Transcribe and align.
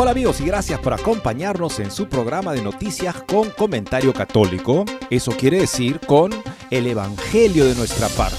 Hola 0.00 0.12
amigos 0.12 0.40
y 0.40 0.44
gracias 0.44 0.78
por 0.78 0.92
acompañarnos 0.92 1.80
en 1.80 1.90
su 1.90 2.08
programa 2.08 2.52
de 2.52 2.62
noticias 2.62 3.16
con 3.26 3.50
comentario 3.50 4.14
católico. 4.14 4.84
Eso 5.10 5.32
quiere 5.32 5.58
decir 5.58 5.98
con 5.98 6.30
el 6.70 6.86
Evangelio 6.86 7.64
de 7.64 7.74
nuestra 7.74 8.06
parte, 8.10 8.36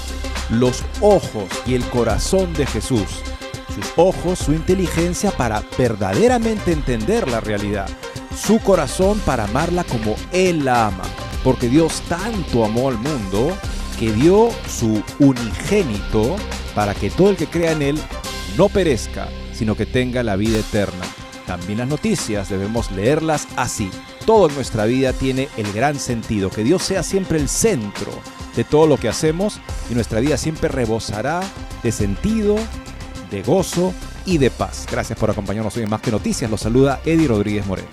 los 0.48 0.82
ojos 1.02 1.50
y 1.66 1.74
el 1.74 1.84
corazón 1.90 2.54
de 2.54 2.64
Jesús, 2.64 3.04
sus 3.74 3.84
ojos, 3.96 4.38
su 4.38 4.54
inteligencia 4.54 5.32
para 5.32 5.62
verdaderamente 5.76 6.72
entender 6.72 7.28
la 7.28 7.40
realidad, 7.40 7.90
su 8.34 8.58
corazón 8.60 9.20
para 9.26 9.44
amarla 9.44 9.84
como 9.84 10.16
Él 10.32 10.64
la 10.64 10.86
ama, 10.86 11.04
porque 11.44 11.68
Dios 11.68 12.00
tanto 12.08 12.64
amó 12.64 12.88
al 12.88 12.96
mundo 12.96 13.54
que 13.98 14.10
dio 14.12 14.48
su 14.66 15.02
unigénito 15.18 16.36
para 16.74 16.94
que 16.94 17.10
todo 17.10 17.28
el 17.28 17.36
que 17.36 17.48
crea 17.48 17.72
en 17.72 17.82
Él 17.82 17.98
no 18.56 18.70
perezca, 18.70 19.28
sino 19.52 19.76
que 19.76 19.84
tenga 19.84 20.22
la 20.22 20.36
vida 20.36 20.58
eterna. 20.58 21.04
También 21.50 21.78
las 21.78 21.88
noticias 21.88 22.48
debemos 22.48 22.92
leerlas 22.92 23.48
así. 23.56 23.90
Todo 24.24 24.48
en 24.48 24.54
nuestra 24.54 24.84
vida 24.84 25.12
tiene 25.12 25.48
el 25.56 25.72
gran 25.72 25.98
sentido, 25.98 26.48
que 26.48 26.62
Dios 26.62 26.80
sea 26.80 27.02
siempre 27.02 27.40
el 27.40 27.48
centro 27.48 28.12
de 28.54 28.62
todo 28.62 28.86
lo 28.86 28.96
que 28.98 29.08
hacemos 29.08 29.60
y 29.90 29.94
nuestra 29.94 30.20
vida 30.20 30.36
siempre 30.36 30.68
rebosará 30.68 31.40
de 31.82 31.90
sentido, 31.90 32.54
de 33.32 33.42
gozo 33.42 33.92
y 34.24 34.38
de 34.38 34.52
paz. 34.52 34.86
Gracias 34.92 35.18
por 35.18 35.28
acompañarnos 35.28 35.76
hoy 35.76 35.82
en 35.82 35.90
Más 35.90 36.00
que 36.00 36.12
Noticias. 36.12 36.48
Los 36.48 36.60
saluda 36.60 37.00
Eddie 37.04 37.26
Rodríguez 37.26 37.66
Moreno. 37.66 37.88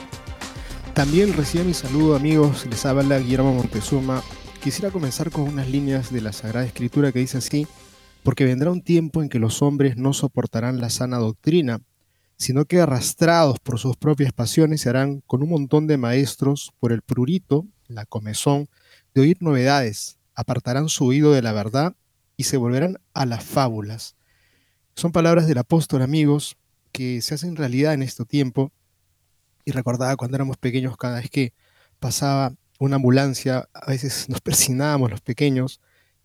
También 0.94 1.33
recibe 1.33 1.63
mi 1.63 1.73
saludo 1.73 2.16
amigos, 2.16 2.67
les 2.69 2.85
habla 2.85 3.17
Guillermo 3.17 3.55
Montezuma. 3.55 4.22
Quisiera 4.63 4.91
comenzar 4.91 5.31
con 5.31 5.45
unas 5.45 5.67
líneas 5.67 6.13
de 6.13 6.22
la 6.22 6.31
Sagrada 6.31 6.67
Escritura 6.67 7.11
que 7.11 7.17
dice 7.17 7.39
así, 7.39 7.66
porque 8.22 8.45
vendrá 8.45 8.69
un 8.69 8.84
tiempo 8.84 9.23
en 9.23 9.29
que 9.29 9.40
los 9.40 9.63
hombres 9.63 9.97
no 9.97 10.13
soportarán 10.13 10.79
la 10.79 10.91
sana 10.91 11.17
doctrina, 11.17 11.81
sino 12.38 12.66
que 12.66 12.80
arrastrados 12.80 13.59
por 13.59 13.80
sus 13.80 13.98
propias 13.98 14.31
pasiones 14.31 14.81
se 14.81 14.90
harán 14.90 15.22
con 15.22 15.42
un 15.42 15.50
montón 15.50 15.88
de 15.88 15.98
maestros 15.98 16.72
por 16.80 16.92
el 16.92 17.02
prurito, 17.02 17.66
la 17.88 18.06
comezón, 18.06 18.70
de 19.14 19.22
oír 19.22 19.38
novedades, 19.42 20.20
apartarán 20.36 20.88
su 20.88 21.06
oído 21.06 21.34
de 21.34 21.42
la 21.42 21.52
verdad 21.52 21.96
y 22.38 22.44
se 22.44 22.58
volverán 22.58 23.00
a 23.14 23.26
las 23.26 23.44
fábulas. 23.44 24.16
Son 24.96 25.12
palabras 25.12 25.47
del 25.47 25.58
apóstol, 25.58 26.03
amigos, 26.03 26.58
que 26.92 27.22
se 27.22 27.34
hacen 27.34 27.56
realidad 27.56 27.94
en 27.94 28.03
este 28.03 28.26
tiempo. 28.26 28.72
Y 29.66 29.72
recordaba 29.72 30.16
cuando 30.16 30.38
éramos 30.38 30.58
pequeños, 30.58 30.97
cada 30.97 31.20
vez 31.20 31.30
que 31.30 31.53
pasaba 32.00 32.53
una 32.80 32.96
ambulancia, 32.97 33.68
a 33.74 33.92
veces 33.92 34.30
nos 34.30 34.42
persinábamos 34.42 35.09
los 35.09 35.22
pequeños. 35.22 35.81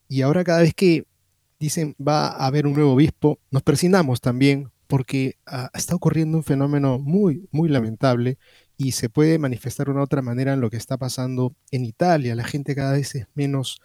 Y 0.08 0.22
ahora 0.22 0.44
cada 0.44 0.60
vez 0.60 0.74
que 0.74 1.06
dicen 1.58 1.94
va 1.96 2.28
a 2.28 2.46
haber 2.46 2.66
un 2.66 2.74
nuevo 2.74 2.92
obispo, 2.92 3.38
nos 3.50 3.62
persinamos 3.62 4.20
también 4.20 4.71
porque 4.92 5.38
uh, 5.50 5.68
está 5.72 5.94
ocurriendo 5.94 6.36
un 6.36 6.44
fenómeno 6.44 6.98
muy, 6.98 7.48
muy 7.50 7.70
lamentable 7.70 8.36
y 8.76 8.92
se 8.92 9.08
puede 9.08 9.38
manifestar 9.38 9.86
de 9.86 9.92
una 9.92 10.02
otra 10.02 10.20
manera 10.20 10.52
en 10.52 10.60
lo 10.60 10.68
que 10.68 10.76
está 10.76 10.98
pasando 10.98 11.56
en 11.70 11.86
Italia. 11.86 12.34
La 12.34 12.44
gente 12.44 12.74
cada 12.74 12.92
vez 12.92 13.14
es 13.14 13.26
menos 13.32 13.80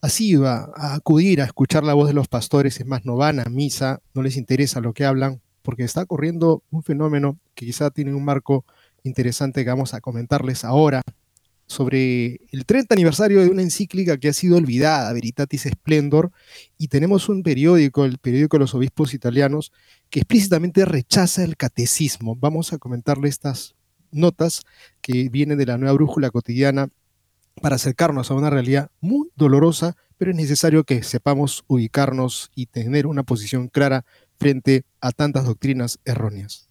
asidua 0.00 0.72
a 0.74 0.96
acudir 0.96 1.40
a 1.40 1.44
escuchar 1.44 1.84
la 1.84 1.94
voz 1.94 2.08
de 2.08 2.14
los 2.14 2.26
pastores, 2.26 2.80
es 2.80 2.84
más, 2.84 3.04
no 3.04 3.14
van 3.14 3.38
a 3.38 3.44
misa, 3.44 4.00
no 4.12 4.24
les 4.24 4.36
interesa 4.36 4.80
lo 4.80 4.92
que 4.92 5.04
hablan, 5.04 5.40
porque 5.62 5.84
está 5.84 6.02
ocurriendo 6.02 6.64
un 6.72 6.82
fenómeno 6.82 7.38
que 7.54 7.66
quizá 7.66 7.92
tiene 7.92 8.12
un 8.12 8.24
marco 8.24 8.64
interesante 9.04 9.62
que 9.62 9.70
vamos 9.70 9.94
a 9.94 10.00
comentarles 10.00 10.64
ahora 10.64 11.02
sobre 11.66 12.40
el 12.52 12.66
30 12.66 12.94
aniversario 12.94 13.40
de 13.40 13.48
una 13.48 13.62
encíclica 13.62 14.18
que 14.18 14.28
ha 14.28 14.32
sido 14.32 14.56
olvidada, 14.56 15.12
Veritatis 15.12 15.62
Splendor, 15.62 16.30
y 16.76 16.88
tenemos 16.88 17.28
un 17.28 17.42
periódico, 17.42 18.04
el 18.04 18.18
periódico 18.18 18.56
de 18.56 18.60
los 18.60 18.74
obispos 18.74 19.14
italianos, 19.14 19.72
que 20.14 20.20
explícitamente 20.20 20.84
rechaza 20.84 21.42
el 21.42 21.56
catecismo. 21.56 22.36
Vamos 22.36 22.72
a 22.72 22.78
comentarle 22.78 23.28
estas 23.28 23.74
notas 24.12 24.62
que 25.00 25.28
vienen 25.28 25.58
de 25.58 25.66
la 25.66 25.76
nueva 25.76 25.94
brújula 25.94 26.30
cotidiana 26.30 26.88
para 27.60 27.74
acercarnos 27.74 28.30
a 28.30 28.34
una 28.34 28.48
realidad 28.48 28.92
muy 29.00 29.30
dolorosa, 29.34 29.96
pero 30.16 30.30
es 30.30 30.36
necesario 30.36 30.84
que 30.84 31.02
sepamos 31.02 31.64
ubicarnos 31.66 32.52
y 32.54 32.66
tener 32.66 33.08
una 33.08 33.24
posición 33.24 33.66
clara 33.66 34.04
frente 34.38 34.84
a 35.00 35.10
tantas 35.10 35.46
doctrinas 35.46 35.98
erróneas. 36.04 36.68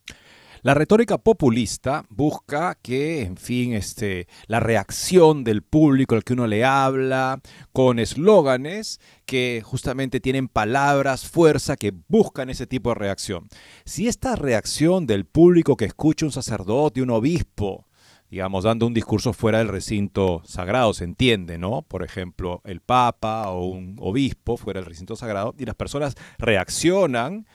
La 0.64 0.74
retórica 0.74 1.18
populista 1.18 2.06
busca 2.08 2.78
que, 2.82 3.24
en 3.24 3.36
fin, 3.36 3.74
este, 3.74 4.30
la 4.48 4.62
reacción 4.62 5.44
del 5.44 5.62
público 5.62 6.16
al 6.16 6.24
que 6.24 6.32
uno 6.32 6.48
le 6.48 6.64
habla, 6.64 7.42
con 7.74 8.00
eslóganes 8.00 9.02
que 9.26 9.62
justamente 9.62 10.22
tienen 10.22 10.48
palabras, 10.48 11.28
fuerza, 11.28 11.76
que 11.76 11.92
buscan 12.08 12.50
ese 12.50 12.66
tipo 12.66 12.92
de 12.92 12.96
reacción. 12.96 13.50
Si 13.84 14.08
esta 14.08 14.38
reacción 14.38 15.06
del 15.06 15.26
público 15.26 15.76
que 15.76 15.84
escucha 15.84 16.26
un 16.26 16.32
sacerdote, 16.32 17.02
un 17.02 17.10
obispo, 17.10 17.86
digamos, 18.32 18.64
dando 18.64 18.88
un 18.88 18.94
discurso 18.94 19.34
fuera 19.34 19.58
del 19.58 19.68
recinto 19.68 20.44
sagrado, 20.46 20.94
se 20.94 21.04
entiende, 21.04 21.58
¿no? 21.58 21.82
Por 21.82 22.06
ejemplo, 22.06 22.62
el 22.64 22.80
Papa 22.80 23.50
o 23.50 23.66
un 23.66 23.98
obispo 24.00 24.56
fuera 24.56 24.80
del 24.80 24.88
recinto 24.88 25.18
sagrado, 25.18 25.56
y 25.60 25.66
las 25.66 25.76
personas 25.76 26.16
reaccionan 26.38 27.48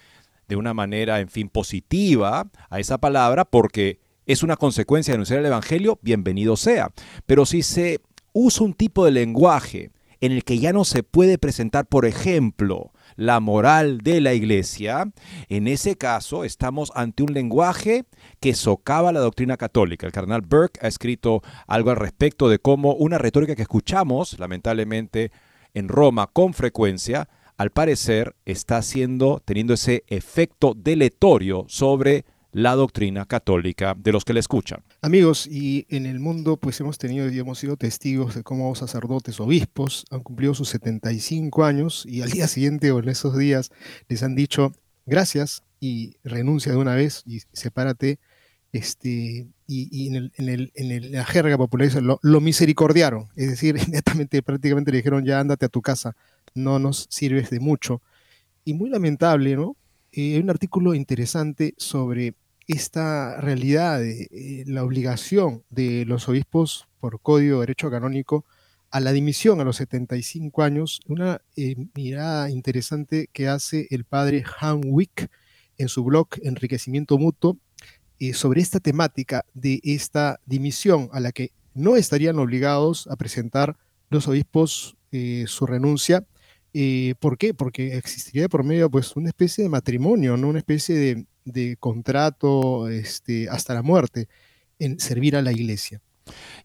de 0.49 0.57
una 0.57 0.75
manera, 0.75 1.21
en 1.21 1.29
fin, 1.29 1.49
positiva 1.49 2.51
a 2.71 2.81
esa 2.81 2.99
palabra 2.99 3.45
porque 3.45 4.01
es 4.27 4.43
una 4.43 4.57
consecuencia 4.57 5.13
de 5.13 5.17
anunciar 5.17 5.41
el 5.41 5.47
Evangelio, 5.47 5.99
bienvenido 6.03 6.57
sea. 6.57 6.91
Pero 7.27 7.47
si 7.47 7.63
se 7.63 8.01
usa 8.33 8.65
un 8.65 8.75
tipo 8.75 9.05
de 9.05 9.11
lenguaje 9.11 9.91
en 10.21 10.33
el 10.33 10.45
que 10.45 10.59
ya 10.59 10.73
no 10.73 10.85
se 10.85 11.03
puede 11.03 11.39
presentar, 11.39 11.87
por 11.87 12.05
ejemplo, 12.05 12.93
la 13.17 13.41
moral 13.41 13.99
de 13.99 14.21
la 14.21 14.35
iglesia, 14.35 15.11
en 15.49 15.69
ese 15.69 15.97
caso 15.97 16.45
estamos 16.45 16.93
ante 16.95 17.23
un 17.23 17.33
lenguaje 17.35 18.05
que 18.41 18.55
socava 18.55 19.13
la 19.13 19.21
doctrina 19.21 19.57
católica. 19.57 20.07
El 20.07 20.13
cardenal 20.13 20.43
Burke 20.43 20.81
ha 20.83 20.89
escrito 20.89 21.43
algo 21.67 21.91
al 21.91 21.97
respecto 21.97 22.49
de 22.49 22.59
cómo 22.59 22.95
una 22.95 23.19
retórica 23.19 23.55
que 23.55 23.63
escuchamos, 23.63 24.39
lamentablemente, 24.39 25.31
en 25.75 25.89
Roma 25.89 26.27
con 26.27 26.55
frecuencia, 26.55 27.29
al 27.59 27.71
parecer 27.71 28.37
está 28.47 28.79
haciendo, 28.79 29.43
teniendo 29.45 29.75
ese 29.75 30.05
efecto 30.07 30.75
deletorio 30.77 31.67
sobre 31.69 32.25
la 32.53 32.75
doctrina 32.77 33.27
católica 33.27 33.95
de 33.99 34.13
los 34.13 34.25
que 34.25 34.33
le 34.33 34.41
escuchan. 34.41 34.83
Amigos, 35.03 35.47
y 35.47 35.85
en 35.91 36.07
el 36.07 36.21
mundo 36.21 36.57
pues 36.57 36.81
hemos 36.81 36.97
tenido 36.99 37.29
y 37.29 37.39
hemos 37.39 37.59
sido 37.59 37.77
testigos 37.77 38.37
de 38.37 38.43
cómo 38.43 38.75
sacerdotes, 38.75 39.39
obispos 39.41 40.07
han 40.11 40.23
cumplido 40.23 40.55
sus 40.55 40.69
75 40.71 41.65
años 41.65 42.07
y 42.07 42.23
al 42.23 42.31
día 42.31 42.47
siguiente 42.49 42.91
o 42.93 43.01
en 43.01 43.09
esos 43.09 43.37
días 43.37 43.71
les 44.09 44.23
han 44.23 44.35
dicho 44.35 44.73
gracias 45.05 45.63
y 45.81 46.17
renuncia 46.25 46.73
de 46.73 46.79
una 46.79 46.95
vez 46.95 47.23
y 47.27 47.41
sepárate. 47.53 48.19
Este, 48.71 49.49
y, 49.67 50.09
en, 50.09 50.15
el, 50.15 50.33
en, 50.75 50.91
el, 50.91 51.13
la 51.13 51.25
jerga 51.25 51.57
popular 51.57 51.91
lo, 52.03 52.21
lo 52.23 52.41
misericordiaron, 52.43 53.29
es 53.35 53.49
decir, 53.49 53.77
inmediatamente 53.83 54.43
prácticamente 54.43 54.93
le 54.93 54.99
dijeron 54.99 55.25
ya 55.25 55.41
ándate 55.41 55.65
a 55.65 55.71
tu 55.71 55.81
casa, 55.81 56.15
no 56.55 56.79
nos 56.79 57.07
sirves 57.11 57.51
de 57.51 57.61
mucho. 57.61 58.03
Y 58.65 58.75
muy 58.75 58.91
lamentable, 58.91 59.57
¿no? 59.57 59.77
Eh, 60.13 60.35
hay 60.35 60.39
un 60.41 60.51
artículo 60.51 60.95
interesante 60.95 61.75
sobre 61.77 62.35
esta 62.67 63.41
realidad 63.41 63.99
de 64.01 64.29
eh, 64.31 64.65
la 64.67 64.85
obligación 64.85 65.63
de 65.71 66.05
los 66.05 66.29
obispos 66.29 66.87
por 67.01 67.21
Código 67.21 67.57
de 67.57 67.67
Derecho 67.67 67.91
Canónico 67.91 68.45
a 68.91 69.01
la 69.01 69.13
dimisión 69.13 69.61
a 69.61 69.65
los 69.65 69.77
75 69.77 70.63
años, 70.63 71.01
una 71.07 71.43
eh, 71.57 71.77
mirada 71.95 72.51
interesante 72.51 73.29
que 73.33 73.49
hace 73.49 73.87
el 73.91 74.05
padre 74.05 74.45
Han 74.61 74.81
Wick 74.85 75.31
en 75.77 75.89
su 75.89 76.05
blog 76.05 76.29
Enriquecimiento 76.43 77.19
Mutuo 77.19 77.59
sobre 78.33 78.61
esta 78.61 78.81
temática 78.81 79.45
de 79.55 79.81
esta 79.85 80.41
dimisión 80.45 81.09
a 81.13 81.21
la 81.21 81.31
que 81.31 81.53
no 81.79 81.95
estarían 81.97 82.39
obligados 82.41 83.07
a 83.07 83.15
presentar 83.15 83.77
los 84.11 84.27
obispos 84.27 84.97
eh, 85.13 85.45
su 85.47 85.67
renuncia. 85.67 86.25
Eh, 86.75 87.15
¿Por 87.19 87.39
qué? 87.39 87.55
Porque 87.55 87.97
existiría 87.97 88.49
por 88.49 88.65
medio 88.65 88.91
pues 88.91 89.17
una 89.17 89.29
especie 89.29 89.65
de 89.65 89.71
matrimonio, 89.71 90.37
¿no? 90.37 90.49
una 90.49 90.59
especie 90.59 91.27
de, 91.45 91.77
contrato 91.79 92.89
este, 92.89 93.49
hasta 93.49 93.75
la 93.75 93.83
muerte 93.83 94.29
en 94.79 95.01
servir 95.01 95.35
a 95.35 95.43
la 95.43 95.53
iglesia. 95.53 96.03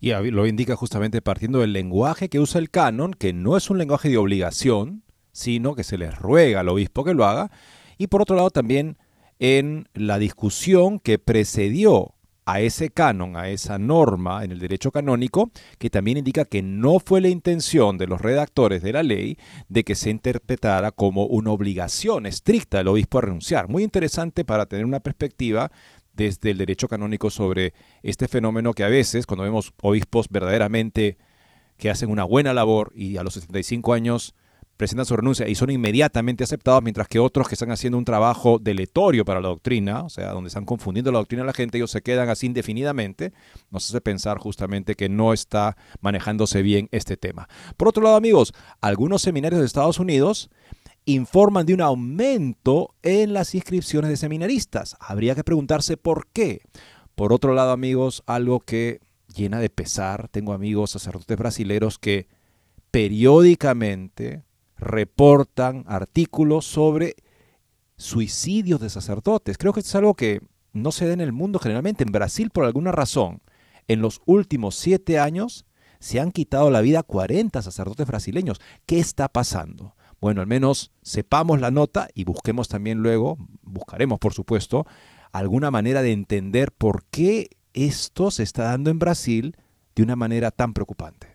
Y 0.01 0.11
lo 0.11 0.45
indica 0.45 0.75
justamente 0.75 1.21
partiendo 1.21 1.59
del 1.59 1.71
lenguaje 1.71 2.27
que 2.27 2.39
usa 2.39 2.59
el 2.59 2.69
canon, 2.69 3.13
que 3.13 3.31
no 3.31 3.55
es 3.55 3.69
un 3.69 3.77
lenguaje 3.77 4.09
de 4.09 4.17
obligación, 4.17 5.03
sino 5.31 5.73
que 5.73 5.85
se 5.85 5.97
les 5.97 6.17
ruega 6.17 6.59
al 6.59 6.69
obispo 6.69 7.05
que 7.05 7.13
lo 7.13 7.25
haga. 7.25 7.49
Y 7.97 8.07
por 8.07 8.21
otro 8.21 8.35
lado 8.35 8.49
también 8.49 8.97
en 9.39 9.87
la 9.93 10.19
discusión 10.19 10.99
que 10.99 11.17
precedió 11.17 12.15
a 12.45 12.59
ese 12.61 12.89
canon, 12.89 13.35
a 13.35 13.49
esa 13.49 13.77
norma 13.77 14.43
en 14.43 14.51
el 14.51 14.59
derecho 14.59 14.91
canónico, 14.91 15.51
que 15.77 15.89
también 15.89 16.17
indica 16.17 16.45
que 16.45 16.61
no 16.61 16.99
fue 16.99 17.21
la 17.21 17.29
intención 17.29 17.97
de 17.97 18.07
los 18.07 18.21
redactores 18.21 18.81
de 18.81 18.93
la 18.93 19.03
ley 19.03 19.37
de 19.69 19.83
que 19.83 19.95
se 19.95 20.09
interpretara 20.09 20.91
como 20.91 21.25
una 21.25 21.51
obligación 21.51 22.25
estricta 22.25 22.79
del 22.79 22.89
obispo 22.89 23.17
a 23.17 23.21
renunciar. 23.21 23.67
Muy 23.69 23.83
interesante 23.83 24.45
para 24.45 24.65
tener 24.65 24.85
una 24.85 24.99
perspectiva 24.99 25.71
desde 26.13 26.51
el 26.51 26.57
derecho 26.57 26.87
canónico 26.87 27.29
sobre 27.29 27.73
este 28.03 28.27
fenómeno 28.27 28.73
que 28.73 28.83
a 28.83 28.89
veces, 28.89 29.25
cuando 29.25 29.43
vemos 29.43 29.73
obispos 29.81 30.27
verdaderamente 30.29 31.17
que 31.77 31.89
hacen 31.89 32.09
una 32.09 32.23
buena 32.23 32.53
labor 32.53 32.91
y 32.95 33.17
a 33.17 33.23
los 33.23 33.33
65 33.33 33.93
años 33.93 34.35
presentan 34.83 35.05
su 35.05 35.15
renuncia 35.15 35.47
y 35.47 35.55
son 35.55 35.69
inmediatamente 35.69 36.43
aceptados, 36.43 36.83
mientras 36.83 37.07
que 37.07 37.17
otros 37.17 37.47
que 37.47 37.55
están 37.55 37.71
haciendo 37.71 37.97
un 37.97 38.03
trabajo 38.03 38.59
deletorio 38.59 39.23
para 39.23 39.39
la 39.39 39.47
doctrina, 39.47 40.03
o 40.03 40.09
sea, 40.09 40.31
donde 40.31 40.49
están 40.49 40.65
confundiendo 40.65 41.09
la 41.09 41.19
doctrina 41.19 41.43
a 41.43 41.45
la 41.45 41.53
gente, 41.53 41.77
ellos 41.77 41.89
se 41.89 42.01
quedan 42.01 42.27
así 42.27 42.47
indefinidamente, 42.47 43.31
nos 43.71 43.89
hace 43.89 44.01
pensar 44.01 44.39
justamente 44.39 44.95
que 44.95 45.07
no 45.07 45.31
está 45.31 45.77
manejándose 46.01 46.61
bien 46.63 46.89
este 46.91 47.15
tema. 47.15 47.47
Por 47.77 47.87
otro 47.87 48.03
lado, 48.03 48.17
amigos, 48.17 48.51
algunos 48.81 49.21
seminarios 49.21 49.61
de 49.61 49.67
Estados 49.67 49.99
Unidos 49.99 50.49
informan 51.05 51.65
de 51.65 51.75
un 51.75 51.81
aumento 51.81 52.93
en 53.03 53.31
las 53.31 53.55
inscripciones 53.55 54.09
de 54.09 54.17
seminaristas. 54.17 54.97
Habría 54.99 55.33
que 55.33 55.45
preguntarse 55.45 55.95
por 55.95 56.27
qué. 56.27 56.59
Por 57.15 57.31
otro 57.31 57.53
lado, 57.53 57.71
amigos, 57.71 58.21
algo 58.25 58.59
que 58.59 58.99
llena 59.33 59.61
de 59.61 59.69
pesar, 59.69 60.27
tengo 60.27 60.51
amigos 60.51 60.91
sacerdotes 60.91 61.37
brasileros 61.37 61.99
que 61.99 62.27
periódicamente 62.91 64.43
reportan 64.83 65.83
artículos 65.87 66.65
sobre 66.65 67.15
suicidios 67.97 68.79
de 68.79 68.89
sacerdotes. 68.89 69.57
Creo 69.57 69.73
que 69.73 69.79
esto 69.79 69.89
es 69.89 69.95
algo 69.95 70.13
que 70.13 70.41
no 70.73 70.91
se 70.91 71.07
da 71.07 71.13
en 71.13 71.21
el 71.21 71.31
mundo 71.31 71.59
generalmente. 71.59 72.03
En 72.03 72.11
Brasil, 72.11 72.49
por 72.49 72.65
alguna 72.65 72.91
razón, 72.91 73.41
en 73.87 74.01
los 74.01 74.21
últimos 74.25 74.75
siete 74.75 75.19
años 75.19 75.65
se 75.99 76.19
han 76.19 76.31
quitado 76.31 76.69
la 76.69 76.81
vida 76.81 77.03
40 77.03 77.61
sacerdotes 77.61 78.07
brasileños. 78.07 78.59
¿Qué 78.85 78.99
está 78.99 79.29
pasando? 79.29 79.95
Bueno, 80.19 80.41
al 80.41 80.47
menos 80.47 80.91
sepamos 81.01 81.59
la 81.59 81.71
nota 81.71 82.07
y 82.13 82.23
busquemos 82.23 82.67
también 82.67 82.99
luego, 82.99 83.37
buscaremos 83.61 84.19
por 84.19 84.33
supuesto, 84.33 84.85
alguna 85.31 85.71
manera 85.71 86.01
de 86.01 86.11
entender 86.11 86.71
por 86.71 87.05
qué 87.05 87.49
esto 87.73 88.31
se 88.31 88.43
está 88.43 88.63
dando 88.63 88.89
en 88.89 88.99
Brasil 88.99 89.57
de 89.95 90.03
una 90.03 90.15
manera 90.15 90.51
tan 90.51 90.73
preocupante. 90.73 91.32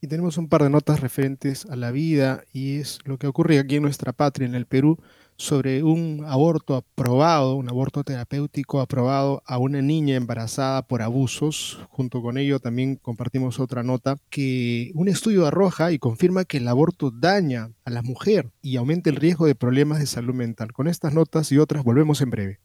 Y 0.00 0.08
tenemos 0.08 0.36
un 0.36 0.48
par 0.48 0.62
de 0.62 0.70
notas 0.70 1.00
referentes 1.00 1.66
a 1.66 1.76
la 1.76 1.90
vida 1.90 2.44
y 2.52 2.78
es 2.78 2.98
lo 3.04 3.18
que 3.18 3.26
ocurre 3.26 3.58
aquí 3.58 3.76
en 3.76 3.82
nuestra 3.82 4.12
patria, 4.12 4.46
en 4.46 4.54
el 4.54 4.66
Perú, 4.66 4.98
sobre 5.36 5.82
un 5.82 6.24
aborto 6.26 6.76
aprobado, 6.76 7.56
un 7.56 7.68
aborto 7.68 8.04
terapéutico 8.04 8.80
aprobado 8.80 9.42
a 9.46 9.58
una 9.58 9.82
niña 9.82 10.16
embarazada 10.16 10.86
por 10.86 11.02
abusos. 11.02 11.78
Junto 11.90 12.22
con 12.22 12.38
ello 12.38 12.58
también 12.58 12.96
compartimos 12.96 13.60
otra 13.60 13.82
nota 13.82 14.16
que 14.30 14.90
un 14.94 15.08
estudio 15.08 15.46
arroja 15.46 15.92
y 15.92 15.98
confirma 15.98 16.44
que 16.44 16.58
el 16.58 16.68
aborto 16.68 17.10
daña 17.10 17.70
a 17.84 17.90
la 17.90 18.02
mujer 18.02 18.50
y 18.62 18.76
aumenta 18.76 19.10
el 19.10 19.16
riesgo 19.16 19.46
de 19.46 19.54
problemas 19.54 19.98
de 19.98 20.06
salud 20.06 20.34
mental. 20.34 20.72
Con 20.72 20.88
estas 20.88 21.12
notas 21.12 21.52
y 21.52 21.58
otras 21.58 21.84
volvemos 21.84 22.20
en 22.20 22.30
breve. 22.30 22.60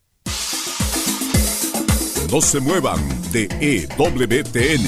No 2.32 2.40
se 2.40 2.62
muevan 2.62 3.00
de 3.34 3.50
EWTN, 3.60 4.88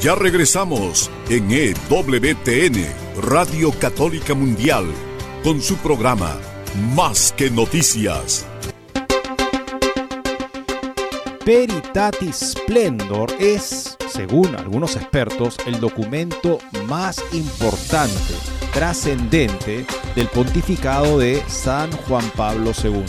Ya 0.00 0.14
regresamos 0.14 1.10
en 1.28 1.50
EWTN, 1.50 2.86
Radio 3.20 3.70
Católica 3.70 4.32
Mundial, 4.32 4.86
con 5.44 5.60
su 5.60 5.76
programa 5.76 6.38
Más 6.94 7.34
que 7.36 7.50
Noticias. 7.50 8.46
Peritatis 11.44 12.54
Splendor 12.56 13.30
es, 13.38 13.98
según 14.08 14.56
algunos 14.56 14.96
expertos, 14.96 15.58
el 15.66 15.78
documento 15.80 16.60
más 16.86 17.22
importante, 17.34 18.34
trascendente 18.72 19.84
del 20.16 20.28
pontificado 20.28 21.18
de 21.18 21.42
San 21.46 21.92
Juan 21.92 22.24
Pablo 22.34 22.72
II. 22.82 23.04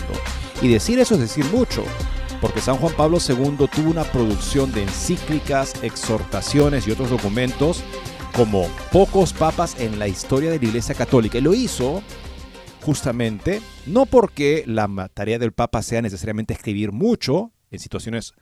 Y 0.62 0.68
decir 0.68 1.00
eso 1.00 1.14
es 1.14 1.22
decir 1.22 1.46
mucho, 1.54 1.86
porque 2.42 2.60
San 2.60 2.78
Juan 2.78 2.94
Pablo 2.96 3.20
II 3.20 3.68
tuvo 3.74 3.92
una 3.92 4.04
producción 4.04 4.72
de 4.74 4.84
encíclicas, 4.84 5.82
exhortaciones 5.84 6.88
y 6.88 6.92
otros 6.92 7.12
documentos 7.12 7.84
como 8.36 8.68
pocos 8.92 9.32
papas 9.32 9.80
en 9.80 10.00
la 10.00 10.08
historia 10.08 10.50
de 10.50 10.58
la 10.58 10.66
Iglesia 10.66 10.96
Católica. 10.96 11.38
Y 11.38 11.42
lo 11.42 11.54
hizo 11.54 12.02
justamente 12.82 13.62
no 13.86 14.08
porque 14.08 14.64
la 14.66 15.10
tarea 15.14 15.38
del 15.38 15.52
Papa 15.52 15.84
sea 15.84 16.02
necesariamente 16.02 16.54
escribir 16.54 16.92
mucho 16.92 17.52
en 17.70 17.80
situaciones 17.80 18.34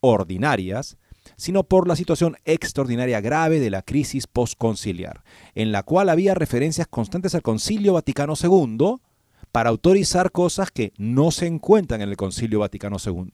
ordinarias, 0.00 0.98
sino 1.36 1.62
por 1.62 1.86
la 1.86 1.94
situación 1.94 2.36
extraordinaria 2.44 3.20
grave 3.20 3.60
de 3.60 3.70
la 3.70 3.82
crisis 3.82 4.26
postconciliar, 4.26 5.22
en 5.54 5.70
la 5.72 5.82
cual 5.84 6.08
había 6.08 6.34
referencias 6.34 6.88
constantes 6.88 7.34
al 7.34 7.42
Concilio 7.42 7.92
Vaticano 7.92 8.34
II, 8.40 8.96
para 9.52 9.70
autorizar 9.70 10.32
cosas 10.32 10.70
que 10.70 10.92
no 10.98 11.30
se 11.30 11.46
encuentran 11.46 12.02
en 12.02 12.08
el 12.08 12.16
Concilio 12.16 12.60
Vaticano 12.60 12.96
II. 13.04 13.30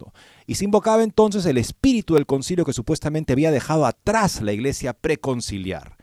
Y 0.47 0.54
se 0.54 0.64
invocaba 0.64 1.02
entonces 1.02 1.47
el 1.47 1.59
espíritu 1.59 2.14
del 2.14 2.26
concilio 2.26 2.64
que 2.64 2.73
supuestamente 2.73 3.33
había 3.33 3.50
dejado 3.50 3.87
atrás 3.87 4.40
la 4.42 4.52
iglesia 4.52 4.92
preconciliar. 4.92 5.97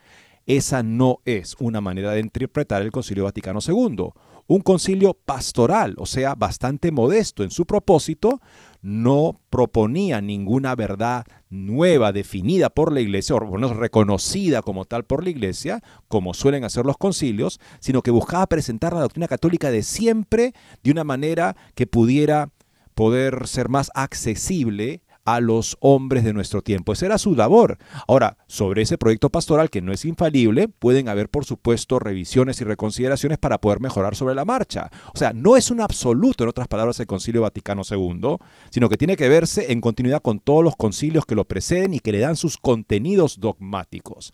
Esa 0.46 0.82
no 0.82 1.20
es 1.24 1.56
una 1.60 1.80
manera 1.80 2.12
de 2.12 2.20
interpretar 2.20 2.82
el 2.82 2.90
Concilio 2.90 3.24
Vaticano 3.24 3.60
II. 3.66 4.10
Un 4.48 4.60
concilio 4.60 5.14
pastoral, 5.14 5.94
o 5.98 6.06
sea, 6.06 6.34
bastante 6.34 6.90
modesto 6.90 7.44
en 7.44 7.50
su 7.50 7.64
propósito, 7.64 8.40
no 8.82 9.40
proponía 9.48 10.20
ninguna 10.20 10.74
verdad 10.74 11.24
nueva 11.48 12.12
definida 12.12 12.68
por 12.68 12.92
la 12.92 13.00
iglesia, 13.00 13.36
o 13.36 13.58
no 13.58 13.72
reconocida 13.72 14.60
como 14.60 14.84
tal 14.84 15.04
por 15.04 15.22
la 15.22 15.30
iglesia, 15.30 15.82
como 16.08 16.34
suelen 16.34 16.64
hacer 16.64 16.84
los 16.84 16.98
concilios, 16.98 17.60
sino 17.78 18.02
que 18.02 18.10
buscaba 18.10 18.46
presentar 18.48 18.92
la 18.92 19.00
doctrina 19.00 19.28
católica 19.28 19.70
de 19.70 19.84
siempre 19.84 20.52
de 20.82 20.90
una 20.90 21.04
manera 21.04 21.56
que 21.74 21.86
pudiera 21.86 22.50
poder 22.94 23.46
ser 23.46 23.68
más 23.68 23.90
accesible 23.94 25.02
a 25.24 25.40
los 25.40 25.76
hombres 25.80 26.24
de 26.24 26.32
nuestro 26.32 26.62
tiempo. 26.62 26.92
Esa 26.92 27.06
era 27.06 27.18
su 27.18 27.34
labor. 27.34 27.78
Ahora, 28.08 28.38
sobre 28.46 28.82
ese 28.82 28.98
proyecto 28.98 29.30
pastoral 29.30 29.70
que 29.70 29.82
no 29.82 29.92
es 29.92 30.04
infalible, 30.04 30.68
pueden 30.68 31.08
haber, 31.08 31.28
por 31.28 31.44
supuesto, 31.44 31.98
revisiones 31.98 32.60
y 32.60 32.64
reconsideraciones 32.64 33.38
para 33.38 33.58
poder 33.58 33.80
mejorar 33.80 34.16
sobre 34.16 34.34
la 34.34 34.44
marcha. 34.44 34.90
O 35.14 35.18
sea, 35.18 35.32
no 35.32 35.56
es 35.56 35.70
un 35.70 35.80
absoluto, 35.80 36.44
en 36.44 36.50
otras 36.50 36.68
palabras, 36.68 36.98
el 37.00 37.06
Concilio 37.06 37.42
Vaticano 37.42 37.82
II, 37.88 38.36
sino 38.70 38.88
que 38.88 38.96
tiene 38.96 39.16
que 39.16 39.28
verse 39.28 39.72
en 39.72 39.80
continuidad 39.80 40.22
con 40.22 40.40
todos 40.40 40.64
los 40.64 40.76
concilios 40.76 41.26
que 41.26 41.34
lo 41.34 41.44
preceden 41.44 41.94
y 41.94 42.00
que 42.00 42.12
le 42.12 42.18
dan 42.18 42.36
sus 42.36 42.58
contenidos 42.58 43.40
dogmáticos. 43.40 44.32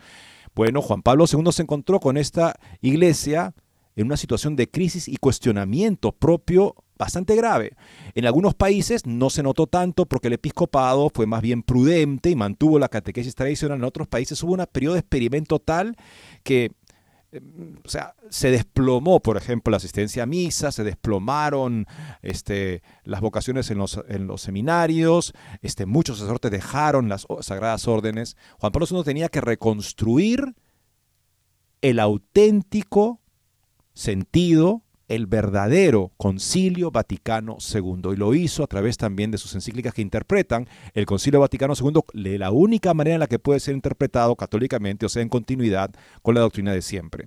Bueno, 0.54 0.82
Juan 0.82 1.02
Pablo 1.02 1.24
II 1.30 1.52
se 1.52 1.62
encontró 1.62 2.00
con 2.00 2.16
esta 2.16 2.58
iglesia 2.80 3.54
en 3.98 4.06
una 4.06 4.16
situación 4.16 4.56
de 4.56 4.70
crisis 4.70 5.08
y 5.08 5.16
cuestionamiento 5.16 6.12
propio 6.12 6.76
bastante 6.98 7.36
grave. 7.36 7.76
En 8.14 8.26
algunos 8.26 8.54
países 8.54 9.06
no 9.06 9.30
se 9.30 9.42
notó 9.42 9.66
tanto 9.66 10.06
porque 10.06 10.26
el 10.26 10.34
episcopado 10.34 11.10
fue 11.14 11.26
más 11.26 11.40
bien 11.40 11.62
prudente 11.62 12.30
y 12.30 12.36
mantuvo 12.36 12.78
la 12.78 12.88
catequesis 12.88 13.34
tradicional. 13.34 13.78
En 13.78 13.84
otros 13.84 14.08
países 14.08 14.42
hubo 14.42 14.54
un 14.54 14.66
periodo 14.70 14.94
de 14.94 15.00
experimento 15.00 15.60
tal 15.60 15.96
que 16.42 16.72
em, 17.30 17.76
o 17.84 17.88
sea, 17.88 18.14
se 18.30 18.50
desplomó, 18.50 19.20
por 19.20 19.36
ejemplo, 19.36 19.70
la 19.70 19.76
asistencia 19.76 20.24
a 20.24 20.26
misa, 20.26 20.72
se 20.72 20.82
desplomaron 20.82 21.86
este, 22.22 22.82
las 23.04 23.20
vocaciones 23.20 23.70
en 23.70 23.78
los, 23.78 24.00
en 24.08 24.26
los 24.26 24.42
seminarios, 24.42 25.32
este, 25.62 25.86
muchos 25.86 26.18
sacerdotes 26.18 26.50
dejaron 26.50 27.08
las 27.08 27.26
sagradas 27.40 27.86
órdenes. 27.86 28.36
Juan 28.58 28.72
Pablo 28.72 28.88
II 28.90 29.04
tenía 29.04 29.28
que 29.28 29.40
reconstruir 29.40 30.54
el 31.80 32.00
auténtico 32.00 33.20
sentido 33.94 34.82
el 35.08 35.26
verdadero 35.26 36.12
Concilio 36.16 36.90
Vaticano 36.90 37.56
II. 37.74 38.12
Y 38.12 38.16
lo 38.16 38.34
hizo 38.34 38.62
a 38.62 38.66
través 38.66 38.96
también 38.96 39.30
de 39.30 39.38
sus 39.38 39.54
encíclicas 39.54 39.94
que 39.94 40.02
interpretan 40.02 40.68
el 40.94 41.06
Concilio 41.06 41.40
Vaticano 41.40 41.74
II 41.74 42.02
de 42.12 42.38
la 42.38 42.50
única 42.50 42.94
manera 42.94 43.14
en 43.14 43.20
la 43.20 43.26
que 43.26 43.38
puede 43.38 43.60
ser 43.60 43.74
interpretado 43.74 44.36
católicamente, 44.36 45.06
o 45.06 45.08
sea, 45.08 45.22
en 45.22 45.28
continuidad 45.28 45.90
con 46.22 46.34
la 46.34 46.42
doctrina 46.42 46.72
de 46.72 46.82
siempre. 46.82 47.26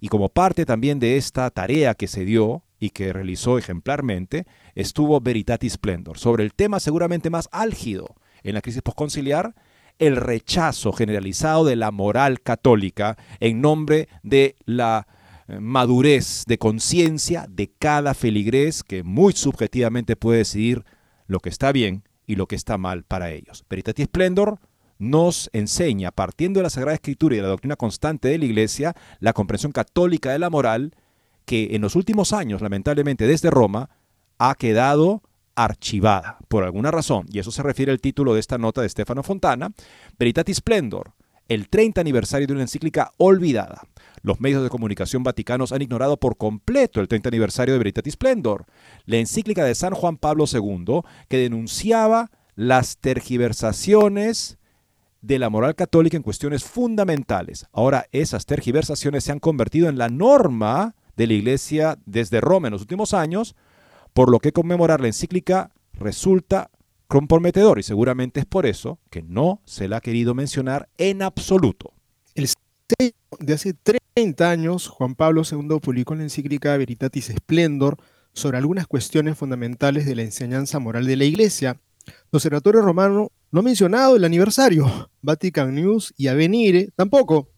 Y 0.00 0.08
como 0.08 0.28
parte 0.28 0.66
también 0.66 0.98
de 0.98 1.16
esta 1.16 1.48
tarea 1.50 1.94
que 1.94 2.08
se 2.08 2.24
dio 2.24 2.64
y 2.78 2.90
que 2.90 3.12
realizó 3.12 3.58
ejemplarmente, 3.58 4.46
estuvo 4.74 5.20
Veritatis 5.20 5.74
Splendor, 5.74 6.18
sobre 6.18 6.42
el 6.42 6.54
tema 6.54 6.80
seguramente 6.80 7.30
más 7.30 7.48
álgido 7.52 8.16
en 8.42 8.54
la 8.54 8.62
crisis 8.62 8.82
postconciliar, 8.82 9.54
el 9.98 10.16
rechazo 10.16 10.92
generalizado 10.92 11.64
de 11.66 11.76
la 11.76 11.90
moral 11.90 12.40
católica 12.40 13.18
en 13.38 13.60
nombre 13.60 14.08
de 14.22 14.56
la 14.64 15.06
madurez 15.58 16.44
de 16.46 16.58
conciencia 16.58 17.46
de 17.48 17.72
cada 17.78 18.14
feligrés 18.14 18.82
que 18.82 19.02
muy 19.02 19.32
subjetivamente 19.32 20.16
puede 20.16 20.38
decidir 20.38 20.84
lo 21.26 21.40
que 21.40 21.48
está 21.48 21.72
bien 21.72 22.04
y 22.26 22.36
lo 22.36 22.46
que 22.46 22.56
está 22.56 22.78
mal 22.78 23.04
para 23.04 23.30
ellos. 23.30 23.64
Veritatis 23.68 24.06
Splendor 24.06 24.60
nos 24.98 25.48
enseña, 25.52 26.10
partiendo 26.10 26.60
de 26.60 26.64
la 26.64 26.70
Sagrada 26.70 26.94
Escritura 26.94 27.34
y 27.34 27.38
de 27.38 27.42
la 27.42 27.48
doctrina 27.48 27.76
constante 27.76 28.28
de 28.28 28.38
la 28.38 28.44
Iglesia, 28.44 28.94
la 29.18 29.32
comprensión 29.32 29.72
católica 29.72 30.30
de 30.30 30.38
la 30.38 30.50
moral 30.50 30.94
que 31.46 31.70
en 31.72 31.82
los 31.82 31.96
últimos 31.96 32.32
años, 32.32 32.60
lamentablemente 32.60 33.26
desde 33.26 33.50
Roma, 33.50 33.90
ha 34.38 34.54
quedado 34.54 35.22
archivada 35.54 36.38
por 36.48 36.64
alguna 36.64 36.90
razón, 36.90 37.26
y 37.30 37.38
eso 37.38 37.50
se 37.50 37.62
refiere 37.62 37.92
al 37.92 38.00
título 38.00 38.34
de 38.34 38.40
esta 38.40 38.58
nota 38.58 38.82
de 38.82 38.88
Stefano 38.88 39.22
Fontana, 39.22 39.72
Veritatis 40.18 40.58
Splendor, 40.58 41.12
el 41.50 41.68
30 41.68 42.00
aniversario 42.00 42.46
de 42.46 42.52
una 42.52 42.62
encíclica 42.62 43.12
olvidada. 43.16 43.82
Los 44.22 44.40
medios 44.40 44.62
de 44.62 44.70
comunicación 44.70 45.24
vaticanos 45.24 45.72
han 45.72 45.82
ignorado 45.82 46.16
por 46.16 46.36
completo 46.36 47.00
el 47.00 47.08
30 47.08 47.28
aniversario 47.28 47.74
de 47.74 47.78
Veritatis 47.78 48.14
Splendor, 48.14 48.66
la 49.04 49.16
encíclica 49.16 49.64
de 49.64 49.74
San 49.74 49.92
Juan 49.92 50.16
Pablo 50.16 50.44
II, 50.50 51.00
que 51.28 51.38
denunciaba 51.38 52.30
las 52.54 52.98
tergiversaciones 52.98 54.58
de 55.22 55.40
la 55.40 55.50
moral 55.50 55.74
católica 55.74 56.16
en 56.16 56.22
cuestiones 56.22 56.62
fundamentales. 56.62 57.66
Ahora 57.72 58.06
esas 58.12 58.46
tergiversaciones 58.46 59.24
se 59.24 59.32
han 59.32 59.40
convertido 59.40 59.88
en 59.88 59.98
la 59.98 60.08
norma 60.08 60.94
de 61.16 61.26
la 61.26 61.32
Iglesia 61.32 61.98
desde 62.06 62.40
Roma 62.40 62.68
en 62.68 62.72
los 62.74 62.82
últimos 62.82 63.12
años, 63.12 63.56
por 64.12 64.30
lo 64.30 64.38
que 64.38 64.52
conmemorar 64.52 65.00
la 65.00 65.08
encíclica 65.08 65.72
resulta 65.94 66.70
comprometedor 67.10 67.80
y 67.80 67.82
seguramente 67.82 68.38
es 68.38 68.46
por 68.46 68.66
eso 68.66 69.00
que 69.10 69.20
no 69.20 69.60
se 69.64 69.88
la 69.88 69.96
ha 69.96 70.00
querido 70.00 70.32
mencionar 70.32 70.88
en 70.96 71.22
absoluto. 71.22 71.92
El 72.36 72.48
de 73.40 73.52
hace 73.52 73.74
30 73.74 74.48
años, 74.48 74.86
Juan 74.86 75.16
Pablo 75.16 75.42
II 75.42 75.80
publicó 75.82 76.14
la 76.14 76.22
encíclica 76.22 76.76
Veritatis 76.76 77.32
Splendor 77.36 77.96
sobre 78.32 78.58
algunas 78.58 78.86
cuestiones 78.86 79.36
fundamentales 79.36 80.06
de 80.06 80.14
la 80.14 80.22
enseñanza 80.22 80.78
moral 80.78 81.04
de 81.04 81.16
la 81.16 81.24
Iglesia. 81.24 81.80
El 82.06 82.14
Observatorio 82.30 82.80
Romano 82.80 83.32
no 83.50 83.58
ha 83.58 83.64
mencionado 83.64 84.14
el 84.14 84.24
aniversario, 84.24 85.10
Vatican 85.20 85.74
News 85.74 86.14
y 86.16 86.28
Avenire 86.28 86.90
tampoco. 86.94 87.48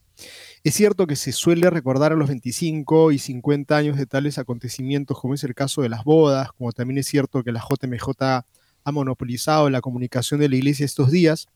Es 0.65 0.75
cierto 0.75 1.07
que 1.07 1.17
se 1.17 1.31
suele 1.31 1.69
recordar 1.69 2.13
a 2.13 2.17
los 2.17 2.29
25 2.29 3.13
y 3.13 3.19
50 3.19 3.77
años 3.77 3.99
de 3.99 4.07
tales 4.07 4.39
acontecimientos, 4.39 5.21
como 5.21 5.35
es 5.35 5.45
el 5.45 5.55
caso 5.55 5.83
de 5.83 5.91
las 5.91 6.05
bodas, 6.05 6.53
como 6.53 6.73
también 6.73 6.97
es 6.97 7.07
cierto 7.07 7.45
que 7.45 7.53
la 7.53 7.61
JMJ 7.61 8.47
ha 8.85 8.93
monopolizado 8.93 9.71
la 9.71 9.81
comunicación 9.81 10.41
de 10.41 10.49
la 10.49 10.57
Iglesia 10.57 10.85
estos 10.85 11.11
días, 11.11 11.49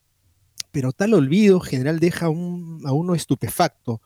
pero 0.73 0.93
tal 0.93 1.15
olvido 1.15 1.61
general 1.61 2.01
deja 2.01 2.27
a 2.27 2.31
uno 2.31 3.15
estupefacto. 3.15 4.03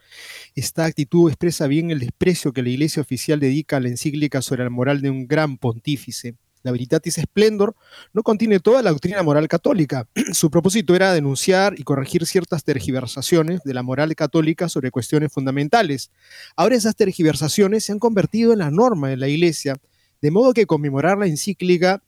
Esta 0.54 0.84
actitud 0.84 1.28
expresa 1.28 1.66
bien 1.66 1.90
el 1.90 1.98
desprecio 1.98 2.52
que 2.52 2.62
la 2.62 2.68
Iglesia 2.68 3.02
oficial 3.02 3.40
dedica 3.40 3.78
a 3.78 3.80
la 3.80 3.88
encíclica 3.88 4.40
sobre 4.40 4.64
la 4.64 4.70
moral 4.70 5.00
de 5.00 5.10
un 5.10 5.26
gran 5.26 5.58
pontífice. 5.58 6.36
La 6.62 6.72
Veritatis 6.72 7.14
Splendor 7.14 7.74
no 8.12 8.22
contiene 8.22 8.60
toda 8.60 8.82
la 8.82 8.90
doctrina 8.90 9.22
moral 9.22 9.48
católica. 9.48 10.06
Su 10.32 10.50
propósito 10.50 10.94
era 10.94 11.12
denunciar 11.12 11.74
y 11.78 11.82
corregir 11.84 12.26
ciertas 12.26 12.64
tergiversaciones 12.64 13.62
de 13.64 13.74
la 13.74 13.82
moral 13.82 14.14
católica 14.14 14.68
sobre 14.68 14.90
cuestiones 14.90 15.32
fundamentales. 15.32 16.10
Ahora 16.56 16.76
esas 16.76 16.94
tergiversaciones 16.94 17.84
se 17.84 17.92
han 17.92 17.98
convertido 17.98 18.52
en 18.52 18.58
la 18.60 18.70
norma 18.70 19.08
de 19.08 19.16
la 19.16 19.28
Iglesia, 19.28 19.76
de 20.20 20.30
modo 20.30 20.52
que 20.52 20.66
conmemorar 20.66 21.16
la 21.16 21.26
encíclica 21.26 22.02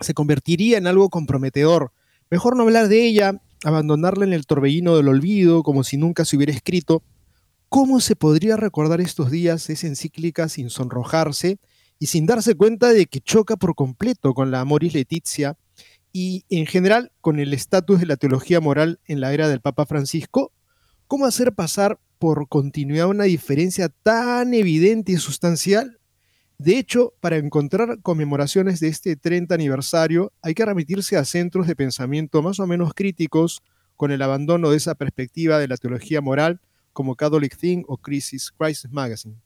se 0.00 0.14
convertiría 0.14 0.78
en 0.78 0.86
algo 0.86 1.08
comprometedor. 1.10 1.92
Mejor 2.30 2.56
no 2.56 2.64
hablar 2.64 2.88
de 2.88 3.06
ella 3.06 3.40
abandonarla 3.64 4.24
en 4.24 4.32
el 4.32 4.46
torbellino 4.46 4.96
del 4.96 5.08
olvido 5.08 5.62
como 5.62 5.84
si 5.84 5.96
nunca 5.96 6.24
se 6.24 6.36
hubiera 6.36 6.52
escrito, 6.52 7.02
¿cómo 7.68 8.00
se 8.00 8.16
podría 8.16 8.56
recordar 8.56 9.00
estos 9.00 9.30
días 9.30 9.70
esa 9.70 9.86
encíclica 9.86 10.48
sin 10.48 10.70
sonrojarse 10.70 11.58
y 11.98 12.06
sin 12.06 12.26
darse 12.26 12.54
cuenta 12.54 12.92
de 12.92 13.06
que 13.06 13.20
choca 13.20 13.56
por 13.56 13.74
completo 13.74 14.34
con 14.34 14.50
la 14.50 14.60
Amoris 14.60 14.94
Letizia 14.94 15.56
y 16.12 16.44
en 16.48 16.66
general 16.66 17.12
con 17.20 17.38
el 17.38 17.52
estatus 17.52 18.00
de 18.00 18.06
la 18.06 18.16
teología 18.16 18.60
moral 18.60 19.00
en 19.06 19.20
la 19.20 19.32
era 19.32 19.48
del 19.48 19.60
Papa 19.60 19.86
Francisco? 19.86 20.52
¿Cómo 21.06 21.26
hacer 21.26 21.52
pasar 21.54 21.98
por 22.18 22.48
continuidad 22.48 23.08
una 23.08 23.24
diferencia 23.24 23.88
tan 23.88 24.54
evidente 24.54 25.12
y 25.12 25.16
sustancial? 25.16 25.98
De 26.58 26.78
hecho, 26.78 27.12
para 27.20 27.36
encontrar 27.36 28.00
conmemoraciones 28.00 28.80
de 28.80 28.88
este 28.88 29.16
30 29.16 29.54
aniversario 29.54 30.32
hay 30.40 30.54
que 30.54 30.64
remitirse 30.64 31.16
a 31.16 31.24
centros 31.24 31.66
de 31.66 31.76
pensamiento 31.76 32.42
más 32.42 32.60
o 32.60 32.66
menos 32.66 32.94
críticos 32.94 33.62
con 33.96 34.10
el 34.10 34.22
abandono 34.22 34.70
de 34.70 34.78
esa 34.78 34.94
perspectiva 34.94 35.58
de 35.58 35.68
la 35.68 35.76
teología 35.76 36.20
moral 36.20 36.60
como 36.94 37.14
Catholic 37.14 37.56
Thing 37.56 37.82
o 37.88 37.98
Crisis, 37.98 38.52
Crisis 38.56 38.90
Magazine. 38.90 39.36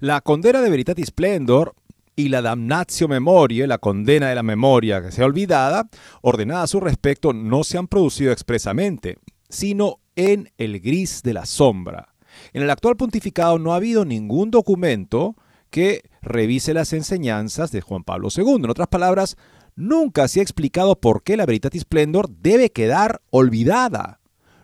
La 0.00 0.20
condena 0.20 0.60
de 0.60 0.70
Veritatis 0.70 1.08
Splendor 1.08 1.74
y 2.16 2.28
la 2.28 2.42
damnatio 2.42 3.06
memoriae, 3.06 3.68
la 3.68 3.78
condena 3.78 4.28
de 4.28 4.34
la 4.34 4.42
memoria 4.42 5.00
que 5.00 5.12
sea 5.12 5.26
olvidada, 5.26 5.88
ordenada 6.22 6.64
a 6.64 6.66
su 6.66 6.80
respecto, 6.80 7.32
no 7.32 7.62
se 7.62 7.78
han 7.78 7.86
producido 7.86 8.32
expresamente, 8.32 9.18
sino 9.48 10.00
en 10.16 10.50
el 10.58 10.80
gris 10.80 11.22
de 11.22 11.34
la 11.34 11.46
sombra. 11.46 12.14
En 12.52 12.62
el 12.62 12.70
actual 12.70 12.96
pontificado 12.96 13.58
no 13.58 13.72
ha 13.72 13.76
habido 13.76 14.04
ningún 14.04 14.50
documento 14.50 15.36
que 15.72 16.02
revise 16.20 16.74
las 16.74 16.92
enseñanzas 16.92 17.72
de 17.72 17.80
Juan 17.80 18.04
Pablo 18.04 18.28
II. 18.34 18.56
En 18.56 18.70
otras 18.70 18.88
palabras, 18.88 19.36
nunca 19.74 20.28
se 20.28 20.38
ha 20.38 20.42
explicado 20.42 21.00
por 21.00 21.24
qué 21.24 21.36
la 21.36 21.46
Veritatis 21.46 21.82
Splendor 21.82 22.28
debe 22.28 22.70
quedar 22.70 23.22
olvidada. 23.30 24.20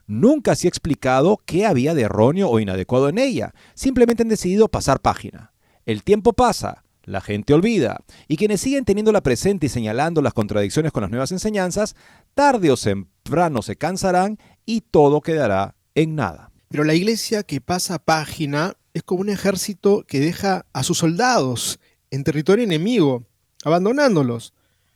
Nunca 0.06 0.54
se 0.54 0.66
ha 0.66 0.70
explicado 0.70 1.40
qué 1.44 1.66
había 1.66 1.94
de 1.94 2.02
erróneo 2.02 2.48
o 2.48 2.60
inadecuado 2.60 3.08
en 3.08 3.18
ella. 3.18 3.54
Simplemente 3.74 4.22
han 4.22 4.28
decidido 4.28 4.68
pasar 4.68 5.00
página. 5.00 5.52
El 5.86 6.04
tiempo 6.04 6.34
pasa, 6.34 6.84
la 7.04 7.22
gente 7.22 7.54
olvida, 7.54 8.04
y 8.28 8.36
quienes 8.36 8.60
siguen 8.60 8.84
teniéndola 8.84 9.22
presente 9.22 9.66
y 9.66 9.70
señalando 9.70 10.20
las 10.20 10.34
contradicciones 10.34 10.92
con 10.92 11.00
las 11.00 11.10
nuevas 11.10 11.32
enseñanzas, 11.32 11.96
tarde 12.34 12.70
o 12.70 12.76
temprano 12.76 13.62
se 13.62 13.76
cansarán 13.76 14.38
y 14.66 14.82
todo 14.82 15.22
quedará 15.22 15.74
en 15.94 16.14
nada. 16.14 16.52
Pero 16.68 16.84
la 16.84 16.94
iglesia 16.94 17.44
que 17.44 17.62
pasa 17.62 17.98
página 17.98 18.74
es 18.98 19.04
como 19.04 19.20
un 19.20 19.28
ejército 19.28 20.04
que 20.06 20.20
deja 20.20 20.66
a 20.72 20.82
sus 20.82 20.98
soldados 20.98 21.78
en 22.10 22.24
territorio 22.24 22.64
enemigo, 22.64 23.24
abandonándolos. 23.64 24.54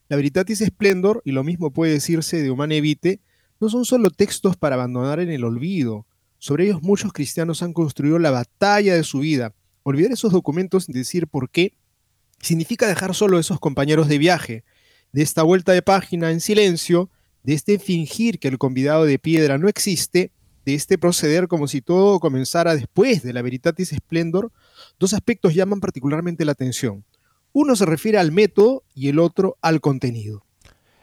La 0.09 0.17
Veritatis 0.17 0.59
Splendor, 0.59 1.23
y 1.25 1.33
lo 1.33 1.45
mismo 1.45 1.73
puede 1.73 1.93
decirse 1.93 2.43
de 2.43 2.51
Humane 2.51 2.81
Vitae, 2.81 3.21
no 3.61 3.69
son 3.69 3.85
solo 3.85 4.11
textos 4.11 4.57
para 4.57 4.75
abandonar 4.75 5.21
en 5.21 5.31
el 5.31 5.45
olvido. 5.45 6.07
Sobre 6.39 6.65
ellos 6.65 6.83
muchos 6.83 7.13
cristianos 7.13 7.63
han 7.63 7.73
construido 7.73 8.19
la 8.19 8.33
batalla 8.33 8.97
de 8.97 9.05
su 9.05 9.21
vida. 9.21 9.55
Olvidar 9.85 10.11
esos 10.11 10.33
documentos 10.33 10.85
sin 10.85 10.95
decir 10.95 11.29
por 11.29 11.49
qué 11.49 11.75
significa 12.41 12.89
dejar 12.89 13.15
solo 13.15 13.37
a 13.37 13.41
esos 13.41 13.61
compañeros 13.61 14.09
de 14.09 14.19
viaje. 14.19 14.65
de 15.13 15.23
esta 15.23 15.43
vuelta 15.43 15.73
de 15.73 15.83
página 15.83 16.31
en 16.31 16.41
silencio, 16.41 17.11
de 17.43 17.53
este 17.53 17.79
fingir 17.79 18.39
que 18.39 18.49
el 18.49 18.57
convidado 18.57 19.05
de 19.05 19.19
piedra 19.19 19.59
no 19.59 19.69
existe, 19.69 20.33
de 20.65 20.75
este 20.75 20.99
proceder 20.99 21.49
como 21.49 21.69
si 21.69 21.81
todo 21.81 22.21
comenzara 22.21 22.75
después 22.75 23.23
de 23.23 23.33
la 23.33 23.43
Veritatis 23.43 23.91
Splendor, 23.91 24.53
dos 24.99 25.13
aspectos 25.15 25.55
llaman 25.55 25.81
particularmente 25.81 26.45
la 26.45 26.53
atención. 26.53 27.05
Uno 27.53 27.77
se 27.77 27.87
refiere 27.87 28.19
al 28.19 28.33
método 28.33 28.85
y 28.95 29.09
el 29.09 29.19
otro 29.19 29.59
al 29.61 29.81
contenido. 29.81 30.45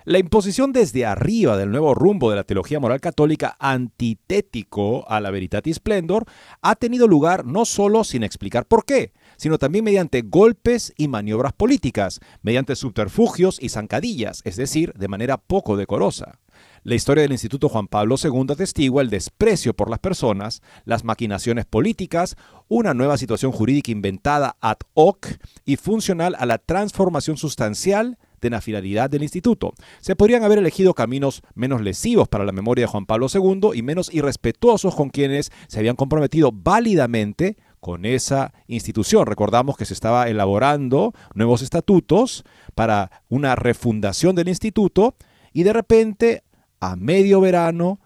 La 0.05 0.17
imposición 0.17 0.71
desde 0.71 1.05
arriba 1.05 1.55
del 1.55 1.69
nuevo 1.69 1.93
rumbo 1.93 2.31
de 2.31 2.37
la 2.37 2.43
teología 2.43 2.79
moral 2.79 2.99
católica 2.99 3.55
antitético 3.59 5.07
a 5.07 5.19
la 5.19 5.29
Veritatis 5.29 5.75
Splendor 5.75 6.25
ha 6.61 6.75
tenido 6.75 7.07
lugar 7.07 7.45
no 7.45 7.63
solo 7.65 8.03
sin 8.03 8.23
explicar 8.23 8.65
por 8.65 8.85
qué, 8.85 9.13
sino 9.37 9.59
también 9.59 9.83
mediante 9.85 10.23
golpes 10.23 10.93
y 10.97 11.09
maniobras 11.09 11.53
políticas, 11.53 12.21
mediante 12.41 12.75
subterfugios 12.75 13.61
y 13.61 13.69
zancadillas, 13.69 14.41
es 14.45 14.55
decir, 14.55 14.93
de 14.93 15.07
manera 15.09 15.37
poco 15.37 15.77
decorosa. 15.77 16.39
La 16.89 16.95
historia 16.95 17.21
del 17.21 17.33
Instituto 17.33 17.69
Juan 17.69 17.87
Pablo 17.87 18.15
II 18.19 18.47
atestigua 18.49 19.03
el 19.03 19.11
desprecio 19.11 19.75
por 19.75 19.91
las 19.91 19.99
personas, 19.99 20.63
las 20.85 21.03
maquinaciones 21.03 21.67
políticas, 21.67 22.35
una 22.67 22.95
nueva 22.95 23.19
situación 23.19 23.51
jurídica 23.51 23.91
inventada 23.91 24.55
ad 24.59 24.77
hoc 24.95 25.27
y 25.65 25.75
funcional 25.75 26.35
a 26.39 26.47
la 26.47 26.57
transformación 26.57 27.37
sustancial 27.37 28.17
de 28.41 28.49
la 28.49 28.59
finalidad 28.59 29.07
del 29.07 29.21
instituto. 29.21 29.75
Se 29.99 30.15
podrían 30.15 30.43
haber 30.43 30.57
elegido 30.57 30.95
caminos 30.95 31.43
menos 31.53 31.81
lesivos 31.81 32.27
para 32.27 32.43
la 32.43 32.53
memoria 32.53 32.85
de 32.85 32.91
Juan 32.91 33.05
Pablo 33.05 33.27
II 33.31 33.69
y 33.75 33.83
menos 33.83 34.11
irrespetuosos 34.11 34.95
con 34.95 35.11
quienes 35.11 35.51
se 35.67 35.77
habían 35.77 35.95
comprometido 35.95 36.51
válidamente 36.51 37.55
con 37.79 38.03
esa 38.03 38.51
institución. 38.65 39.27
Recordamos 39.27 39.77
que 39.77 39.85
se 39.85 39.93
estaba 39.93 40.27
elaborando 40.27 41.13
nuevos 41.35 41.61
estatutos 41.61 42.45
para 42.73 43.11
una 43.29 43.55
refundación 43.55 44.35
del 44.35 44.49
instituto 44.49 45.13
y 45.53 45.63
de 45.63 45.73
repente, 45.73 46.43
a 46.79 46.95
medio 46.95 47.41
verano, 47.41 47.99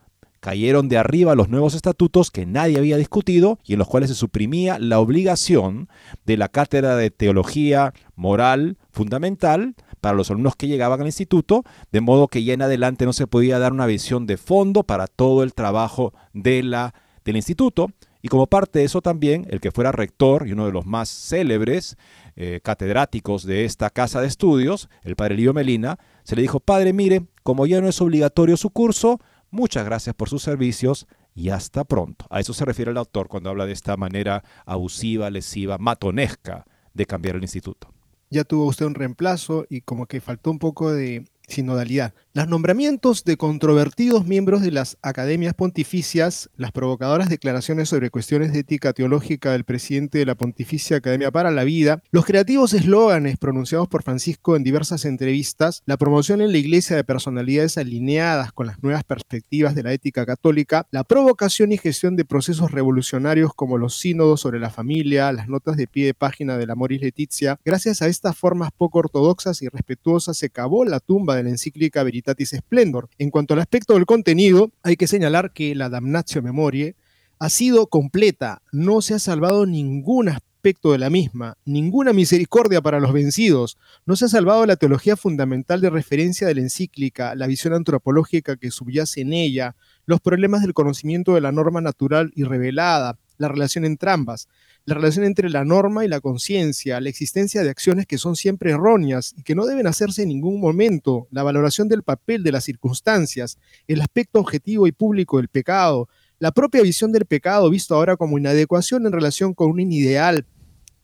cayeron 0.44 0.90
de 0.90 0.98
arriba 0.98 1.36
los 1.36 1.48
nuevos 1.48 1.74
estatutos 1.74 2.30
que 2.30 2.46
nadie 2.46 2.78
había 2.78 2.98
discutido 2.98 3.60
y 3.64 3.74
en 3.74 3.80
los 3.80 3.88
cuales 3.88 4.10
se 4.10 4.16
suprimía 4.16 4.78
la 4.78 5.00
obligación 5.00 5.88
de 6.26 6.36
la 6.36 6.50
cátedra 6.50 6.98
de 6.98 7.12
teología 7.12 7.94
moral 8.16 8.78
fundamental 8.92 9.76
para 10.02 10.18
los 10.18 10.30
alumnos 10.30 10.58
que 10.58 10.68
llegaban 10.68 11.00
al 11.00 11.08
instituto, 11.08 11.64
de 11.94 12.02
modo 12.02 12.28
que 12.28 12.44
ya 12.44 12.54
en 12.54 12.62
adelante 12.62 13.06
no 13.06 13.14
se 13.14 13.26
podía 13.26 13.58
dar 13.58 13.72
una 13.72 13.86
visión 13.86 14.28
de 14.28 14.36
fondo 14.36 14.84
para 14.84 15.08
todo 15.08 15.44
el 15.44 15.54
trabajo 15.54 16.14
de 16.34 16.62
la, 16.62 16.94
del 17.24 17.38
instituto. 17.38 17.88
Y 18.22 18.28
como 18.28 18.48
parte 18.48 18.80
de 18.80 18.86
eso 18.86 19.02
también, 19.02 19.48
el 19.50 19.62
que 19.62 19.72
fuera 19.72 19.94
rector 19.94 20.46
y 20.46 20.52
uno 20.52 20.66
de 20.66 20.74
los 20.74 20.86
más 20.86 21.10
célebres 21.10 21.96
eh, 22.36 22.60
catedráticos 22.62 23.46
de 23.46 23.64
esta 23.64 23.90
casa 23.90 24.20
de 24.20 24.28
estudios, 24.28 24.90
el 25.04 25.16
padre 25.16 25.36
Livio 25.36 25.54
Melina, 25.54 26.00
se 26.24 26.36
le 26.36 26.42
dijo, 26.42 26.60
padre, 26.60 26.94
mire, 26.94 27.26
como 27.44 27.66
ya 27.66 27.82
no 27.82 27.88
es 27.88 28.02
obligatorio 28.02 28.58
su 28.58 28.70
curso, 28.70 29.20
muchas 29.52 29.86
gracias 29.86 30.16
por 30.16 30.30
sus 30.30 30.44
servicios 30.44 31.08
y 31.36 31.50
hasta 31.50 31.84
pronto. 31.84 32.26
A 32.30 32.40
eso 32.40 32.54
se 32.54 32.66
refiere 32.66 32.92
el 32.92 32.98
autor 32.98 33.28
cuando 33.28 33.50
habla 33.50 33.66
de 33.66 33.74
esta 33.74 33.98
manera 33.98 34.44
abusiva, 34.66 35.30
lesiva, 35.30 35.78
matonesca 35.78 36.66
de 36.94 37.06
cambiar 37.06 37.36
el 37.36 37.42
instituto. 37.42 37.90
Ya 38.30 38.44
tuvo 38.44 38.66
usted 38.66 38.86
un 38.86 38.96
reemplazo 38.96 39.66
y 39.70 39.82
como 39.82 40.06
que 40.08 40.22
faltó 40.22 40.52
un 40.52 40.60
poco 40.60 40.92
de 40.92 41.26
sinodalidad. 41.48 42.14
Los 42.34 42.48
nombramientos 42.48 43.24
de 43.26 43.38
controvertidos 43.38 44.26
miembros 44.26 44.62
de 44.62 44.72
las 44.72 44.98
academias 45.04 45.54
pontificias, 45.54 46.50
las 46.58 46.72
provocadoras 46.72 47.30
declaraciones 47.30 47.90
sobre 47.90 48.10
cuestiones 48.10 48.54
de 48.54 48.60
ética 48.60 48.94
teológica 48.94 49.52
del 49.52 49.66
presidente 49.66 50.18
de 50.18 50.26
la 50.26 50.36
Pontificia 50.36 50.98
Academia 50.98 51.30
para 51.30 51.52
la 51.52 51.64
Vida, 51.64 52.02
los 52.12 52.26
creativos 52.26 52.74
eslóganes 52.74 53.38
pronunciados 53.38 53.88
por 53.88 54.02
Francisco 54.02 54.56
en 54.56 54.64
diversas 54.64 55.06
entrevistas, 55.06 55.84
la 55.86 55.98
promoción 55.98 56.42
en 56.42 56.52
la 56.52 56.58
iglesia 56.58 56.96
de 56.96 57.04
personalidades 57.04 57.78
alineadas 57.78 58.52
con 58.52 58.66
las 58.66 58.82
nuevas 58.82 59.04
perspectivas 59.04 59.76
de 59.76 59.84
la 59.84 59.94
ética 59.94 60.26
católica, 60.26 60.88
la 60.90 61.04
provocación 61.04 61.72
y 61.72 61.78
gestión 61.78 62.16
de 62.16 62.26
procesos 62.26 62.72
revolucionarios 62.72 63.54
como 63.54 63.78
los 63.78 64.00
sínodos 64.00 64.42
sobre 64.42 64.60
la 64.60 64.72
familia, 64.72 65.32
las 65.32 65.48
notas 65.48 65.78
de 65.78 65.88
pie 65.88 66.08
de 66.08 66.14
página 66.14 66.58
del 66.58 66.72
Amoris 66.72 67.02
Leticia, 67.02 67.60
gracias 67.64 68.02
a 68.02 68.08
estas 68.08 68.36
formas 68.36 68.72
poco 68.76 69.00
ortodoxas 69.00 69.62
y 69.62 69.68
respetuosas 69.68 70.38
se 70.38 70.50
cavó 70.50 70.84
la 70.86 71.00
tumba 71.00 71.33
de 71.36 71.44
la 71.44 71.50
encíclica 71.50 72.04
Veritatis 72.04 72.56
Splendor. 72.58 73.10
En 73.18 73.30
cuanto 73.30 73.54
al 73.54 73.60
aspecto 73.60 73.94
del 73.94 74.06
contenido, 74.06 74.72
hay 74.84 74.96
que 74.96 75.08
señalar 75.08 75.52
que 75.54 75.76
la 75.76 75.90
Damnatio 75.90 76.42
Memoriae 76.42 76.96
ha 77.40 77.50
sido 77.50 77.88
completa, 77.88 78.62
no 78.72 79.02
se 79.02 79.16
ha 79.16 79.20
salvado 79.20 79.66
ningún 79.66 80.30
aspecto 80.30 80.94
de 80.94 80.98
la 80.98 81.10
misma, 81.10 81.58
ninguna 81.66 82.14
misericordia 82.14 82.82
para 82.82 83.02
los 83.02 83.12
vencidos, 83.12 83.78
no 84.06 84.16
se 84.16 84.26
ha 84.26 84.30
salvado 84.30 84.66
la 84.66 84.78
teología 84.78 85.18
fundamental 85.18 85.82
de 85.82 85.90
referencia 85.90 86.48
de 86.48 86.56
la 86.56 86.62
encíclica, 86.62 87.36
la 87.36 87.48
visión 87.48 87.74
antropológica 87.74 88.56
que 88.56 88.72
subyace 88.72 89.22
en 89.22 89.34
ella, 89.34 89.76
los 90.06 90.22
problemas 90.22 90.62
del 90.62 90.74
conocimiento 90.74 91.34
de 91.34 91.42
la 91.42 91.52
norma 91.52 91.82
natural 91.82 92.32
y 92.34 92.44
revelada, 92.44 93.18
la 93.38 93.50
relación 93.50 93.84
entre 93.84 94.12
ambas, 94.12 94.48
la 94.86 94.96
relación 94.96 95.26
entre 95.26 95.50
la 95.50 95.64
norma 95.64 96.04
y 96.04 96.10
la 96.10 96.20
conciencia, 96.20 97.00
la 97.00 97.10
existencia 97.10 97.64
de 97.64 97.70
acciones 97.70 98.06
que 98.06 98.18
son 98.18 98.36
siempre 98.36 98.72
erróneas 98.72 99.34
y 99.38 99.44
que 99.44 99.56
no 99.56 99.66
deben 99.66 99.88
hacerse 99.88 100.24
en 100.24 100.30
ningún 100.30 100.60
momento, 100.60 101.28
la 101.32 101.44
valoración 101.44 101.88
del 101.88 102.04
papel 102.04 102.44
de 102.44 102.52
las 102.52 102.66
circunstancias, 102.66 103.58
el 103.88 104.02
aspecto 104.02 104.40
objetivo 104.40 104.86
y 104.86 104.92
público 104.92 105.38
del 105.38 105.48
pecado, 105.48 106.10
la 106.40 106.52
propia 106.52 106.82
visión 106.82 107.14
del 107.14 107.26
pecado 107.26 107.70
visto 107.70 107.96
ahora 107.96 108.18
como 108.18 108.38
inadecuación 108.38 109.06
en 109.06 109.14
relación 109.14 109.54
con 109.54 109.70
un 109.70 109.80
ideal, 109.80 110.46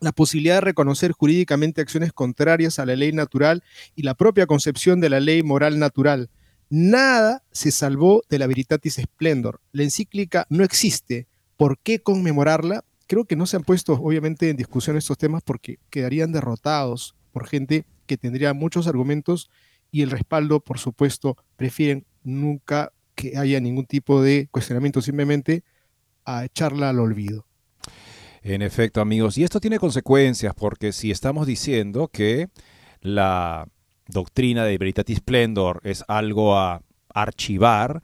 la 0.01 0.11
posibilidad 0.11 0.55
de 0.55 0.61
reconocer 0.61 1.11
jurídicamente 1.13 1.81
acciones 1.81 2.11
contrarias 2.11 2.79
a 2.79 2.85
la 2.85 2.95
ley 2.95 3.13
natural 3.13 3.63
y 3.95 4.03
la 4.03 4.13
propia 4.13 4.47
concepción 4.47 4.99
de 4.99 5.09
la 5.09 5.19
ley 5.19 5.43
moral 5.43 5.79
natural. 5.79 6.29
Nada 6.69 7.43
se 7.51 7.71
salvó 7.71 8.23
de 8.29 8.39
la 8.39 8.47
Veritatis 8.47 8.95
Splendor. 8.95 9.61
La 9.71 9.83
encíclica 9.83 10.45
no 10.49 10.63
existe. 10.63 11.27
¿Por 11.57 11.79
qué 11.79 11.99
conmemorarla? 11.99 12.85
Creo 13.09 13.25
que 13.25 13.35
no 13.35 13.47
se 13.47 13.57
han 13.57 13.63
puesto 13.63 13.93
obviamente 13.93 14.51
en 14.51 14.55
discusión 14.55 14.95
estos 14.95 15.17
temas 15.17 15.41
porque 15.43 15.79
quedarían 15.89 16.31
derrotados 16.31 17.15
por 17.31 17.47
gente 17.47 17.85
que 18.05 18.17
tendría 18.17 18.53
muchos 18.53 18.85
argumentos 18.85 19.49
y 19.91 20.03
el 20.03 20.11
respaldo, 20.11 20.59
por 20.59 20.77
supuesto, 20.77 21.35
prefieren 21.55 22.05
nunca 22.23 22.93
que 23.15 23.35
haya 23.35 23.59
ningún 23.59 23.87
tipo 23.87 24.21
de 24.21 24.47
cuestionamiento, 24.51 25.01
simplemente 25.01 25.63
a 26.23 26.45
echarla 26.45 26.91
al 26.91 26.99
olvido. 26.99 27.47
En 28.43 28.61
efecto, 28.61 29.01
amigos, 29.01 29.39
y 29.39 29.43
esto 29.43 29.59
tiene 29.59 29.79
consecuencias 29.79 30.53
porque 30.53 30.91
si 30.91 31.09
estamos 31.09 31.47
diciendo 31.47 32.09
que 32.09 32.49
la 33.01 33.67
doctrina 34.05 34.65
de 34.65 34.77
Veritatis 34.77 35.17
Splendor 35.17 35.81
es 35.83 36.03
algo 36.07 36.55
a 36.59 36.83
archivar, 37.11 38.03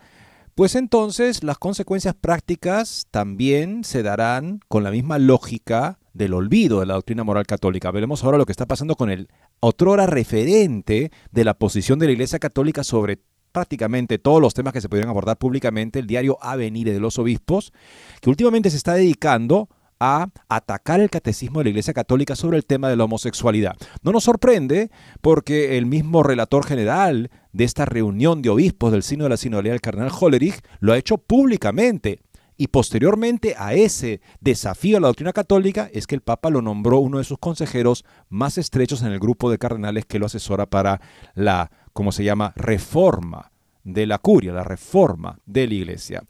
pues 0.55 0.75
entonces 0.75 1.43
las 1.43 1.57
consecuencias 1.57 2.15
prácticas 2.15 3.07
también 3.11 3.83
se 3.83 4.03
darán 4.03 4.61
con 4.69 4.83
la 4.83 4.91
misma 4.91 5.19
lógica 5.19 5.99
del 6.13 6.33
olvido 6.33 6.79
de 6.79 6.85
la 6.85 6.93
doctrina 6.93 7.25
moral 7.25 7.45
católica. 7.45 7.91
Veremos 7.91 8.23
ahora 8.23 8.37
lo 8.37 8.45
que 8.45 8.53
está 8.53 8.65
pasando 8.65 8.95
con 8.95 9.09
el 9.09 9.27
otrora 9.59 10.07
referente 10.07 11.11
de 11.31 11.43
la 11.43 11.55
posición 11.55 11.99
de 11.99 12.05
la 12.05 12.13
Iglesia 12.13 12.39
Católica 12.39 12.85
sobre 12.85 13.19
prácticamente 13.51 14.17
todos 14.17 14.41
los 14.41 14.53
temas 14.53 14.71
que 14.71 14.79
se 14.79 14.87
pudieran 14.87 15.09
abordar 15.09 15.37
públicamente, 15.37 15.99
el 15.99 16.07
diario 16.07 16.37
Avenir 16.41 16.91
de 16.91 17.01
los 17.01 17.19
Obispos, 17.19 17.73
que 18.21 18.29
últimamente 18.29 18.69
se 18.69 18.77
está 18.77 18.93
dedicando 18.93 19.67
a 19.99 20.27
atacar 20.49 20.99
el 20.99 21.09
catecismo 21.09 21.59
de 21.59 21.65
la 21.65 21.69
Iglesia 21.71 21.93
Católica 21.93 22.35
sobre 22.35 22.57
el 22.57 22.65
tema 22.65 22.89
de 22.89 22.95
la 22.95 23.05
homosexualidad. 23.05 23.75
No 24.01 24.11
nos 24.11 24.23
sorprende 24.25 24.91
porque 25.21 25.77
el 25.77 25.85
mismo 25.85 26.23
relator 26.23 26.65
general 26.65 27.29
de 27.53 27.63
esta 27.63 27.85
reunión 27.85 28.41
de 28.41 28.49
obispos 28.49 28.91
del 28.91 29.03
Sino 29.03 29.23
de 29.23 29.29
la 29.29 29.37
Sinodalidad, 29.37 29.75
el 29.75 29.81
cardenal 29.81 30.11
Hollerich, 30.19 30.61
lo 30.79 30.93
ha 30.93 30.97
hecho 30.97 31.17
públicamente. 31.17 32.19
Y 32.57 32.67
posteriormente 32.67 33.55
a 33.57 33.73
ese 33.73 34.21
desafío 34.39 34.97
a 34.97 35.01
la 35.01 35.07
doctrina 35.07 35.33
católica 35.33 35.89
es 35.91 36.07
que 36.07 36.15
el 36.15 36.21
Papa 36.21 36.49
lo 36.49 36.61
nombró 36.61 36.99
uno 36.99 37.17
de 37.17 37.25
sus 37.25 37.37
consejeros 37.37 38.05
más 38.29 38.57
estrechos 38.57 39.01
en 39.01 39.11
el 39.11 39.19
grupo 39.19 39.51
de 39.51 39.57
cardenales 39.57 40.05
que 40.05 40.19
lo 40.19 40.25
asesora 40.25 40.65
para 40.65 41.01
la, 41.33 41.69
¿cómo 41.91 42.13
se 42.13 42.23
llama?, 42.23 42.53
reforma 42.55 43.51
de 43.83 44.05
la 44.05 44.19
curia, 44.19 44.53
la 44.53 44.63
reforma 44.63 45.37
de 45.45 45.67
la 45.67 45.73
iglesia. 45.73 46.23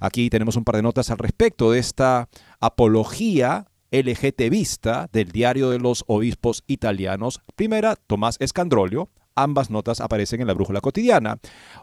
Aquí 0.00 0.30
tenemos 0.30 0.56
un 0.56 0.64
par 0.64 0.76
de 0.76 0.82
notas 0.82 1.10
al 1.10 1.18
respecto 1.18 1.70
de 1.70 1.78
esta 1.78 2.28
apología 2.58 3.66
LGTBista 3.92 5.08
del 5.12 5.30
diario 5.30 5.70
de 5.70 5.78
los 5.78 6.04
obispos 6.06 6.64
italianos. 6.66 7.40
Primera, 7.54 7.96
Tomás 7.96 8.36
Escandrolio, 8.40 9.10
Ambas 9.34 9.70
notas 9.70 10.00
aparecen 10.00 10.40
en 10.40 10.46
la 10.46 10.54
brújula 10.54 10.80
cotidiana. 10.80 11.38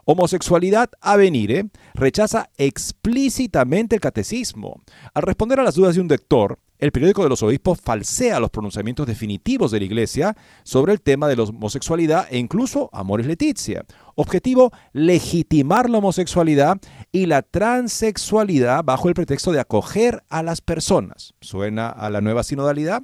Homosexualidad 0.06 0.90
a 1.02 1.16
venire 1.16 1.70
rechaza 1.94 2.50
explícitamente 2.58 3.96
el 3.96 4.02
catecismo. 4.02 4.82
Al 5.14 5.24
responder 5.24 5.60
a 5.60 5.64
las 5.64 5.76
dudas 5.76 5.96
de 5.96 6.02
un 6.02 6.08
lector, 6.08 6.60
el 6.80 6.92
periódico 6.92 7.24
de 7.24 7.30
los 7.30 7.42
obispos 7.42 7.82
falsea 7.82 8.40
los 8.40 8.52
pronunciamientos 8.52 9.08
definitivos 9.08 9.72
de 9.72 9.80
la 9.80 9.86
Iglesia 9.86 10.38
sobre 10.64 10.94
el 10.94 11.02
tema 11.02 11.28
de 11.28 11.36
la 11.36 11.44
homosexualidad 11.44 12.28
e 12.30 12.38
incluso 12.38 12.92
Amores 12.94 13.26
Leticia. 13.26 13.84
Objetivo, 14.14 14.72
legitimar 14.94 15.90
la 15.90 15.98
homosexualidad 15.98 16.78
y 17.12 17.26
la 17.26 17.42
transexualidad 17.42 18.84
bajo 18.84 19.10
el 19.10 19.16
pretexto 19.16 19.52
de 19.52 19.60
acoger 19.60 20.24
a 20.30 20.44
las 20.44 20.62
personas. 20.62 21.34
¿Suena 21.42 21.90
a 21.90 22.12
la 22.12 22.22
nueva 22.22 22.44
sinodalidad? 22.44 23.02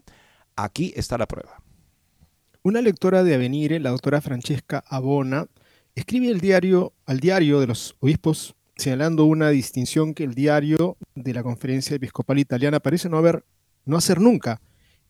Aquí 0.56 0.94
está 0.96 1.18
la 1.18 1.28
prueba. 1.28 1.63
Una 2.66 2.82
lectora 2.82 3.26
de 3.26 3.36
Avenire, 3.36 3.78
la 3.82 3.90
doctora 3.90 4.22
Francesca 4.22 4.82
Abona, 4.88 5.48
escribe 5.96 6.30
el 6.30 6.40
diario, 6.40 6.94
al 7.06 7.20
diario 7.20 7.60
de 7.60 7.68
los 7.68 7.98
obispos 8.00 8.56
señalando 8.78 9.26
una 9.26 9.50
distinción 9.50 10.14
que 10.14 10.24
el 10.24 10.34
diario 10.34 10.96
de 11.14 11.34
la 11.34 11.44
Conferencia 11.44 11.98
Episcopal 11.98 12.40
Italiana 12.40 12.80
parece 12.80 13.10
no 13.10 13.18
haber 13.18 13.44
no 13.84 13.98
hacer 13.98 14.22
nunca. 14.22 14.62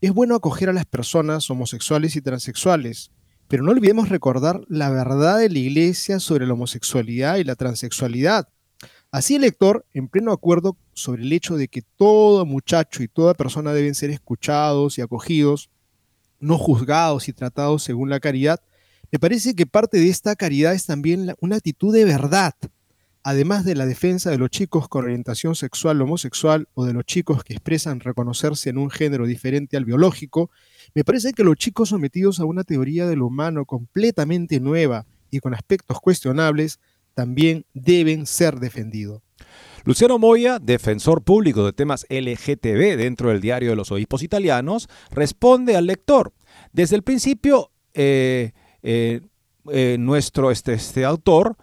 Es 0.01 0.11
bueno 0.11 0.33
acoger 0.33 0.69
a 0.69 0.73
las 0.73 0.87
personas 0.87 1.47
homosexuales 1.51 2.15
y 2.15 2.21
transexuales, 2.21 3.11
pero 3.47 3.61
no 3.61 3.69
olvidemos 3.69 4.09
recordar 4.09 4.61
la 4.67 4.89
verdad 4.89 5.37
de 5.37 5.51
la 5.51 5.59
Iglesia 5.59 6.19
sobre 6.19 6.47
la 6.47 6.53
homosexualidad 6.53 7.35
y 7.37 7.43
la 7.43 7.55
transexualidad. 7.55 8.49
Así 9.11 9.35
el 9.35 9.41
lector, 9.41 9.85
en 9.93 10.07
pleno 10.07 10.31
acuerdo 10.31 10.75
sobre 10.93 11.21
el 11.21 11.31
hecho 11.31 11.55
de 11.55 11.67
que 11.67 11.83
todo 11.83 12.47
muchacho 12.47 13.03
y 13.03 13.07
toda 13.07 13.35
persona 13.35 13.73
deben 13.73 13.93
ser 13.93 14.09
escuchados 14.09 14.97
y 14.97 15.01
acogidos, 15.01 15.69
no 16.43 16.57
juzgados 16.57 17.27
y 17.29 17.33
tratados 17.33 17.83
según 17.83 18.09
la 18.09 18.19
caridad, 18.19 18.61
me 19.11 19.19
parece 19.19 19.55
que 19.55 19.65
parte 19.65 19.97
de 19.97 20.09
esta 20.09 20.35
caridad 20.35 20.73
es 20.73 20.85
también 20.85 21.33
una 21.39 21.55
actitud 21.55 21.93
de 21.93 22.03
verdad, 22.03 22.53
además 23.23 23.63
de 23.63 23.75
la 23.75 23.85
defensa 23.85 24.29
de 24.29 24.37
los 24.37 24.49
chicos 24.49 24.89
con 24.89 25.05
orientación 25.05 25.55
sexual 25.55 26.01
homosexual 26.01 26.67
o 26.73 26.85
de 26.85 26.93
los 26.93 27.05
chicos 27.05 27.43
que 27.43 27.53
expresan 27.53 28.01
reconocerse 28.01 28.69
en 28.69 28.77
un 28.77 28.89
género 28.89 29.25
diferente 29.25 29.77
al 29.77 29.85
biológico, 29.85 30.51
me 30.93 31.03
parece 31.03 31.33
que 31.33 31.43
los 31.43 31.55
chicos 31.55 31.89
sometidos 31.89 32.39
a 32.39 32.45
una 32.45 32.63
teoría 32.63 33.07
del 33.07 33.21
humano 33.21 33.65
completamente 33.65 34.59
nueva 34.59 35.05
y 35.31 35.39
con 35.39 35.53
aspectos 35.53 35.99
cuestionables 36.01 36.79
también 37.13 37.65
deben 37.73 38.25
ser 38.25 38.59
defendidos. 38.59 39.21
Luciano 39.85 40.17
Moya, 40.17 40.59
defensor 40.59 41.23
público 41.23 41.65
de 41.65 41.73
temas 41.73 42.05
LGTB 42.09 42.95
dentro 42.95 43.29
del 43.29 43.41
diario 43.41 43.71
de 43.71 43.75
los 43.75 43.91
obispos 43.91 44.23
italianos, 44.23 44.87
responde 45.11 45.75
al 45.75 45.87
lector. 45.87 46.31
Desde 46.71 46.95
el 46.95 47.03
principio, 47.03 47.71
eh, 47.93 48.53
eh, 48.81 49.21
eh, 49.69 49.97
nuestro 49.99 50.51
este, 50.51 50.73
este 50.73 51.05
autor 51.05 51.57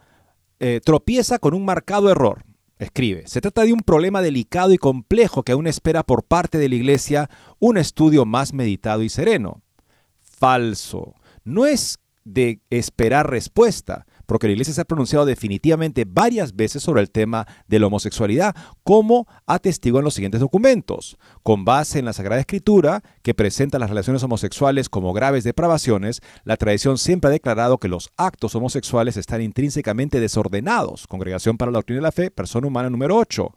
tropieza 0.85 1.39
con 1.39 1.55
un 1.55 1.65
marcado 1.65 2.11
error. 2.11 2.45
Escribe, 2.79 3.27
se 3.27 3.41
trata 3.41 3.65
de 3.65 3.73
un 3.73 3.81
problema 3.81 4.21
delicado 4.21 4.75
y 4.75 4.79
complejo 4.79 5.43
que 5.43 5.53
aún 5.53 5.67
espera 5.67 6.03
por 6.03 6.25
parte 6.25 6.59
de 6.59 6.69
la 6.69 6.75
Iglesia 6.75 7.31
un 7.59 7.79
estudio 7.79 8.27
más 8.27 8.53
meditado 8.53 9.03
y 9.03 9.09
sereno. 9.09 9.63
Falso. 10.19 11.15
No 11.45 11.65
es 11.65 11.99
de 12.25 12.61
esperar 12.69 13.31
respuesta, 13.31 14.05
porque 14.31 14.47
la 14.47 14.53
Iglesia 14.53 14.73
se 14.73 14.81
ha 14.81 14.85
pronunciado 14.85 15.27
definitivamente 15.27 16.05
varias 16.07 16.55
veces 16.55 16.85
sobre 16.85 17.01
el 17.01 17.11
tema 17.11 17.49
de 17.67 17.81
la 17.81 17.89
homosexualidad, 17.89 18.55
como 18.85 19.27
atestiguan 19.45 20.05
los 20.05 20.15
siguientes 20.15 20.41
documentos. 20.41 21.19
Con 21.43 21.65
base 21.65 21.99
en 21.99 22.05
la 22.05 22.13
Sagrada 22.13 22.41
Escritura, 22.41 23.03
que 23.23 23.35
presenta 23.35 23.81
las 23.81 23.91
relaciones 23.91 24.23
homosexuales 24.23 24.89
como 24.89 25.13
graves 25.13 25.43
depravaciones, 25.43 26.21
la 26.45 26.57
tradición 26.57 26.97
siempre 26.97 27.27
ha 27.27 27.33
declarado 27.33 27.79
que 27.79 27.89
los 27.89 28.13
actos 28.17 28.55
homosexuales 28.55 29.17
están 29.17 29.43
intrínsecamente 29.43 30.21
desordenados. 30.21 31.09
Congregación 31.09 31.57
para 31.57 31.73
la 31.73 31.79
Doctrina 31.79 31.99
de 31.99 32.03
la 32.03 32.13
Fe, 32.13 32.31
persona 32.31 32.69
humana 32.69 32.89
número 32.89 33.17
8. 33.17 33.53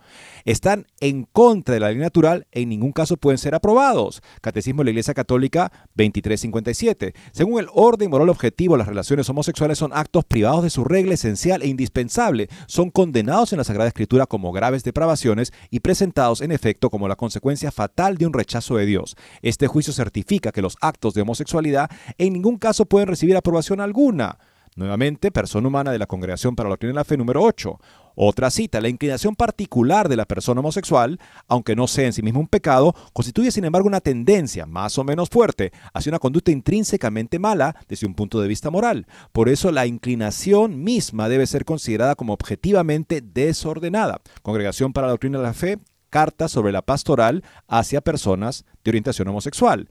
Están 0.45 0.88
en 0.99 1.23
contra 1.23 1.73
de 1.73 1.79
la 1.79 1.89
ley 1.89 1.97
natural 1.97 2.47
en 2.51 2.69
ningún 2.69 2.91
caso 2.91 3.15
pueden 3.15 3.38
ser 3.38 3.56
aprobados. 3.56 4.21
Catecismo 4.41 4.82
de 4.82 4.86
la 4.86 4.89
Iglesia 4.91 5.13
Católica 5.13 5.71
2357. 5.95 7.13
Según 7.32 7.60
el 7.60 7.67
orden 7.73 8.10
moral 8.10 8.29
objetivo, 8.29 8.75
las 8.75 8.88
relaciones 8.88 9.29
homosexuales 9.29 9.77
son 9.77 9.91
actos 9.93 10.25
privados 10.25 10.63
de 10.63 10.69
su 10.69 10.84
regla 10.84 11.13
esencial 11.13 11.62
e 11.62 11.67
indispensable, 11.67 12.49
son 12.67 12.89
condenados 12.89 13.53
en 13.53 13.60
la 13.60 13.63
Sagrada 13.63 13.88
Escritura 13.88 14.25
como 14.25 14.51
graves 14.51 14.84
depravaciones 14.84 15.53
y 15.69 15.79
presentados 15.79 16.41
en 16.41 16.51
efecto 16.51 16.89
como 16.89 17.08
la 17.08 17.15
consecuencia 17.15 17.71
fatal 17.71 18.17
de 18.17 18.27
un 18.27 18.34
rechazo 18.34 18.75
de 18.75 18.86
Dios. 18.86 19.15
Este 19.41 19.67
juicio 19.67 19.93
certifica 19.93 20.51
que 20.51 20.62
los 20.62 20.75
actos 20.82 21.13
de 21.13 21.21
homosexualidad 21.21 21.89
en 22.17 22.34
ningún 22.34 22.58
caso 22.58 22.86
pueden 22.86 23.08
recibir 23.08 23.38
aprobación 23.38 23.79
alguna. 23.79 24.38
Nuevamente, 24.75 25.32
persona 25.32 25.67
humana 25.67 25.91
de 25.91 25.99
la 25.99 26.08
Congregación 26.08 26.56
para 26.56 26.67
la 26.67 26.73
Doctrina 26.73 26.93
de 26.93 26.95
la 26.95 27.03
Fe 27.03 27.15
número 27.15 27.43
8. 27.43 27.79
Otra 28.15 28.52
cita, 28.52 28.82
la 28.82 28.89
inclinación 28.89 29.36
particular 29.36 30.10
de 30.10 30.15
la 30.15 30.26
persona 30.26 30.60
homosexual, 30.60 31.19
aunque 31.47 31.76
no 31.76 31.88
sea 31.88 32.06
en 32.06 32.13
sí 32.13 32.21
mismo 32.21 32.39
un 32.39 32.47
pecado, 32.47 32.93
constituye 33.13 33.52
sin 33.52 33.65
embargo 33.65 33.88
una 33.88 34.02
tendencia 34.02 34.65
más 34.65 34.97
o 34.97 35.04
menos 35.04 35.30
fuerte 35.30 35.71
hacia 35.93 36.12
una 36.12 36.19
conducta 36.19 36.52
intrínsecamente 36.52 37.39
mala 37.39 37.76
desde 37.88 38.08
un 38.08 38.13
punto 38.13 38.39
de 38.41 38.47
vista 38.47 38.69
moral. 38.69 39.08
Por 39.32 39.49
eso 39.49 39.71
la 39.71 39.86
inclinación 39.86 40.84
misma 40.84 41.30
debe 41.30 41.47
ser 41.47 41.65
considerada 41.65 42.15
como 42.15 42.34
objetivamente 42.34 43.21
desordenada. 43.21 44.21
Congregación 44.41 44.93
para 44.93 45.08
la 45.08 45.12
Doctrina 45.12 45.39
de 45.39 45.43
la 45.43 45.54
Fe, 45.54 45.80
carta 46.10 46.47
sobre 46.47 46.71
la 46.71 46.84
pastoral 46.84 47.43
hacia 47.67 48.02
personas 48.02 48.65
de 48.84 48.91
orientación 48.91 49.28
homosexual. 49.30 49.89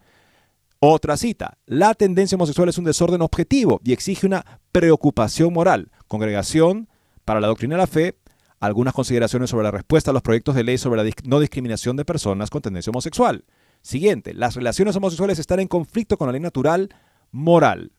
Otra 0.79 1.17
cita, 1.17 1.59
la 1.67 1.95
tendencia 1.95 2.37
homosexual 2.37 2.69
es 2.69 2.79
un 2.79 2.85
desorden 2.85 3.23
objetivo 3.23 3.81
y 3.85 3.93
exige 3.93 4.27
una 4.27 4.45
preocupación 4.73 5.53
moral. 5.53 5.91
Congregación 6.09 6.89
para 7.25 7.41
la 7.41 7.49
doctrina 7.49 7.77
de 7.77 7.81
la 7.81 7.87
fe, 7.87 8.17
algunas 8.61 8.95
consideraciones 8.95 9.51
sobre 9.51 9.65
la 9.65 9.71
respuesta 9.71 10.11
a 10.11 10.15
los 10.15 10.23
proyectos 10.23 10.55
de 10.55 10.65
ley 10.65 10.79
sobre 10.79 11.03
la 11.03 11.11
no 11.25 11.41
discriminación 11.41 11.97
de 11.97 12.05
personas 12.05 12.49
con 12.49 12.63
tendencia 12.63 12.91
homosexual. 12.91 13.45
Siguiente, 13.83 14.35
las 14.35 14.55
relaciones 14.55 14.95
homosexuales 14.95 15.41
están 15.41 15.59
en 15.59 15.67
conflicto 15.67 16.17
con 16.17 16.29
la 16.29 16.33
ley 16.33 16.41
natural 16.41 16.89
moral. 17.33 17.91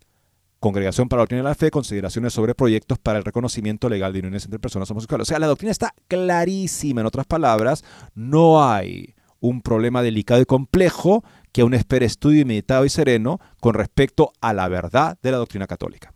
Congregación 0.62 1.10
para 1.10 1.20
la 1.20 1.24
Doctrina 1.24 1.44
de 1.44 1.50
la 1.50 1.56
Fe, 1.56 1.70
consideraciones 1.70 2.32
sobre 2.32 2.56
proyectos 2.56 2.98
para 2.98 3.18
el 3.18 3.26
reconocimiento 3.26 3.90
legal 3.90 4.14
de 4.14 4.20
uniones 4.20 4.46
entre 4.46 4.60
personas 4.60 4.90
homosexuales. 4.90 5.28
O 5.28 5.30
sea, 5.30 5.40
la 5.40 5.48
doctrina 5.48 5.72
está 5.72 5.94
clarísima. 6.08 7.02
En 7.02 7.08
otras 7.08 7.26
palabras, 7.26 7.84
no 8.16 8.66
hay 8.66 9.14
un 9.42 9.62
problema 9.62 10.02
delicado 10.02 10.40
y 10.40 10.46
complejo 10.46 11.26
que 11.52 11.62
aún 11.62 11.74
espera 11.74 12.06
estudio 12.06 12.46
meditado 12.46 12.86
y 12.86 12.90
sereno 12.90 13.42
con 13.60 13.74
respecto 13.74 14.32
a 14.40 14.54
la 14.54 14.70
verdad 14.70 15.18
de 15.22 15.32
la 15.32 15.38
doctrina 15.38 15.68
católica. 15.68 16.14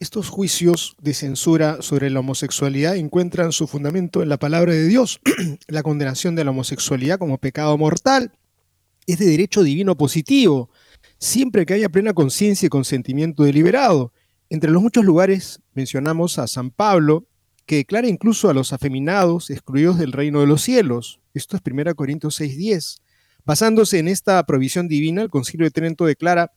Estos 0.00 0.30
juicios 0.30 0.96
de 1.02 1.12
censura 1.12 1.82
sobre 1.82 2.08
la 2.08 2.20
homosexualidad 2.20 2.96
encuentran 2.96 3.52
su 3.52 3.66
fundamento 3.66 4.22
en 4.22 4.30
la 4.30 4.38
palabra 4.38 4.72
de 4.72 4.86
Dios. 4.88 5.20
la 5.68 5.82
condenación 5.82 6.34
de 6.34 6.42
la 6.42 6.52
homosexualidad 6.52 7.18
como 7.18 7.36
pecado 7.36 7.76
mortal 7.76 8.32
es 9.06 9.18
de 9.18 9.26
derecho 9.26 9.62
divino 9.62 9.98
positivo, 9.98 10.70
siempre 11.18 11.66
que 11.66 11.74
haya 11.74 11.90
plena 11.90 12.14
conciencia 12.14 12.64
y 12.64 12.70
consentimiento 12.70 13.42
deliberado. 13.42 14.14
Entre 14.48 14.70
los 14.70 14.80
muchos 14.80 15.04
lugares 15.04 15.60
mencionamos 15.74 16.38
a 16.38 16.46
San 16.46 16.70
Pablo, 16.70 17.26
que 17.66 17.76
declara 17.76 18.08
incluso 18.08 18.48
a 18.48 18.54
los 18.54 18.72
afeminados 18.72 19.50
excluidos 19.50 19.98
del 19.98 20.12
reino 20.12 20.40
de 20.40 20.46
los 20.46 20.62
cielos. 20.62 21.20
Esto 21.34 21.58
es 21.58 21.62
1 21.62 21.94
Corintios 21.94 22.40
6:10. 22.40 23.02
Basándose 23.44 23.98
en 23.98 24.08
esta 24.08 24.42
provisión 24.46 24.88
divina, 24.88 25.20
el 25.20 25.28
Concilio 25.28 25.66
de 25.66 25.72
Trento 25.72 26.06
declara, 26.06 26.52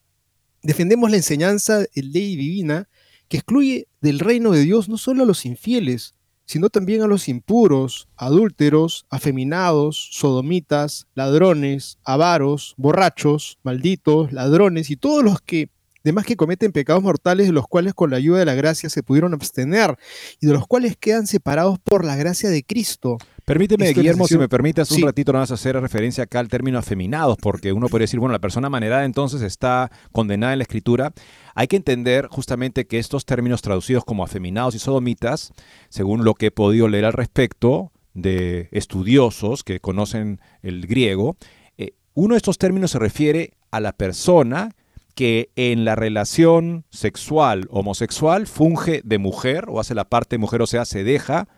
defendemos 0.62 1.12
la 1.12 1.18
enseñanza 1.18 1.80
de 1.80 1.90
ley 2.04 2.38
divina 2.38 2.88
que 3.34 3.38
excluye 3.38 3.88
del 4.00 4.20
reino 4.20 4.52
de 4.52 4.62
Dios 4.62 4.90
no 4.90 5.00
solo 5.00 5.24
a 5.24 5.26
los 5.26 5.48
infieles, 5.48 6.14
sino 6.46 6.70
también 6.70 7.02
a 7.02 7.08
los 7.08 7.28
impuros, 7.28 8.08
adúlteros, 8.16 9.08
afeminados, 9.10 10.10
sodomitas, 10.12 11.08
ladrones, 11.16 11.98
avaros, 12.04 12.76
borrachos, 12.78 13.58
malditos, 13.64 14.32
ladrones 14.34 14.92
y 14.92 14.98
todos 14.98 15.24
los 15.24 15.42
que 15.42 15.72
demás 16.04 16.28
que 16.28 16.36
cometen 16.36 16.72
pecados 16.72 17.02
mortales 17.02 17.48
de 17.48 17.54
los 17.54 17.66
cuales 17.68 17.96
con 17.96 18.12
la 18.12 18.18
ayuda 18.18 18.38
de 18.38 18.46
la 18.46 18.54
gracia 18.54 18.88
se 18.88 19.02
pudieron 19.02 19.34
abstener 19.34 19.98
y 20.40 20.46
de 20.46 20.54
los 20.54 20.68
cuales 20.68 20.96
quedan 20.96 21.26
separados 21.26 21.80
por 21.80 22.06
la 22.06 22.16
gracia 22.16 22.52
de 22.52 22.64
Cristo. 22.64 23.18
Permíteme, 23.46 23.92
Guillermo, 23.92 24.26
si 24.26 24.38
me 24.38 24.48
permites 24.48 24.90
un 24.92 25.02
ratito 25.02 25.34
nada 25.34 25.44
más 25.44 25.52
hacer 25.52 25.76
referencia 25.80 26.24
acá 26.24 26.40
al 26.40 26.48
término 26.48 26.80
afeminados, 26.80 27.38
porque 27.42 27.74
uno 27.74 27.90
podría 27.90 28.06
decir, 28.06 28.20
bueno, 28.20 28.32
la 28.32 28.40
persona 28.40 28.70
manerada 28.70 29.04
entonces 29.04 29.42
está 29.42 29.92
condenada 30.14 30.54
en 30.54 30.60
la 30.60 30.64
escritura. 30.64 31.12
Hay 31.54 31.68
que 31.68 31.76
entender 31.76 32.28
justamente 32.28 32.88
que 32.88 33.00
estos 33.00 33.26
términos 33.26 33.62
traducidos 33.62 34.06
como 34.06 34.24
afeminados 34.24 34.76
y 34.76 34.80
sodomitas, 34.80 35.52
según 35.90 36.24
lo 36.24 36.36
que 36.36 36.48
he 36.48 36.52
podido 36.52 36.88
leer 36.88 37.04
al 37.04 37.14
respecto 37.14 37.92
de 38.14 38.70
estudiosos 38.72 39.64
que 39.66 39.82
conocen 39.82 40.40
el 40.62 40.88
griego, 40.88 41.36
eh, 41.78 41.96
uno 42.14 42.36
de 42.36 42.38
estos 42.38 42.58
términos 42.58 42.92
se 42.92 43.00
refiere 43.00 43.52
a 43.72 43.82
la 43.82 43.92
persona 43.92 44.74
que 45.16 45.50
en 45.58 45.84
la 45.84 45.96
relación 45.96 46.86
sexual 46.92 47.68
homosexual 47.72 48.48
funge 48.48 49.02
de 49.04 49.18
mujer 49.18 49.66
o 49.68 49.82
hace 49.82 49.96
la 49.96 50.06
parte 50.06 50.36
de 50.36 50.40
mujer, 50.40 50.62
o 50.62 50.68
sea, 50.68 50.86
se 50.86 51.04
deja 51.04 51.50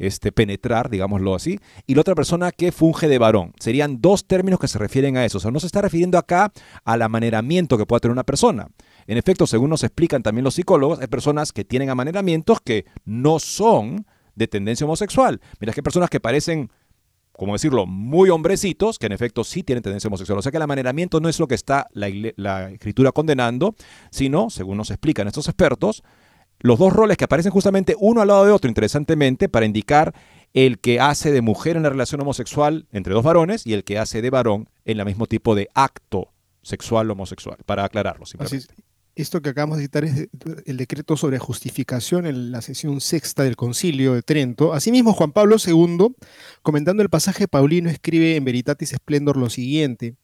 este, 0.00 0.32
penetrar, 0.32 0.88
digámoslo 0.88 1.34
así, 1.34 1.60
y 1.86 1.94
la 1.94 2.00
otra 2.00 2.14
persona 2.14 2.50
que 2.52 2.72
funge 2.72 3.06
de 3.06 3.18
varón. 3.18 3.52
Serían 3.60 4.00
dos 4.00 4.26
términos 4.26 4.58
que 4.58 4.66
se 4.66 4.78
refieren 4.78 5.16
a 5.18 5.24
eso. 5.24 5.38
O 5.38 5.40
sea, 5.40 5.50
no 5.50 5.60
se 5.60 5.66
está 5.66 5.82
refiriendo 5.82 6.16
acá 6.16 6.50
al 6.84 7.02
amaneramiento 7.02 7.76
que 7.76 7.84
pueda 7.84 8.00
tener 8.00 8.12
una 8.12 8.24
persona. 8.24 8.68
En 9.06 9.18
efecto, 9.18 9.46
según 9.46 9.70
nos 9.70 9.84
explican 9.84 10.22
también 10.22 10.44
los 10.44 10.54
psicólogos, 10.54 11.00
hay 11.00 11.06
personas 11.06 11.52
que 11.52 11.64
tienen 11.64 11.90
amaneramientos 11.90 12.60
que 12.62 12.86
no 13.04 13.38
son 13.38 14.06
de 14.34 14.48
tendencia 14.48 14.86
homosexual. 14.86 15.38
Mira, 15.60 15.74
que 15.74 15.80
hay 15.80 15.84
personas 15.84 16.08
que 16.08 16.18
parecen 16.18 16.70
como 17.32 17.54
decirlo, 17.54 17.86
muy 17.86 18.28
hombrecitos, 18.28 18.98
que 18.98 19.06
en 19.06 19.12
efecto 19.12 19.44
sí 19.44 19.62
tienen 19.62 19.82
tendencia 19.82 20.08
homosexual. 20.08 20.38
O 20.38 20.42
sea 20.42 20.52
que 20.52 20.58
el 20.58 20.62
amaneramiento 20.62 21.20
no 21.20 21.28
es 21.30 21.40
lo 21.40 21.48
que 21.48 21.54
está 21.54 21.86
la, 21.94 22.10
la, 22.36 22.70
escritura 22.70 23.12
condenando, 23.12 23.74
sino, 24.10 24.50
según 24.50 24.76
nos 24.76 24.90
explican 24.90 25.26
estos 25.26 25.48
expertos, 25.48 26.02
los 26.60 26.78
dos 26.78 26.92
roles 26.92 27.16
que 27.16 27.24
aparecen 27.24 27.52
justamente 27.52 27.96
uno 27.98 28.20
al 28.20 28.28
lado 28.28 28.44
de 28.44 28.52
otro, 28.52 28.68
interesantemente, 28.68 29.48
para 29.48 29.66
indicar 29.66 30.14
el 30.52 30.78
que 30.78 31.00
hace 31.00 31.32
de 31.32 31.42
mujer 31.42 31.76
en 31.76 31.82
la 31.82 31.90
relación 31.90 32.20
homosexual 32.20 32.86
entre 32.92 33.14
dos 33.14 33.24
varones 33.24 33.66
y 33.66 33.72
el 33.72 33.84
que 33.84 33.98
hace 33.98 34.22
de 34.22 34.30
varón 34.30 34.68
en 34.84 34.98
el 34.98 35.06
mismo 35.06 35.26
tipo 35.26 35.54
de 35.54 35.68
acto 35.74 36.32
sexual 36.62 37.10
homosexual, 37.10 37.56
para 37.66 37.84
aclararlo 37.84 38.26
simplemente. 38.26 38.74
Esto 39.16 39.42
que 39.42 39.50
acabamos 39.50 39.78
de 39.78 39.84
citar 39.84 40.04
es 40.04 40.28
el 40.66 40.76
decreto 40.76 41.16
sobre 41.16 41.38
justificación 41.38 42.26
en 42.26 42.52
la 42.52 42.62
sesión 42.62 43.00
sexta 43.00 43.42
del 43.42 43.56
Concilio 43.56 44.14
de 44.14 44.22
Trento. 44.22 44.72
Asimismo, 44.72 45.12
Juan 45.12 45.32
Pablo 45.32 45.56
II, 45.64 46.14
comentando 46.62 47.02
el 47.02 47.10
pasaje 47.10 47.48
paulino, 47.48 47.90
escribe 47.90 48.36
en 48.36 48.44
Veritatis 48.44 48.90
Splendor 48.90 49.36
lo 49.36 49.50
siguiente. 49.50 50.14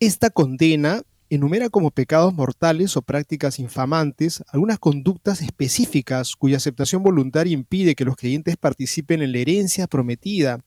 Esta 0.00 0.30
condena 0.30 1.02
enumera 1.34 1.70
como 1.70 1.90
pecados 1.90 2.34
mortales 2.34 2.96
o 2.96 3.02
prácticas 3.02 3.58
infamantes 3.58 4.42
algunas 4.48 4.78
conductas 4.78 5.40
específicas 5.40 6.36
cuya 6.36 6.58
aceptación 6.58 7.02
voluntaria 7.02 7.54
impide 7.54 7.94
que 7.94 8.04
los 8.04 8.16
creyentes 8.16 8.56
participen 8.56 9.22
en 9.22 9.32
la 9.32 9.38
herencia 9.38 9.86
prometida 9.86 10.60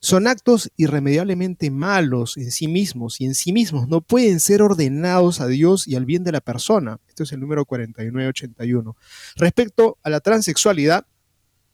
son 0.00 0.26
actos 0.26 0.70
irremediablemente 0.76 1.70
malos 1.70 2.36
en 2.36 2.50
sí 2.50 2.68
mismos 2.68 3.20
y 3.20 3.24
en 3.24 3.34
sí 3.34 3.52
mismos 3.52 3.88
no 3.88 4.00
pueden 4.00 4.40
ser 4.40 4.62
ordenados 4.62 5.40
a 5.40 5.46
Dios 5.46 5.88
y 5.88 5.96
al 5.96 6.04
bien 6.04 6.24
de 6.24 6.32
la 6.32 6.40
persona. 6.40 6.98
Esto 7.08 7.22
es 7.22 7.32
el 7.32 7.40
número 7.40 7.64
4981. 7.64 8.96
Respecto 9.36 9.98
a 10.02 10.10
la 10.10 10.20
transexualidad, 10.20 11.06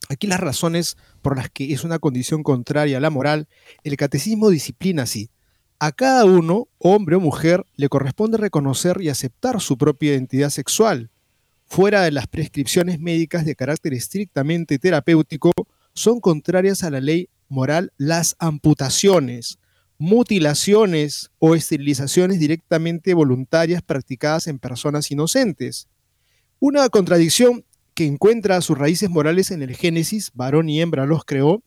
aquí 0.08 0.26
las 0.26 0.40
razones 0.40 0.96
por 1.22 1.37
las 1.37 1.50
que 1.50 1.72
es 1.72 1.84
una 1.84 1.98
condición 1.98 2.42
contraria 2.42 2.98
a 2.98 3.00
la 3.00 3.11
moral, 3.11 3.48
el 3.84 3.96
catecismo 3.96 4.50
disciplina 4.50 5.02
así. 5.02 5.30
A 5.80 5.92
cada 5.92 6.24
uno, 6.24 6.66
hombre 6.78 7.14
o 7.14 7.20
mujer, 7.20 7.64
le 7.76 7.88
corresponde 7.88 8.36
reconocer 8.36 9.00
y 9.00 9.10
aceptar 9.10 9.60
su 9.60 9.78
propia 9.78 10.10
identidad 10.10 10.50
sexual. 10.50 11.10
Fuera 11.66 12.02
de 12.02 12.10
las 12.10 12.26
prescripciones 12.26 12.98
médicas 12.98 13.44
de 13.44 13.54
carácter 13.54 13.94
estrictamente 13.94 14.80
terapéutico, 14.80 15.52
son 15.94 16.18
contrarias 16.18 16.82
a 16.82 16.90
la 16.90 17.00
ley 17.00 17.28
moral 17.48 17.92
las 17.96 18.34
amputaciones, 18.40 19.60
mutilaciones 19.98 21.30
o 21.38 21.54
esterilizaciones 21.54 22.40
directamente 22.40 23.14
voluntarias 23.14 23.80
practicadas 23.80 24.48
en 24.48 24.58
personas 24.58 25.10
inocentes. 25.12 25.86
Una 26.58 26.88
contradicción 26.88 27.64
que 27.94 28.06
encuentra 28.06 28.60
sus 28.62 28.76
raíces 28.76 29.10
morales 29.10 29.52
en 29.52 29.62
el 29.62 29.76
Génesis, 29.76 30.32
varón 30.34 30.68
y 30.68 30.80
hembra 30.80 31.06
los 31.06 31.24
creó, 31.24 31.62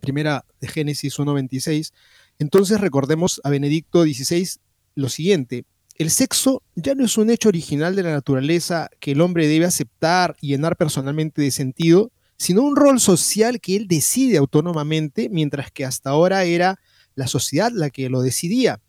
primera 0.00 0.44
de 0.60 0.68
Génesis 0.68 1.18
1.26. 1.18 1.92
Entonces 2.38 2.80
recordemos 2.80 3.40
a 3.44 3.50
Benedicto 3.50 4.02
XVI 4.02 4.48
lo 4.94 5.08
siguiente, 5.08 5.64
el 5.96 6.10
sexo 6.10 6.62
ya 6.74 6.94
no 6.94 7.04
es 7.04 7.18
un 7.18 7.30
hecho 7.30 7.48
original 7.48 7.94
de 7.94 8.02
la 8.02 8.12
naturaleza 8.12 8.88
que 8.98 9.12
el 9.12 9.20
hombre 9.20 9.46
debe 9.46 9.66
aceptar 9.66 10.36
y 10.40 10.48
llenar 10.48 10.76
personalmente 10.76 11.42
de 11.42 11.50
sentido, 11.50 12.10
sino 12.38 12.62
un 12.62 12.76
rol 12.76 12.98
social 12.98 13.60
que 13.60 13.76
él 13.76 13.86
decide 13.88 14.38
autónomamente, 14.38 15.28
mientras 15.28 15.70
que 15.70 15.84
hasta 15.84 16.10
ahora 16.10 16.44
era 16.44 16.80
la 17.14 17.26
sociedad 17.26 17.70
la 17.72 17.90
que 17.90 18.08
lo 18.08 18.22
decidía. 18.22 18.80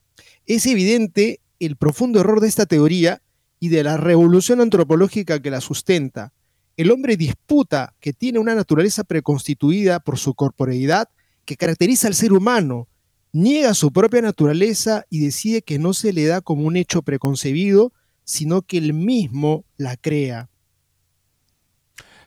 Es 0.46 0.66
evidente 0.66 1.42
el 1.60 1.76
profundo 1.76 2.22
error 2.22 2.40
de 2.40 2.48
esta 2.48 2.66
teoría 2.66 3.22
y 3.60 3.68
de 3.70 3.84
la 3.84 3.98
revolución 3.98 4.62
antropológica 4.62 5.42
que 5.42 5.52
la 5.52 5.62
sustenta. 5.62 6.34
El 6.78 6.90
hombre 6.90 7.18
disputa 7.18 7.94
que 8.00 8.14
tiene 8.14 8.40
una 8.40 8.56
naturaleza 8.56 9.04
preconstituida 9.04 10.00
por 10.00 10.18
su 10.18 10.34
corporeidad 10.34 11.10
que 11.46 11.58
caracteriza 11.58 12.08
al 12.08 12.16
ser 12.16 12.34
humano, 12.34 12.88
niega 13.34 13.74
su 13.74 13.92
propia 13.92 14.22
naturaleza 14.22 15.06
y 15.10 15.20
decide 15.20 15.64
que 15.64 15.80
no 15.80 15.94
se 15.94 16.14
le 16.14 16.26
da 16.26 16.42
como 16.42 16.66
un 16.66 16.78
hecho 16.78 17.02
preconcebido, 17.02 17.92
sino 18.24 18.62
que 18.62 18.78
él 18.78 18.94
mismo 18.94 19.66
la 19.76 19.98
crea. 19.98 20.50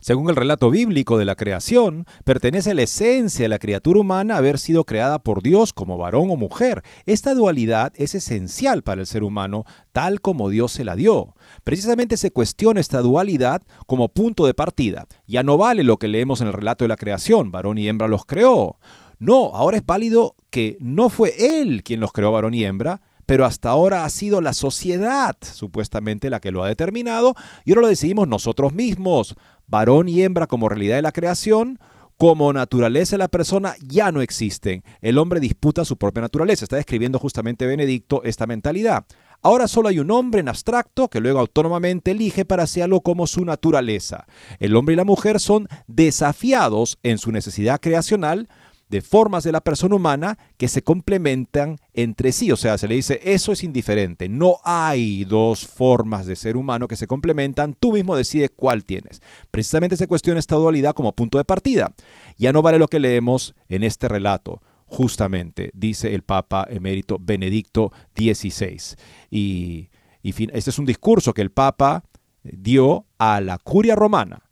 Según 0.00 0.28
el 0.28 0.36
relato 0.36 0.70
bíblico 0.70 1.18
de 1.18 1.24
la 1.24 1.34
creación, 1.34 2.06
pertenece 2.24 2.70
a 2.70 2.74
la 2.74 2.82
esencia 2.82 3.44
de 3.44 3.48
la 3.48 3.58
criatura 3.58 3.98
humana 3.98 4.36
haber 4.36 4.58
sido 4.58 4.84
creada 4.84 5.18
por 5.18 5.42
Dios 5.42 5.72
como 5.72 5.98
varón 5.98 6.30
o 6.30 6.36
mujer. 6.36 6.82
Esta 7.06 7.34
dualidad 7.34 7.92
es 7.96 8.14
esencial 8.14 8.82
para 8.82 9.00
el 9.00 9.06
ser 9.06 9.24
humano, 9.24 9.64
tal 9.92 10.20
como 10.20 10.48
Dios 10.48 10.70
se 10.70 10.84
la 10.84 10.94
dio. 10.94 11.34
Precisamente 11.64 12.16
se 12.16 12.30
cuestiona 12.30 12.78
esta 12.78 13.00
dualidad 13.00 13.62
como 13.86 14.08
punto 14.08 14.46
de 14.46 14.54
partida. 14.54 15.06
Ya 15.26 15.42
no 15.42 15.56
vale 15.56 15.82
lo 15.82 15.96
que 15.96 16.08
leemos 16.08 16.40
en 16.40 16.48
el 16.48 16.52
relato 16.52 16.84
de 16.84 16.88
la 16.88 16.96
creación, 16.96 17.50
varón 17.50 17.78
y 17.78 17.88
hembra 17.88 18.06
los 18.06 18.26
creó. 18.26 18.78
No, 19.18 19.54
ahora 19.54 19.78
es 19.78 19.86
válido 19.86 20.34
que 20.50 20.76
no 20.80 21.08
fue 21.08 21.34
Él 21.60 21.82
quien 21.82 22.00
los 22.00 22.12
creó 22.12 22.32
varón 22.32 22.54
y 22.54 22.64
hembra, 22.64 23.00
pero 23.24 23.44
hasta 23.44 23.70
ahora 23.70 24.04
ha 24.04 24.10
sido 24.10 24.40
la 24.40 24.52
sociedad 24.52 25.36
supuestamente 25.40 26.30
la 26.30 26.40
que 26.40 26.52
lo 26.52 26.62
ha 26.62 26.68
determinado 26.68 27.34
y 27.64 27.72
ahora 27.72 27.82
lo 27.82 27.88
decidimos 27.88 28.28
nosotros 28.28 28.72
mismos 28.72 29.34
varón 29.66 30.08
y 30.08 30.22
hembra 30.22 30.46
como 30.46 30.68
realidad 30.68 30.96
de 30.96 31.02
la 31.02 31.12
creación, 31.12 31.78
como 32.16 32.52
naturaleza 32.52 33.16
de 33.16 33.18
la 33.18 33.28
persona 33.28 33.74
ya 33.86 34.10
no 34.10 34.22
existen. 34.22 34.82
El 35.00 35.18
hombre 35.18 35.40
disputa 35.40 35.84
su 35.84 35.98
propia 35.98 36.22
naturaleza. 36.22 36.64
Está 36.64 36.76
describiendo 36.76 37.18
justamente 37.18 37.66
Benedicto 37.66 38.22
esta 38.24 38.46
mentalidad. 38.46 39.04
Ahora 39.42 39.68
solo 39.68 39.88
hay 39.88 39.98
un 39.98 40.10
hombre 40.10 40.40
en 40.40 40.48
abstracto 40.48 41.08
que 41.08 41.20
luego 41.20 41.40
autónomamente 41.40 42.12
elige 42.12 42.44
para 42.44 42.62
hacerlo 42.62 43.02
como 43.02 43.26
su 43.26 43.44
naturaleza. 43.44 44.26
El 44.58 44.74
hombre 44.76 44.94
y 44.94 44.96
la 44.96 45.04
mujer 45.04 45.40
son 45.40 45.68
desafiados 45.86 46.98
en 47.02 47.18
su 47.18 47.32
necesidad 47.32 47.80
creacional 47.80 48.48
de 48.88 49.00
formas 49.00 49.44
de 49.44 49.52
la 49.52 49.60
persona 49.60 49.96
humana 49.96 50.38
que 50.56 50.68
se 50.68 50.82
complementan 50.82 51.78
entre 51.92 52.32
sí. 52.32 52.52
O 52.52 52.56
sea, 52.56 52.78
se 52.78 52.88
le 52.88 52.94
dice, 52.94 53.20
eso 53.24 53.52
es 53.52 53.64
indiferente. 53.64 54.28
No 54.28 54.58
hay 54.64 55.24
dos 55.24 55.66
formas 55.66 56.26
de 56.26 56.36
ser 56.36 56.56
humano 56.56 56.88
que 56.88 56.96
se 56.96 57.06
complementan. 57.06 57.74
Tú 57.74 57.92
mismo 57.92 58.16
decides 58.16 58.50
cuál 58.54 58.84
tienes. 58.84 59.22
Precisamente 59.50 59.96
se 59.96 60.06
cuestiona 60.06 60.40
esta 60.40 60.56
dualidad 60.56 60.94
como 60.94 61.12
punto 61.12 61.38
de 61.38 61.44
partida. 61.44 61.92
Ya 62.38 62.52
no 62.52 62.62
vale 62.62 62.78
lo 62.78 62.88
que 62.88 63.00
leemos 63.00 63.54
en 63.68 63.82
este 63.82 64.08
relato. 64.08 64.62
Justamente, 64.88 65.70
dice 65.74 66.14
el 66.14 66.22
Papa 66.22 66.64
emérito 66.70 67.18
Benedicto 67.20 67.90
XVI. 68.16 68.96
Y, 69.30 69.90
y 70.22 70.30
este 70.52 70.70
es 70.70 70.78
un 70.78 70.86
discurso 70.86 71.34
que 71.34 71.42
el 71.42 71.50
Papa 71.50 72.04
dio 72.44 73.06
a 73.18 73.40
la 73.40 73.58
curia 73.58 73.96
romana 73.96 74.42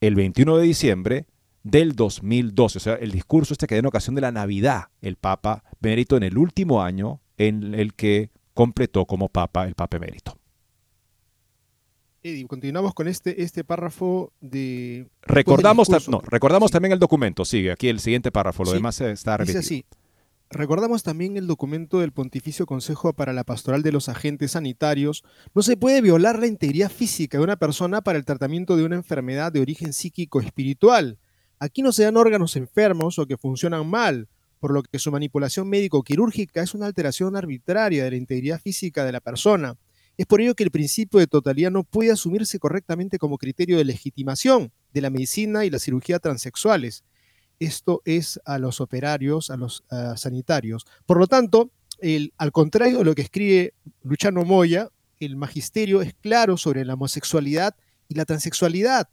el 0.00 0.14
21 0.14 0.58
de 0.58 0.62
diciembre 0.62 1.26
del 1.70 1.94
2012. 1.94 2.78
O 2.78 2.80
sea, 2.80 2.94
el 2.94 3.12
discurso 3.12 3.54
este 3.54 3.66
que 3.66 3.74
da 3.74 3.80
en 3.80 3.86
ocasión 3.86 4.14
de 4.14 4.20
la 4.20 4.32
Navidad 4.32 4.88
el 5.00 5.16
Papa 5.16 5.64
Benedicto 5.80 6.16
en 6.16 6.22
el 6.22 6.38
último 6.38 6.82
año 6.82 7.20
en 7.36 7.74
el 7.74 7.94
que 7.94 8.30
completó 8.54 9.06
como 9.06 9.28
Papa 9.28 9.66
el 9.66 9.74
Papa 9.74 9.96
Emérito. 9.96 10.38
Eddie, 12.22 12.46
continuamos 12.46 12.94
con 12.94 13.06
este, 13.06 13.42
este 13.42 13.62
párrafo 13.62 14.32
de... 14.40 15.06
Recordamos, 15.22 15.88
no, 16.08 16.20
recordamos 16.20 16.70
también 16.72 16.92
el 16.92 16.98
documento, 16.98 17.44
sigue 17.44 17.70
aquí 17.70 17.88
el 17.88 18.00
siguiente 18.00 18.32
párrafo, 18.32 18.64
lo 18.64 18.72
demás 18.72 19.00
está 19.00 19.36
repetido. 19.36 19.60
Dice 19.60 19.74
así, 19.74 19.84
Recordamos 20.50 21.02
también 21.02 21.36
el 21.36 21.46
documento 21.46 22.00
del 22.00 22.12
Pontificio 22.12 22.64
Consejo 22.64 23.12
para 23.12 23.34
la 23.34 23.44
Pastoral 23.44 23.82
de 23.82 23.92
los 23.92 24.08
Agentes 24.08 24.52
Sanitarios. 24.52 25.22
No 25.54 25.60
se 25.60 25.76
puede 25.76 26.00
violar 26.00 26.38
la 26.38 26.46
integridad 26.46 26.90
física 26.90 27.36
de 27.36 27.44
una 27.44 27.56
persona 27.56 28.00
para 28.00 28.16
el 28.16 28.24
tratamiento 28.24 28.74
de 28.74 28.84
una 28.84 28.96
enfermedad 28.96 29.52
de 29.52 29.60
origen 29.60 29.92
psíquico-espiritual. 29.92 31.18
Aquí 31.60 31.82
no 31.82 31.92
se 31.92 32.04
dan 32.04 32.16
órganos 32.16 32.56
enfermos 32.56 33.18
o 33.18 33.26
que 33.26 33.36
funcionan 33.36 33.88
mal, 33.88 34.28
por 34.60 34.72
lo 34.72 34.82
que 34.82 34.98
su 34.98 35.10
manipulación 35.10 35.68
médico-quirúrgica 35.68 36.62
es 36.62 36.74
una 36.74 36.86
alteración 36.86 37.36
arbitraria 37.36 38.04
de 38.04 38.10
la 38.10 38.16
integridad 38.16 38.60
física 38.60 39.04
de 39.04 39.12
la 39.12 39.20
persona. 39.20 39.76
Es 40.16 40.26
por 40.26 40.40
ello 40.40 40.54
que 40.54 40.64
el 40.64 40.70
principio 40.70 41.20
de 41.20 41.28
totalidad 41.28 41.70
no 41.70 41.84
puede 41.84 42.10
asumirse 42.10 42.58
correctamente 42.58 43.18
como 43.18 43.38
criterio 43.38 43.78
de 43.78 43.84
legitimación 43.84 44.72
de 44.92 45.00
la 45.00 45.10
medicina 45.10 45.64
y 45.64 45.70
la 45.70 45.78
cirugía 45.78 46.18
transexuales. 46.18 47.04
Esto 47.60 48.02
es 48.04 48.40
a 48.44 48.58
los 48.58 48.80
operarios, 48.80 49.50
a 49.50 49.56
los 49.56 49.84
sanitarios. 50.16 50.86
Por 51.06 51.18
lo 51.18 51.28
tanto, 51.28 51.70
al 52.36 52.52
contrario 52.52 52.98
de 52.98 53.04
lo 53.04 53.14
que 53.14 53.22
escribe 53.22 53.74
Luciano 54.02 54.44
Moya, 54.44 54.90
el 55.20 55.36
magisterio 55.36 56.02
es 56.02 56.14
claro 56.14 56.56
sobre 56.56 56.84
la 56.84 56.94
homosexualidad 56.94 57.76
y 58.08 58.14
la 58.14 58.24
transexualidad. 58.24 59.08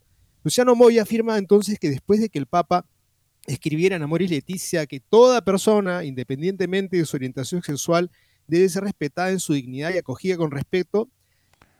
Luciano 0.46 0.76
Moya 0.76 1.02
afirma 1.02 1.38
entonces 1.38 1.76
que 1.76 1.90
después 1.90 2.20
de 2.20 2.28
que 2.28 2.38
el 2.38 2.46
Papa 2.46 2.86
escribiera 3.48 3.96
en 3.96 4.04
Amoris 4.04 4.30
Leticia 4.30 4.86
que 4.86 5.00
toda 5.00 5.42
persona, 5.42 6.04
independientemente 6.04 6.96
de 6.96 7.04
su 7.04 7.16
orientación 7.16 7.64
sexual, 7.64 8.12
debe 8.46 8.68
ser 8.68 8.84
respetada 8.84 9.32
en 9.32 9.40
su 9.40 9.54
dignidad 9.54 9.92
y 9.92 9.98
acogida 9.98 10.36
con 10.36 10.52
respeto, 10.52 11.08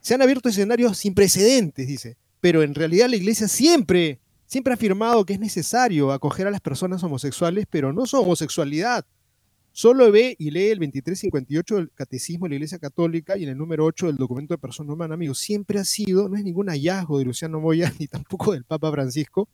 se 0.01 0.15
han 0.15 0.23
abierto 0.23 0.49
escenarios 0.49 0.99
sin 0.99 1.15
precedentes, 1.15 1.87
dice. 1.87 2.17
Pero 2.41 2.65
en 2.65 2.75
realidad 2.75 3.09
la 3.09 3.15
Iglesia 3.15 3.47
siempre, 3.47 4.19
siempre 4.47 4.73
ha 4.73 4.75
afirmado 4.75 5.25
que 5.25 5.35
es 5.35 5.39
necesario 5.39 6.11
acoger 6.11 6.49
a 6.49 6.51
las 6.51 6.61
personas 6.61 7.05
homosexuales, 7.05 7.67
pero 7.71 7.93
no 7.93 8.05
su 8.05 8.17
homosexualidad, 8.17 9.07
Solo 9.79 10.11
ve 10.11 10.35
y 10.39 10.53
lee 10.53 10.71
el 10.71 10.79
2358 10.79 11.75
del 11.77 11.91
Catecismo 11.93 12.47
de 12.47 12.49
la 12.49 12.55
Iglesia 12.55 12.79
Católica 12.79 13.37
y 13.37 13.43
en 13.43 13.51
el 13.51 13.59
número 13.59 13.85
8 13.85 14.07
del 14.07 14.17
documento 14.17 14.55
de 14.55 14.59
persona 14.59 14.95
humana, 14.95 15.13
amigos. 15.13 15.39
Siempre 15.39 15.79
ha 15.79 15.85
sido, 15.85 16.31
no 16.31 16.37
es 16.39 16.45
ningún 16.45 16.69
hallazgo 16.69 17.19
de 17.19 17.27
Luciano 17.27 17.61
Moya 17.61 17.93
ni 18.01 18.07
tampoco 18.07 18.53
del 18.53 18.65
Papa 18.65 18.91
Francisco, 18.91 19.51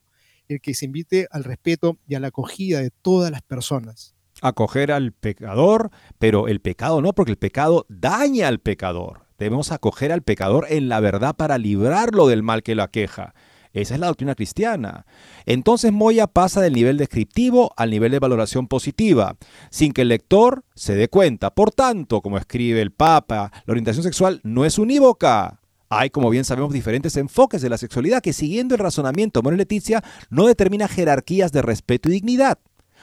el 0.47 0.61
que 0.61 0.75
se 0.75 0.85
invite 0.85 1.27
al 1.29 1.43
respeto 1.43 1.97
y 2.07 2.15
a 2.15 2.21
la 2.21 2.27
acogida 2.27 2.79
de 2.79 2.89
todas 2.89 3.31
las 3.31 3.41
personas. 3.41 4.15
Acoger 4.41 4.93
al 4.93 5.11
pecador, 5.11 5.91
pero 6.19 6.47
el 6.47 6.61
pecado 6.61 7.01
no, 7.01 7.11
porque 7.11 7.31
el 7.31 7.37
pecado 7.37 7.85
daña 7.89 8.47
al 8.47 8.59
pecador. 8.59 9.25
Debemos 9.37 9.73
acoger 9.73 10.13
al 10.13 10.21
pecador 10.21 10.67
en 10.69 10.87
la 10.87 11.01
verdad 11.01 11.35
para 11.35 11.57
librarlo 11.57 12.27
del 12.27 12.43
mal 12.43 12.63
que 12.63 12.75
lo 12.75 12.83
aqueja. 12.83 13.33
Esa 13.73 13.95
es 13.95 13.99
la 13.99 14.07
doctrina 14.07 14.35
cristiana. 14.35 15.05
Entonces 15.45 15.91
Moya 15.91 16.27
pasa 16.27 16.61
del 16.61 16.73
nivel 16.73 16.97
descriptivo 16.97 17.73
al 17.75 17.89
nivel 17.89 18.11
de 18.11 18.19
valoración 18.19 18.67
positiva, 18.67 19.35
sin 19.71 19.91
que 19.93 20.03
el 20.03 20.09
lector 20.09 20.63
se 20.75 20.95
dé 20.95 21.09
cuenta. 21.09 21.55
Por 21.55 21.71
tanto, 21.71 22.21
como 22.21 22.37
escribe 22.37 22.81
el 22.81 22.91
Papa, 22.91 23.51
la 23.65 23.71
orientación 23.71 24.03
sexual 24.03 24.39
no 24.43 24.63
es 24.63 24.77
unívoca. 24.77 25.59
Hay, 25.89 26.11
como 26.11 26.29
bien 26.29 26.45
sabemos, 26.45 26.71
diferentes 26.71 27.17
enfoques 27.17 27.61
de 27.61 27.69
la 27.69 27.77
sexualidad 27.77 28.21
que, 28.21 28.33
siguiendo 28.33 28.75
el 28.75 28.79
razonamiento 28.79 29.41
de 29.41 29.57
Leticia, 29.57 30.03
no 30.29 30.47
determina 30.47 30.87
jerarquías 30.87 31.51
de 31.51 31.61
respeto 31.61 32.09
y 32.09 32.13
dignidad. 32.13 32.59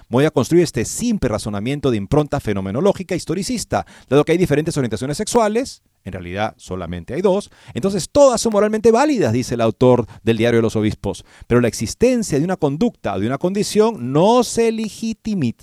Moya 0.09 0.31
construye 0.31 0.65
este 0.65 0.85
simple 0.85 1.29
razonamiento 1.29 1.91
de 1.91 1.97
impronta 1.97 2.41
fenomenológica 2.41 3.15
historicista, 3.15 3.87
dado 4.09 4.25
que 4.25 4.33
hay 4.33 4.39
diferentes 4.39 4.77
orientaciones 4.77 5.17
sexuales, 5.17 5.83
en 6.05 6.13
realidad 6.13 6.55
solamente 6.57 7.15
hay 7.15 7.21
dos, 7.21 7.51
entonces 7.75 8.09
todas 8.11 8.41
son 8.41 8.53
moralmente 8.53 8.91
válidas, 8.91 9.33
dice 9.33 9.55
el 9.55 9.61
autor 9.61 10.07
del 10.23 10.37
Diario 10.39 10.59
de 10.59 10.63
los 10.63 10.77
Obispos, 10.77 11.25
pero 11.47 11.61
la 11.61 11.69
existencia 11.69 12.39
de 12.39 12.45
una 12.45 12.57
conducta 12.57 13.15
o 13.15 13.21
de 13.21 13.27
una 13.27 13.39
condición 13.39 14.13
no 14.13 14.43
se, 14.45 14.73
legitima 14.73 15.57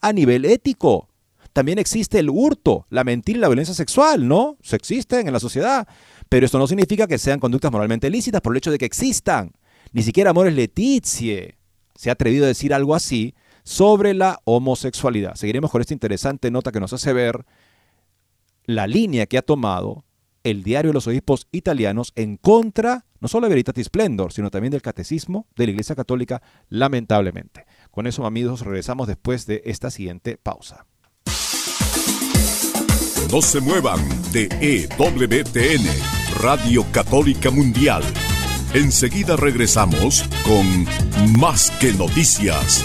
a 0.00 0.12
nivel 0.12 0.44
ético. 0.44 1.08
También 1.52 1.78
existe 1.78 2.18
el 2.18 2.30
hurto, 2.30 2.86
la 2.90 3.04
mentira 3.04 3.38
y 3.38 3.40
la 3.40 3.48
violencia 3.48 3.74
sexual, 3.74 4.26
¿no? 4.26 4.56
Se 4.60 4.74
existen 4.74 5.28
en 5.28 5.32
la 5.32 5.38
sociedad, 5.38 5.86
pero 6.28 6.46
esto 6.46 6.58
no 6.58 6.66
significa 6.66 7.06
que 7.06 7.16
sean 7.16 7.38
conductas 7.38 7.70
moralmente 7.70 8.10
lícitas 8.10 8.40
por 8.40 8.52
el 8.52 8.58
hecho 8.58 8.72
de 8.72 8.78
que 8.78 8.86
existan. 8.86 9.52
Ni 9.92 10.02
siquiera 10.02 10.30
Amores 10.30 10.54
Letizie 10.54 11.58
se 11.94 12.10
ha 12.10 12.14
atrevido 12.14 12.44
a 12.44 12.48
decir 12.48 12.74
algo 12.74 12.96
así 12.96 13.34
sobre 13.62 14.14
la 14.14 14.40
homosexualidad. 14.44 15.36
Seguiremos 15.36 15.70
con 15.70 15.80
esta 15.80 15.94
interesante 15.94 16.50
nota 16.50 16.72
que 16.72 16.80
nos 16.80 16.92
hace 16.92 17.12
ver 17.12 17.44
la 18.64 18.86
línea 18.86 19.26
que 19.26 19.38
ha 19.38 19.42
tomado 19.42 20.04
el 20.42 20.62
diario 20.62 20.90
de 20.90 20.94
los 20.94 21.06
obispos 21.06 21.46
italianos 21.52 22.12
en 22.16 22.36
contra 22.36 23.06
no 23.24 23.28
solo 23.28 23.46
de 23.46 23.54
Veritatis 23.54 23.86
Splendor, 23.86 24.34
sino 24.34 24.50
también 24.50 24.70
del 24.70 24.82
catecismo 24.82 25.46
de 25.56 25.64
la 25.64 25.70
Iglesia 25.70 25.96
Católica, 25.96 26.42
lamentablemente. 26.68 27.64
Con 27.90 28.06
eso, 28.06 28.26
amigos, 28.26 28.60
regresamos 28.60 29.08
después 29.08 29.46
de 29.46 29.62
esta 29.64 29.90
siguiente 29.90 30.36
pausa. 30.36 30.84
No 33.32 33.40
se 33.40 33.60
muevan 33.62 33.98
de 34.30 34.48
EWTN, 34.60 35.86
Radio 36.42 36.84
Católica 36.92 37.50
Mundial. 37.50 38.02
Enseguida 38.74 39.36
regresamos 39.36 40.28
con 40.44 40.84
Más 41.38 41.70
que 41.80 41.94
Noticias. 41.94 42.84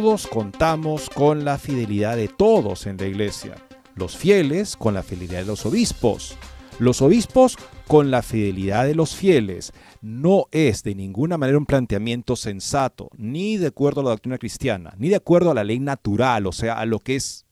Todos 0.00 0.26
contamos 0.28 1.10
con 1.10 1.44
la 1.44 1.58
fidelidad 1.58 2.16
de 2.16 2.28
todos 2.28 2.86
en 2.86 2.96
la 2.96 3.04
iglesia. 3.04 3.56
Los 3.94 4.16
fieles 4.16 4.74
con 4.74 4.94
la 4.94 5.02
fidelidad 5.02 5.40
de 5.40 5.44
los 5.44 5.66
obispos. 5.66 6.38
Los 6.78 7.02
obispos 7.02 7.58
con 7.86 8.10
la 8.10 8.22
fidelidad 8.22 8.86
de 8.86 8.94
los 8.94 9.14
fieles. 9.14 9.74
No 10.00 10.46
es 10.52 10.84
de 10.84 10.94
ninguna 10.94 11.36
manera 11.36 11.58
un 11.58 11.66
planteamiento 11.66 12.34
sensato, 12.34 13.10
ni 13.18 13.58
de 13.58 13.66
acuerdo 13.66 14.00
a 14.00 14.04
la 14.04 14.10
doctrina 14.12 14.38
cristiana, 14.38 14.94
ni 14.96 15.10
de 15.10 15.16
acuerdo 15.16 15.50
a 15.50 15.54
la 15.54 15.64
ley 15.64 15.80
natural, 15.80 16.46
o 16.46 16.52
sea, 16.52 16.78
a 16.78 16.86
lo 16.86 17.00
que 17.00 17.16
es 17.16 17.44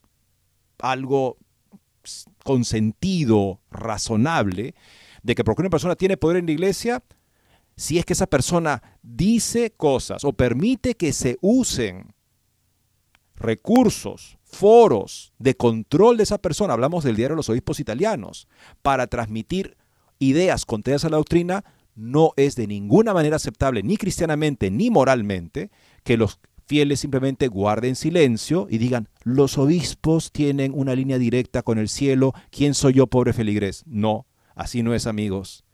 algo 0.78 1.36
con 2.44 2.64
sentido 2.64 3.60
razonable, 3.70 4.74
de 5.22 5.34
que 5.34 5.44
porque 5.44 5.60
una 5.60 5.68
persona 5.68 5.96
tiene 5.96 6.16
poder 6.16 6.38
en 6.38 6.46
la 6.46 6.52
iglesia, 6.52 7.02
si 7.76 7.98
es 7.98 8.06
que 8.06 8.14
esa 8.14 8.26
persona 8.26 8.82
dice 9.02 9.70
cosas 9.76 10.24
o 10.24 10.32
permite 10.32 10.94
que 10.94 11.12
se 11.12 11.36
usen 11.42 12.14
recursos, 13.38 14.38
foros 14.44 15.32
de 15.38 15.56
control 15.56 16.16
de 16.16 16.22
esa 16.24 16.38
persona, 16.38 16.72
hablamos 16.72 17.04
del 17.04 17.16
diario 17.16 17.34
de 17.34 17.38
los 17.38 17.48
obispos 17.48 17.80
italianos, 17.80 18.48
para 18.82 19.06
transmitir 19.06 19.76
ideas 20.18 20.64
contrarias 20.66 21.04
a 21.04 21.08
la 21.08 21.18
doctrina, 21.18 21.64
no 21.94 22.32
es 22.36 22.54
de 22.56 22.66
ninguna 22.66 23.12
manera 23.12 23.36
aceptable, 23.36 23.82
ni 23.82 23.96
cristianamente 23.96 24.70
ni 24.70 24.90
moralmente, 24.90 25.70
que 26.04 26.16
los 26.16 26.38
fieles 26.66 27.00
simplemente 27.00 27.48
guarden 27.48 27.96
silencio 27.96 28.66
y 28.70 28.78
digan, 28.78 29.08
los 29.24 29.58
obispos 29.58 30.30
tienen 30.32 30.72
una 30.74 30.94
línea 30.94 31.18
directa 31.18 31.62
con 31.62 31.78
el 31.78 31.88
cielo, 31.88 32.34
¿quién 32.50 32.74
soy 32.74 32.94
yo, 32.94 33.06
pobre 33.06 33.32
feligrés? 33.32 33.84
No, 33.86 34.26
así 34.54 34.82
no 34.82 34.94
es, 34.94 35.06
amigos. 35.06 35.64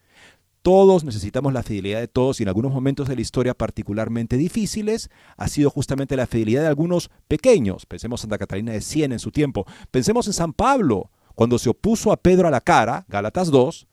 Todos 0.64 1.04
necesitamos 1.04 1.52
la 1.52 1.62
fidelidad 1.62 2.00
de 2.00 2.08
todos 2.08 2.40
y 2.40 2.42
en 2.42 2.48
algunos 2.48 2.72
momentos 2.72 3.06
de 3.06 3.14
la 3.14 3.20
historia 3.20 3.52
particularmente 3.52 4.38
difíciles 4.38 5.10
ha 5.36 5.46
sido 5.48 5.68
justamente 5.68 6.16
la 6.16 6.26
fidelidad 6.26 6.62
de 6.62 6.68
algunos 6.68 7.10
pequeños. 7.28 7.84
Pensemos 7.84 8.20
en 8.20 8.22
Santa 8.22 8.38
Catalina 8.38 8.72
de 8.72 8.80
Siena 8.80 9.14
en 9.14 9.18
su 9.18 9.30
tiempo. 9.30 9.66
Pensemos 9.90 10.26
en 10.26 10.32
San 10.32 10.54
Pablo, 10.54 11.10
cuando 11.34 11.58
se 11.58 11.68
opuso 11.68 12.12
a 12.12 12.16
Pedro 12.16 12.48
a 12.48 12.50
la 12.50 12.62
cara, 12.62 13.04
Gálatas 13.08 13.50
2, 13.50 13.86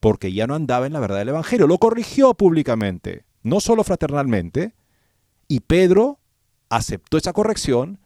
porque 0.00 0.34
ya 0.34 0.46
no 0.46 0.54
andaba 0.54 0.86
en 0.86 0.92
la 0.92 1.00
verdad 1.00 1.16
del 1.16 1.30
Evangelio. 1.30 1.66
Lo 1.66 1.78
corrigió 1.78 2.34
públicamente, 2.34 3.24
no 3.42 3.58
solo 3.60 3.82
fraternalmente, 3.82 4.74
y 5.48 5.60
Pedro 5.60 6.18
aceptó 6.68 7.16
esa 7.16 7.32
corrección, 7.32 8.00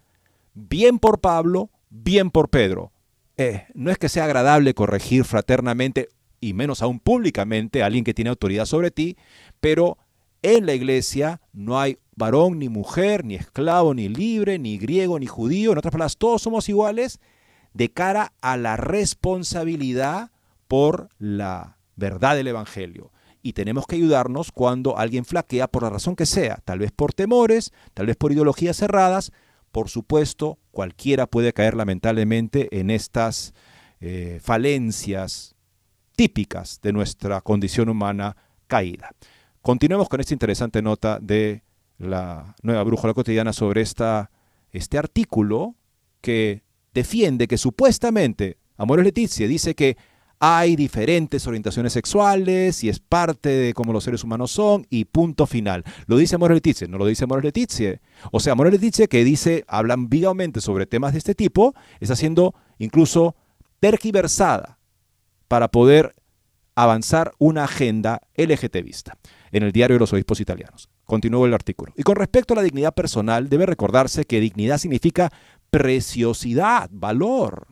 bien 0.54 1.00
por 1.00 1.18
Pablo, 1.20 1.70
bien 1.90 2.30
por 2.30 2.50
Pedro. 2.50 2.92
Eh, 3.36 3.66
no 3.74 3.90
es 3.90 3.98
que 3.98 4.08
sea 4.08 4.26
agradable 4.26 4.74
corregir 4.74 5.24
fraternamente 5.24 6.08
y 6.42 6.52
menos 6.52 6.82
aún 6.82 6.98
públicamente 6.98 7.82
a 7.82 7.86
alguien 7.86 8.04
que 8.04 8.12
tiene 8.12 8.28
autoridad 8.28 8.66
sobre 8.66 8.90
ti, 8.90 9.16
pero 9.60 9.96
en 10.42 10.66
la 10.66 10.74
iglesia 10.74 11.40
no 11.52 11.80
hay 11.80 11.98
varón 12.16 12.58
ni 12.58 12.68
mujer, 12.68 13.24
ni 13.24 13.36
esclavo, 13.36 13.94
ni 13.94 14.08
libre, 14.08 14.58
ni 14.58 14.76
griego, 14.76 15.18
ni 15.18 15.26
judío, 15.26 15.72
en 15.72 15.78
otras 15.78 15.92
palabras, 15.92 16.16
todos 16.18 16.42
somos 16.42 16.68
iguales 16.68 17.20
de 17.74 17.90
cara 17.90 18.32
a 18.42 18.56
la 18.56 18.76
responsabilidad 18.76 20.32
por 20.66 21.08
la 21.18 21.78
verdad 21.94 22.34
del 22.34 22.48
Evangelio. 22.48 23.12
Y 23.40 23.52
tenemos 23.52 23.86
que 23.86 23.96
ayudarnos 23.96 24.50
cuando 24.50 24.98
alguien 24.98 25.24
flaquea 25.24 25.68
por 25.68 25.84
la 25.84 25.90
razón 25.90 26.16
que 26.16 26.26
sea, 26.26 26.58
tal 26.64 26.80
vez 26.80 26.90
por 26.90 27.12
temores, 27.12 27.72
tal 27.94 28.06
vez 28.06 28.16
por 28.16 28.32
ideologías 28.32 28.76
cerradas. 28.76 29.30
Por 29.70 29.88
supuesto, 29.88 30.58
cualquiera 30.72 31.28
puede 31.28 31.52
caer 31.52 31.74
lamentablemente 31.74 32.68
en 32.78 32.90
estas 32.90 33.54
eh, 34.00 34.40
falencias 34.42 35.54
típicas 36.14 36.80
de 36.82 36.92
nuestra 36.92 37.40
condición 37.40 37.88
humana 37.88 38.36
caída. 38.66 39.10
Continuemos 39.60 40.08
con 40.08 40.20
esta 40.20 40.34
interesante 40.34 40.82
nota 40.82 41.18
de 41.20 41.62
la 41.98 42.54
nueva 42.62 42.82
brújula 42.82 43.14
cotidiana 43.14 43.52
sobre 43.52 43.80
esta, 43.80 44.30
este 44.70 44.98
artículo 44.98 45.76
que 46.20 46.62
defiende 46.92 47.46
que 47.46 47.58
supuestamente 47.58 48.58
Amores 48.76 49.04
Leticia 49.04 49.46
dice 49.46 49.74
que 49.74 49.96
hay 50.44 50.74
diferentes 50.74 51.46
orientaciones 51.46 51.92
sexuales 51.92 52.82
y 52.82 52.88
es 52.88 52.98
parte 52.98 53.48
de 53.48 53.74
cómo 53.74 53.92
los 53.92 54.02
seres 54.02 54.24
humanos 54.24 54.50
son 54.50 54.84
y 54.90 55.04
punto 55.04 55.46
final. 55.46 55.84
Lo 56.06 56.16
dice 56.16 56.34
Amores 56.34 56.56
Leticia, 56.56 56.88
no 56.88 56.98
lo 56.98 57.06
dice 57.06 57.24
Amores 57.24 57.44
Leticia. 57.44 58.00
O 58.32 58.40
sea, 58.40 58.54
Amores 58.54 58.72
Leticia 58.72 59.06
que 59.06 59.22
dice, 59.22 59.64
habla 59.68 59.94
ambiguamente 59.94 60.60
sobre 60.60 60.86
temas 60.86 61.12
de 61.12 61.18
este 61.18 61.36
tipo, 61.36 61.76
está 62.00 62.16
siendo 62.16 62.56
incluso 62.78 63.36
tergiversada 63.78 64.80
para 65.52 65.68
poder 65.68 66.14
avanzar 66.76 67.34
una 67.36 67.64
agenda 67.64 68.22
LGTBista 68.36 69.18
en 69.50 69.64
el 69.64 69.70
diario 69.70 69.96
de 69.96 70.00
los 70.00 70.14
obispos 70.14 70.40
italianos. 70.40 70.88
Continúo 71.04 71.44
el 71.44 71.52
artículo. 71.52 71.92
Y 71.94 72.04
con 72.04 72.16
respecto 72.16 72.54
a 72.54 72.56
la 72.56 72.62
dignidad 72.62 72.94
personal, 72.94 73.50
debe 73.50 73.66
recordarse 73.66 74.24
que 74.24 74.40
dignidad 74.40 74.78
significa 74.78 75.30
preciosidad, 75.68 76.88
valor. 76.90 77.66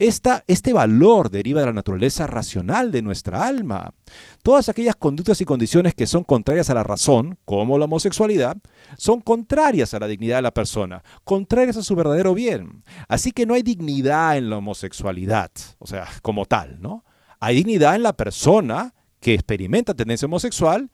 Esta, 0.00 0.42
este 0.48 0.72
valor 0.72 1.30
deriva 1.30 1.60
de 1.60 1.66
la 1.66 1.72
naturaleza 1.72 2.26
racional 2.26 2.90
de 2.90 3.02
nuestra 3.02 3.46
alma. 3.46 3.94
Todas 4.42 4.68
aquellas 4.68 4.96
conductas 4.96 5.40
y 5.40 5.44
condiciones 5.44 5.94
que 5.94 6.08
son 6.08 6.24
contrarias 6.24 6.68
a 6.68 6.74
la 6.74 6.82
razón, 6.82 7.38
como 7.44 7.78
la 7.78 7.84
homosexualidad, 7.84 8.56
son 8.96 9.20
contrarias 9.20 9.94
a 9.94 10.00
la 10.00 10.08
dignidad 10.08 10.38
de 10.38 10.42
la 10.42 10.54
persona, 10.54 11.04
contrarias 11.22 11.76
a 11.76 11.84
su 11.84 11.94
verdadero 11.94 12.34
bien. 12.34 12.82
Así 13.06 13.30
que 13.30 13.46
no 13.46 13.54
hay 13.54 13.62
dignidad 13.62 14.36
en 14.36 14.50
la 14.50 14.56
homosexualidad, 14.56 15.52
o 15.78 15.86
sea, 15.86 16.08
como 16.22 16.44
tal, 16.46 16.82
¿no? 16.82 17.04
Hay 17.40 17.56
dignidad 17.56 17.94
en 17.96 18.02
la 18.02 18.12
persona 18.12 18.94
que 19.18 19.34
experimenta 19.34 19.94
tendencia 19.94 20.26
homosexual, 20.26 20.90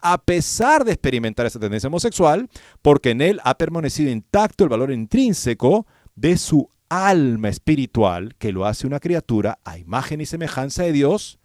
a 0.00 0.18
pesar 0.18 0.84
de 0.84 0.92
experimentar 0.92 1.46
esa 1.46 1.58
tendencia 1.58 1.88
homosexual, 1.88 2.48
porque 2.82 3.10
en 3.10 3.22
él 3.22 3.40
ha 3.44 3.56
permanecido 3.56 4.10
intacto 4.10 4.64
el 4.64 4.70
valor 4.70 4.92
intrínseco 4.92 5.86
de 6.14 6.36
su 6.36 6.68
alma 6.90 7.48
espiritual, 7.48 8.34
que 8.38 8.52
lo 8.52 8.66
hace 8.66 8.86
una 8.86 9.00
criatura 9.00 9.58
a 9.64 9.78
imagen 9.78 10.20
y 10.20 10.26
semejanza 10.26 10.82
de 10.82 10.92
Dios, 10.92 11.38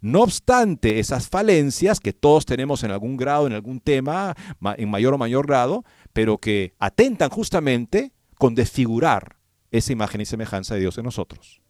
no 0.00 0.22
obstante 0.22 1.00
esas 1.00 1.28
falencias 1.28 2.00
que 2.00 2.12
todos 2.12 2.46
tenemos 2.46 2.84
en 2.84 2.92
algún 2.92 3.16
grado, 3.16 3.46
en 3.46 3.52
algún 3.52 3.80
tema, 3.80 4.34
en 4.76 4.90
mayor 4.90 5.14
o 5.14 5.18
mayor 5.18 5.46
grado, 5.46 5.84
pero 6.12 6.38
que 6.38 6.74
atentan 6.78 7.30
justamente 7.30 8.12
con 8.36 8.54
desfigurar 8.54 9.36
esa 9.70 9.92
imagen 9.92 10.20
y 10.20 10.24
semejanza 10.24 10.74
de 10.74 10.80
Dios 10.80 10.96
en 10.98 11.04
nosotros. 11.04 11.60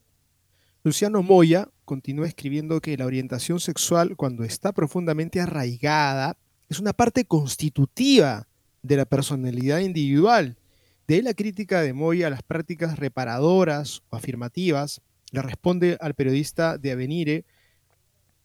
Luciano 0.85 1.23
Moya 1.23 1.69
continúa 1.85 2.27
escribiendo 2.27 2.81
que 2.81 2.97
la 2.97 3.07
orientación 3.07 3.61
sexual, 3.61 4.17
cuando 4.17 4.45
está 4.45 4.73
profundamente 4.73 5.41
arraigada, 5.41 6.37
es 6.69 6.79
una 6.79 6.93
parte 6.93 7.25
constitutiva 7.25 8.47
de 8.83 8.97
la 8.97 9.05
personalidad 9.05 9.81
individual. 9.81 10.57
De 11.07 11.23
la 11.23 11.35
crítica 11.35 11.81
de 11.81 11.95
Moya 11.95 12.27
a 12.27 12.31
las 12.31 12.43
prácticas 12.43 12.99
reparadoras 12.99 14.03
o 14.11 14.17
afirmativas 14.17 15.01
le 15.33 15.43
responde 15.43 15.97
al 16.01 16.15
periodista 16.15 16.79
de 16.79 16.93
Avenire 16.93 17.45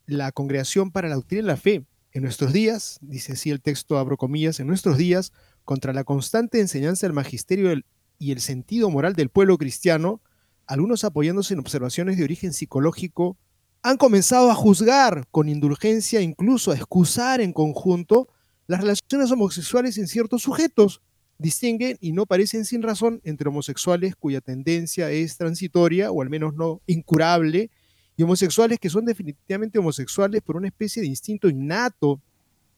la 0.06 0.32
Congregación 0.32 0.92
para 0.92 1.10
la 1.10 1.16
Doctrina 1.16 1.44
y 1.44 1.46
la 1.46 1.58
Fe. 1.58 1.86
En 2.12 2.24
nuestros 2.24 2.54
días, 2.54 3.00
dice 3.02 3.34
así 3.34 3.50
el 3.50 3.62
texto, 3.62 3.98
abro 3.98 4.18
comillas, 4.18 4.60
en 4.60 4.68
nuestros 4.68 4.98
días, 4.98 5.34
contra 5.66 5.94
la 5.94 6.04
constante 6.04 6.60
enseñanza 6.60 7.08
del 7.08 7.14
magisterio 7.14 7.74
y 8.20 8.32
el 8.32 8.42
sentido 8.42 8.90
moral 8.90 9.14
del 9.14 9.30
pueblo 9.30 9.58
cristiano, 9.58 10.22
algunos 10.68 11.04
apoyándose 11.04 11.54
en 11.54 11.60
observaciones 11.60 12.18
de 12.18 12.24
origen 12.24 12.54
psicológico, 12.54 13.38
han 13.82 13.98
comenzado 13.98 14.50
a 14.50 14.56
juzgar 14.56 15.28
con 15.30 15.50
indulgencia, 15.50 16.22
incluso 16.22 16.72
a 16.72 16.76
excusar 16.76 17.42
en 17.42 17.52
conjunto 17.52 18.30
las 18.66 18.80
relaciones 18.80 19.30
homosexuales 19.32 19.98
en 19.98 20.08
ciertos 20.08 20.42
sujetos. 20.42 21.02
Distinguen 21.38 21.98
y 22.00 22.14
no 22.14 22.26
parecen 22.26 22.64
sin 22.64 22.82
razón 22.82 23.20
entre 23.26 23.50
homosexuales 23.50 24.16
cuya 24.16 24.40
tendencia 24.40 25.12
es 25.12 25.36
transitoria 25.36 26.12
o 26.12 26.22
al 26.22 26.30
menos 26.30 26.54
no 26.54 26.82
incurable, 26.88 27.70
y 28.16 28.24
homosexuales 28.24 28.80
que 28.80 28.90
son 28.90 29.06
definitivamente 29.06 29.80
homosexuales 29.80 30.42
por 30.42 30.56
una 30.56 30.68
especie 30.68 31.02
de 31.02 31.08
instinto 31.08 31.50
innato 31.50 32.22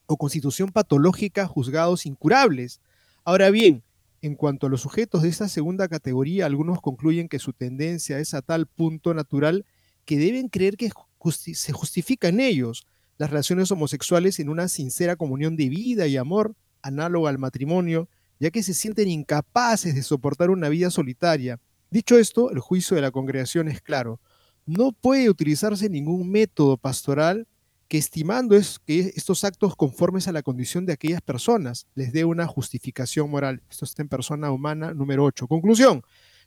o 0.08 0.18
constitución 0.18 0.70
patológica 0.70 1.46
juzgados 1.46 2.06
incurables. 2.06 2.80
Ahora 3.24 3.50
bien, 3.52 3.84
en 4.26 4.34
cuanto 4.36 4.66
a 4.66 4.70
los 4.72 4.82
sujetos 4.82 5.22
de 5.22 5.30
esta 5.30 5.48
segunda 5.48 5.88
categoría, 5.88 6.48
algunos 6.48 6.82
concluyen 6.82 7.30
que 7.30 7.38
su 7.38 7.54
tendencia 7.54 8.18
es 8.18 8.34
a 8.34 8.42
tal 8.42 8.66
punto 8.66 9.14
natural 9.14 9.66
que 10.04 10.18
deben 10.18 10.50
creer 10.50 10.78
que 10.78 10.90
se 11.32 11.74
justifica 11.74 12.30
en 12.30 12.40
ellos 12.40 12.88
las 13.20 13.30
relaciones 13.30 13.70
homosexuales 13.72 14.40
en 14.40 14.50
una 14.50 14.68
sincera 14.68 15.16
comunión 15.16 15.56
de 15.56 15.70
vida 15.70 16.08
y 16.08 16.18
amor 16.18 16.56
análoga 16.82 17.30
al 17.30 17.38
matrimonio, 17.38 18.10
ya 18.40 18.50
que 18.50 18.64
se 18.64 18.74
sienten 18.74 19.10
incapaces 19.10 19.94
de 19.94 20.02
soportar 20.02 20.50
una 20.50 20.70
vida 20.70 20.90
solitaria. 20.90 21.60
Dicho 21.92 22.18
esto, 22.18 22.50
el 22.50 22.60
juicio 22.60 22.96
de 22.96 23.04
la 23.04 23.12
congregación 23.12 23.68
es 23.68 23.80
claro. 23.80 24.20
No 24.66 24.92
puede 24.92 25.30
utilizarse 25.30 25.88
ningún 25.88 26.32
método 26.32 26.78
pastoral 26.78 27.48
que 27.88 27.98
estimando 27.98 28.56
es 28.56 28.80
que 28.80 29.14
estos 29.16 29.44
actos 29.44 29.76
conformes 29.76 30.28
a 30.28 30.32
la 30.32 30.42
condición 30.42 30.86
de 30.86 30.94
aquellas 30.94 31.22
personas 31.22 31.88
les 31.94 32.12
dé 32.12 32.26
una 32.26 32.48
justificación 32.48 33.30
moral. 33.30 33.62
Esto 33.70 33.86
está 33.86 34.02
en 34.02 34.10
persona 34.10 34.52
humana 34.52 34.94
número 34.94 35.24
8. 35.24 35.48
Conclusión, 35.48 36.02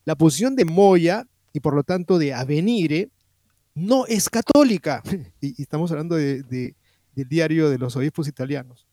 la 0.05 0.17
posición 0.17 0.57
de 0.57 0.65
Moya 0.65 1.27
y 1.53 1.61
por 1.61 1.75
lo 1.75 1.85
tanto 1.85 2.19
de 2.19 2.35
Avenire 2.35 3.11
no 3.75 4.07
es 4.07 4.29
católica. 4.29 5.03
Y, 5.41 5.63
estamos 5.63 5.91
hablando 5.93 6.17
de, 6.17 6.43
del 6.43 7.29
diario 7.29 7.71
de 7.71 7.79
los 7.79 7.95
obispos 7.95 8.27
italianos. 8.27 8.87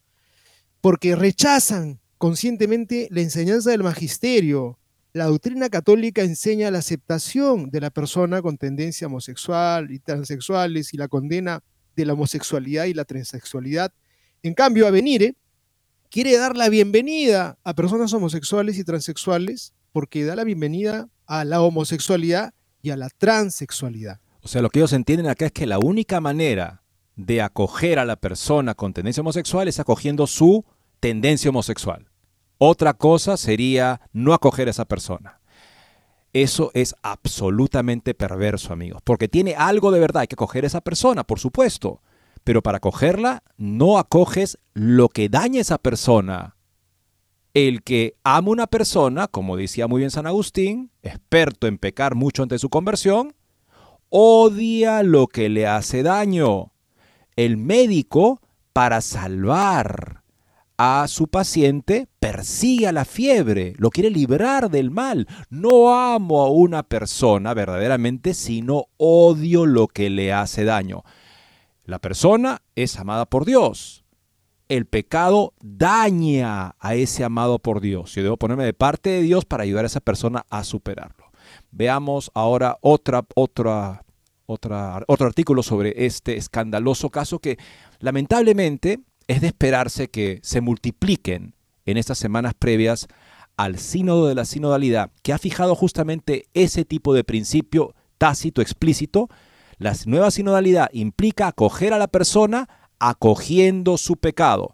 Porque 0.82 1.16
rechazan 1.16 2.00
conscientemente 2.20 3.08
la 3.12 3.22
enseñanza 3.22 3.72
del 3.72 3.84
magisterio. 3.84 4.78
La 5.14 5.26
doctrina 5.26 5.70
católica 5.70 6.22
enseña 6.22 6.70
la 6.70 6.80
aceptación 6.80 7.72
de 7.72 7.82
la 7.82 7.89
persona 7.89 8.41
con 8.43 8.58
tendencia 8.58 9.08
homosexual 9.08 9.89
y 9.89 10.00
transexuales 10.00 10.93
y 10.93 10.98
la 10.98 11.08
condena 11.08 11.64
de 11.96 12.06
la 12.06 12.14
homosexualidad 12.14 12.86
y 12.86 12.93
la 12.93 13.06
transexualidad. 13.06 13.93
En 14.43 14.54
cambio, 14.54 14.88
Avenire 14.88 15.36
quiere 16.10 16.38
dar 16.38 16.56
la 16.56 16.70
bienvenida 16.70 17.58
a 17.64 17.74
personas 17.74 18.14
homosexuales 18.14 18.78
y 18.78 18.84
transexuales 18.84 19.74
porque 19.91 20.26
da 20.26 20.36
la 20.36 20.43
bienvenida 20.43 21.10
a 21.26 21.46
la 21.46 21.62
homosexualidad 21.62 22.54
y 22.82 22.91
a 22.91 22.98
la 22.98 23.10
transexualidad. 23.10 24.20
O 24.41 24.48
sea, 24.48 24.62
lo 24.62 24.70
que 24.70 24.80
ellos 24.80 24.93
entienden 24.93 25.28
acá 25.28 25.48
es 25.48 25.52
que 25.52 25.66
la 25.66 25.80
única 25.80 26.22
manera 26.22 26.84
de 27.16 27.41
acoger 27.41 27.98
a 27.98 28.06
la 28.06 28.16
persona 28.16 28.76
con 28.76 28.93
tendencia 28.93 29.22
homosexual 29.22 29.68
es 29.68 29.80
acogiendo 29.80 30.28
su 30.28 30.66
tendencia 31.00 31.50
homosexual. 31.50 32.08
Otra 32.58 32.93
cosa 32.93 33.38
sería 33.38 34.02
no 34.14 34.34
acoger 34.34 34.68
a 34.68 34.72
esa 34.72 34.86
persona. 34.86 35.39
Eso 36.36 36.70
es 36.74 36.96
absolutamente 37.02 38.14
perverso, 38.14 38.74
amigos, 38.74 39.02
porque 39.06 39.30
tiene 39.30 39.56
algo 39.56 39.90
de 39.90 40.02
verdad. 40.02 40.24
Hay 40.24 40.28
que 40.28 40.36
acoger 40.36 40.66
a 40.66 40.68
esa 40.68 40.82
persona, 40.82 41.24
por 41.24 41.40
supuesto. 41.40 42.02
Pero 42.44 42.62
para 42.62 42.80
acogerla, 42.80 43.42
no 43.56 43.98
acoges 43.98 44.58
lo 44.74 45.08
que 45.08 45.30
daña 45.30 45.60
a 45.60 45.62
esa 45.62 45.78
persona. 45.78 46.58
El 47.54 47.84
que 47.84 48.18
ama 48.26 48.50
una 48.50 48.68
persona, 48.68 49.30
como 49.30 49.56
decía 49.56 49.88
muy 49.88 50.00
bien 50.00 50.12
San 50.12 50.28
Agustín, 50.28 50.92
experto 51.04 51.68
en 51.68 51.78
pecar 51.78 52.16
mucho 52.16 52.44
ante 52.44 52.60
su 52.60 52.70
conversión, 52.70 53.34
odia 54.10 55.04
lo 55.04 55.28
que 55.28 55.48
le 55.48 55.68
hace 55.68 56.04
daño. 56.04 56.74
El 57.38 57.56
médico, 57.56 58.42
para 58.74 59.00
salvar 59.00 60.24
a 60.78 61.07
su 61.07 61.28
paciente, 61.28 62.07
persigue 62.19 62.88
a 62.88 62.91
la 62.91 63.05
fiebre, 63.05 63.73
lo 63.78 63.89
quiere 63.89 64.09
librar 64.09 64.69
del 64.69 64.91
mal. 64.91 65.28
No 65.49 65.95
amo 65.95 66.43
a 66.43 66.49
una 66.49 66.84
persona 66.84 67.53
verdaderamente, 67.53 68.34
sino 68.34 68.88
odio 68.97 69.65
lo 69.65 69.88
que 69.88 70.09
le 70.09 70.34
hace 70.34 70.65
daño. 70.65 71.03
La 71.86 71.99
persona 71.99 72.61
es 72.76 72.97
amada 72.97 73.26
por 73.26 73.45
Dios. 73.45 74.03
El 74.67 74.88
pecado 74.88 75.53
daña 75.61 76.76
a 76.80 76.95
ese 76.95 77.23
amado 77.23 77.59
por 77.59 77.82
Dios. 77.82 78.15
Yo 78.15 78.23
debo 78.23 78.38
ponerme 78.38 78.65
de 78.65 78.73
parte 78.73 79.11
de 79.11 79.21
Dios 79.21 79.45
para 79.45 79.63
ayudar 79.63 79.86
a 79.86 79.88
esa 79.88 79.99
persona 80.01 80.45
a 80.49 80.63
superarlo. 80.63 81.26
Veamos 81.71 82.32
ahora 82.34 82.78
otra, 82.82 83.23
otra, 83.36 84.03
otra, 84.47 85.03
otro 85.07 85.28
artículo 85.28 85.61
sobre 85.61 86.05
este 86.05 86.38
escandaloso 86.38 87.11
caso 87.11 87.38
que 87.38 87.59
lamentablemente 87.99 89.01
es 89.28 89.41
de 89.41 89.47
esperarse 89.47 90.09
que 90.09 90.39
se 90.43 90.61
multipliquen 90.61 91.55
en 91.86 91.97
estas 91.97 92.17
semanas 92.17 92.53
previas 92.57 93.07
al 93.57 93.78
sínodo 93.80 94.28
de 94.28 94.36
la 94.36 94.45
sinodalidad, 94.45 95.11
que 95.23 95.34
ha 95.34 95.38
fijado 95.38 95.76
justamente 95.76 96.45
ese 96.53 96.86
tipo 96.86 97.13
de 97.13 97.23
principio 97.23 97.95
tácito, 98.17 98.61
explícito. 98.61 99.30
La 99.78 99.93
nueva 100.05 100.32
sinodalidad 100.32 100.89
implica 100.91 101.47
acoger 101.47 101.93
a 101.93 101.97
la 101.97 102.07
persona 102.07 102.69
acogiendo 102.99 103.97
su 103.97 104.17
pecado, 104.17 104.73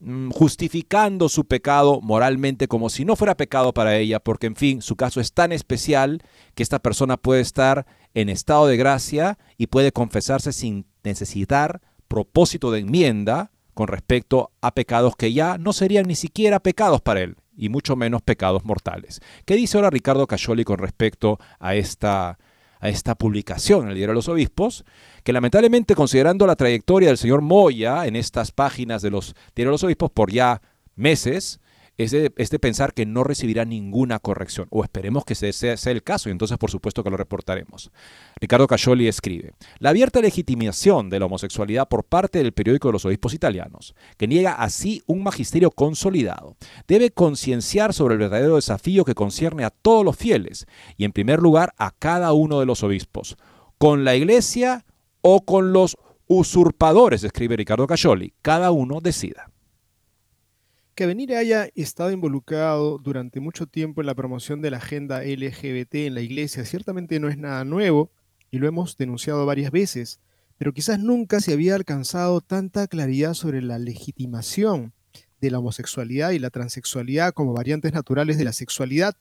mm, 0.00 0.30
justificando 0.30 1.28
su 1.28 1.46
pecado 1.46 2.00
moralmente 2.02 2.68
como 2.68 2.88
si 2.90 3.04
no 3.04 3.16
fuera 3.16 3.36
pecado 3.36 3.72
para 3.72 3.96
ella, 3.96 4.20
porque 4.20 4.46
en 4.46 4.56
fin, 4.56 4.82
su 4.82 4.96
caso 4.96 5.20
es 5.20 5.32
tan 5.32 5.52
especial 5.52 6.22
que 6.54 6.62
esta 6.62 6.78
persona 6.78 7.16
puede 7.16 7.40
estar 7.40 7.86
en 8.14 8.28
estado 8.28 8.66
de 8.66 8.76
gracia 8.76 9.38
y 9.56 9.68
puede 9.68 9.92
confesarse 9.92 10.52
sin 10.52 10.86
necesitar 11.04 11.80
propósito 12.08 12.70
de 12.70 12.80
enmienda, 12.80 13.52
con 13.80 13.88
respecto 13.88 14.50
a 14.60 14.74
pecados 14.74 15.16
que 15.16 15.32
ya 15.32 15.56
no 15.56 15.72
serían 15.72 16.06
ni 16.06 16.14
siquiera 16.14 16.60
pecados 16.60 17.00
para 17.00 17.22
él, 17.22 17.36
y 17.56 17.70
mucho 17.70 17.96
menos 17.96 18.20
pecados 18.20 18.62
mortales. 18.62 19.22
¿Qué 19.46 19.56
dice 19.56 19.78
ahora 19.78 19.88
Ricardo 19.88 20.26
Cascioli 20.26 20.64
con 20.64 20.76
respecto 20.76 21.38
a 21.58 21.74
esta, 21.74 22.38
a 22.78 22.88
esta 22.90 23.14
publicación 23.14 23.84
en 23.84 23.88
el 23.88 23.94
Diario 23.94 24.10
de 24.10 24.16
los 24.16 24.28
Obispos? 24.28 24.84
Que 25.24 25.32
lamentablemente, 25.32 25.94
considerando 25.94 26.46
la 26.46 26.56
trayectoria 26.56 27.08
del 27.08 27.16
señor 27.16 27.40
Moya 27.40 28.06
en 28.06 28.16
estas 28.16 28.52
páginas 28.52 29.00
de 29.00 29.12
los 29.12 29.34
Diarios 29.56 29.70
de 29.70 29.72
los 29.76 29.84
Obispos 29.84 30.10
por 30.10 30.30
ya 30.30 30.60
meses, 30.94 31.58
es 32.04 32.12
de, 32.12 32.58
pensar 32.58 32.94
que 32.94 33.04
no 33.04 33.24
recibirá 33.24 33.64
ninguna 33.64 34.18
corrección, 34.18 34.66
o 34.70 34.82
esperemos 34.82 35.24
que 35.24 35.34
ese 35.34 35.52
sea, 35.52 35.76
el 35.92 36.02
caso, 36.02 36.28
y 36.28 36.32
entonces 36.32 36.56
por 36.56 36.70
supuesto 36.70 37.04
que 37.04 37.10
lo 37.10 37.16
reportaremos. 37.16 37.90
Ricardo 38.40 38.66
Cascioli 38.66 39.06
escribe, 39.06 39.52
la 39.78 39.90
abierta 39.90 40.20
legitimación 40.20 41.10
de 41.10 41.18
la 41.18 41.26
homosexualidad 41.26 41.88
por 41.88 42.04
parte 42.04 42.38
del 42.38 42.52
periódico 42.52 42.88
de 42.88 42.92
los 42.92 43.04
obispos 43.04 43.34
italianos, 43.34 43.94
que 44.16 44.26
niega 44.26 44.52
así 44.54 45.02
un 45.06 45.22
magisterio 45.22 45.70
consolidado, 45.70 46.56
debe 46.88 47.10
concienciar 47.10 47.92
sobre 47.92 48.14
el 48.14 48.20
verdadero 48.20 48.56
desafío 48.56 49.04
que 49.04 49.14
concierne 49.14 49.64
a 49.64 49.70
todos 49.70 50.04
los 50.04 50.16
fieles, 50.16 50.66
y 50.96 51.04
en 51.04 51.12
primer 51.12 51.40
lugar 51.40 51.74
a 51.76 51.90
cada 51.90 52.32
uno 52.32 52.60
de 52.60 52.66
los 52.66 52.82
obispos, 52.82 53.36
con 53.76 54.04
la 54.04 54.16
iglesia 54.16 54.86
o 55.20 55.44
con 55.44 55.74
los 55.74 55.98
usurpadores, 56.26 57.24
escribe 57.24 57.56
Ricardo 57.56 57.86
Cascioli, 57.86 58.32
cada 58.40 58.70
uno 58.70 59.00
decida. 59.02 59.49
Que 61.00 61.04
Avenir 61.04 61.34
haya 61.34 61.70
estado 61.76 62.10
involucrado 62.10 62.98
durante 62.98 63.40
mucho 63.40 63.66
tiempo 63.66 64.02
en 64.02 64.06
la 64.06 64.14
promoción 64.14 64.60
de 64.60 64.70
la 64.70 64.76
agenda 64.76 65.24
LGBT 65.24 65.94
en 65.94 66.14
la 66.14 66.20
iglesia 66.20 66.66
ciertamente 66.66 67.18
no 67.18 67.30
es 67.30 67.38
nada 67.38 67.64
nuevo 67.64 68.10
y 68.50 68.58
lo 68.58 68.68
hemos 68.68 68.98
denunciado 68.98 69.46
varias 69.46 69.70
veces, 69.70 70.20
pero 70.58 70.74
quizás 70.74 70.98
nunca 70.98 71.40
se 71.40 71.54
había 71.54 71.74
alcanzado 71.74 72.42
tanta 72.42 72.86
claridad 72.86 73.32
sobre 73.32 73.62
la 73.62 73.78
legitimación 73.78 74.92
de 75.40 75.50
la 75.50 75.60
homosexualidad 75.60 76.32
y 76.32 76.38
la 76.38 76.50
transexualidad 76.50 77.32
como 77.32 77.54
variantes 77.54 77.94
naturales 77.94 78.36
de 78.36 78.44
la 78.44 78.52
sexualidad, 78.52 79.16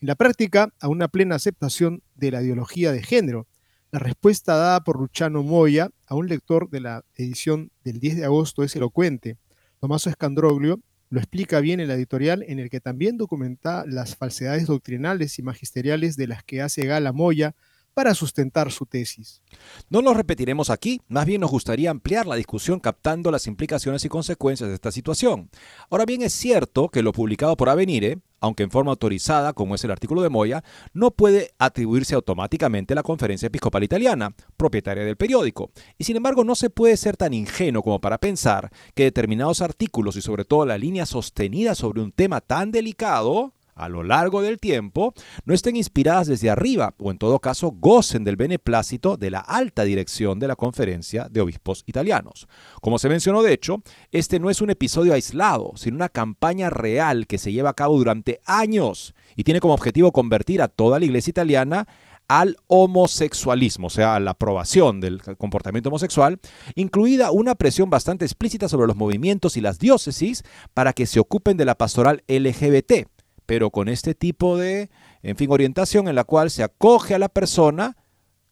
en 0.00 0.08
la 0.08 0.14
práctica 0.14 0.72
a 0.80 0.88
una 0.88 1.08
plena 1.08 1.34
aceptación 1.34 2.02
de 2.14 2.30
la 2.30 2.42
ideología 2.42 2.90
de 2.90 3.02
género. 3.02 3.46
La 3.90 3.98
respuesta 3.98 4.56
dada 4.56 4.82
por 4.82 4.98
Luciano 4.98 5.42
Moya 5.42 5.90
a 6.06 6.14
un 6.14 6.26
lector 6.26 6.70
de 6.70 6.80
la 6.80 7.04
edición 7.16 7.70
del 7.84 8.00
10 8.00 8.16
de 8.16 8.24
agosto 8.24 8.64
es 8.64 8.74
elocuente. 8.76 9.36
Tomaso 9.78 10.08
Escandroglio 10.08 10.80
lo 11.10 11.20
explica 11.20 11.60
bien 11.60 11.80
en 11.80 11.88
la 11.88 11.94
editorial, 11.94 12.44
en 12.46 12.58
el 12.58 12.70
que 12.70 12.80
también 12.80 13.16
documenta 13.16 13.84
las 13.86 14.16
falsedades 14.16 14.66
doctrinales 14.66 15.38
y 15.38 15.42
magisteriales 15.42 16.16
de 16.16 16.26
las 16.26 16.44
que 16.44 16.60
hace 16.60 16.86
gala 16.86 17.12
Moya 17.12 17.54
para 17.98 18.14
sustentar 18.14 18.70
su 18.70 18.86
tesis. 18.86 19.42
No 19.90 20.02
lo 20.02 20.14
repetiremos 20.14 20.70
aquí, 20.70 21.00
más 21.08 21.26
bien 21.26 21.40
nos 21.40 21.50
gustaría 21.50 21.90
ampliar 21.90 22.28
la 22.28 22.36
discusión 22.36 22.78
captando 22.78 23.32
las 23.32 23.48
implicaciones 23.48 24.04
y 24.04 24.08
consecuencias 24.08 24.68
de 24.68 24.76
esta 24.76 24.92
situación. 24.92 25.50
Ahora 25.90 26.04
bien, 26.04 26.22
es 26.22 26.32
cierto 26.32 26.90
que 26.90 27.02
lo 27.02 27.10
publicado 27.10 27.56
por 27.56 27.68
Avenire, 27.68 28.20
aunque 28.38 28.62
en 28.62 28.70
forma 28.70 28.92
autorizada, 28.92 29.52
como 29.52 29.74
es 29.74 29.82
el 29.82 29.90
artículo 29.90 30.22
de 30.22 30.28
Moya, 30.28 30.62
no 30.92 31.10
puede 31.10 31.50
atribuirse 31.58 32.14
automáticamente 32.14 32.94
a 32.94 32.94
la 32.94 33.02
Conferencia 33.02 33.46
Episcopal 33.46 33.82
Italiana, 33.82 34.32
propietaria 34.56 35.04
del 35.04 35.16
periódico. 35.16 35.72
Y 35.98 36.04
sin 36.04 36.14
embargo, 36.14 36.44
no 36.44 36.54
se 36.54 36.70
puede 36.70 36.96
ser 36.96 37.16
tan 37.16 37.34
ingenuo 37.34 37.82
como 37.82 38.00
para 38.00 38.18
pensar 38.18 38.70
que 38.94 39.02
determinados 39.02 39.60
artículos 39.60 40.14
y 40.14 40.22
sobre 40.22 40.44
todo 40.44 40.64
la 40.64 40.78
línea 40.78 41.04
sostenida 41.04 41.74
sobre 41.74 42.00
un 42.00 42.12
tema 42.12 42.40
tan 42.40 42.70
delicado 42.70 43.54
a 43.78 43.88
lo 43.88 44.02
largo 44.02 44.42
del 44.42 44.58
tiempo 44.58 45.14
no 45.44 45.54
estén 45.54 45.76
inspiradas 45.76 46.26
desde 46.26 46.50
arriba 46.50 46.94
o 46.98 47.10
en 47.10 47.18
todo 47.18 47.38
caso 47.38 47.70
gocen 47.70 48.24
del 48.24 48.36
beneplácito 48.36 49.16
de 49.16 49.30
la 49.30 49.40
alta 49.40 49.84
dirección 49.84 50.38
de 50.38 50.48
la 50.48 50.56
Conferencia 50.56 51.28
de 51.30 51.40
Obispos 51.40 51.84
Italianos. 51.86 52.48
Como 52.80 52.98
se 52.98 53.08
mencionó 53.08 53.42
de 53.42 53.52
hecho, 53.52 53.82
este 54.12 54.40
no 54.40 54.50
es 54.50 54.60
un 54.60 54.70
episodio 54.70 55.14
aislado, 55.14 55.72
sino 55.76 55.96
una 55.96 56.08
campaña 56.08 56.70
real 56.70 57.26
que 57.26 57.38
se 57.38 57.52
lleva 57.52 57.70
a 57.70 57.74
cabo 57.74 57.96
durante 57.96 58.40
años 58.44 59.14
y 59.36 59.44
tiene 59.44 59.60
como 59.60 59.74
objetivo 59.74 60.12
convertir 60.12 60.60
a 60.60 60.68
toda 60.68 60.98
la 60.98 61.04
iglesia 61.04 61.30
italiana 61.30 61.86
al 62.28 62.58
homosexualismo, 62.66 63.86
o 63.86 63.90
sea, 63.90 64.14
a 64.14 64.20
la 64.20 64.32
aprobación 64.32 65.00
del 65.00 65.22
comportamiento 65.38 65.88
homosexual, 65.88 66.38
incluida 66.74 67.30
una 67.30 67.54
presión 67.54 67.88
bastante 67.88 68.26
explícita 68.26 68.68
sobre 68.68 68.86
los 68.86 68.96
movimientos 68.96 69.56
y 69.56 69.62
las 69.62 69.78
diócesis 69.78 70.44
para 70.74 70.92
que 70.92 71.06
se 71.06 71.20
ocupen 71.20 71.56
de 71.56 71.64
la 71.64 71.76
pastoral 71.76 72.22
LGBT 72.28 73.08
pero 73.48 73.70
con 73.70 73.88
este 73.88 74.14
tipo 74.14 74.58
de, 74.58 74.90
en 75.22 75.34
fin, 75.36 75.50
orientación 75.50 76.06
en 76.06 76.14
la 76.14 76.24
cual 76.24 76.50
se 76.50 76.62
acoge 76.62 77.14
a 77.14 77.18
la 77.18 77.30
persona 77.30 77.96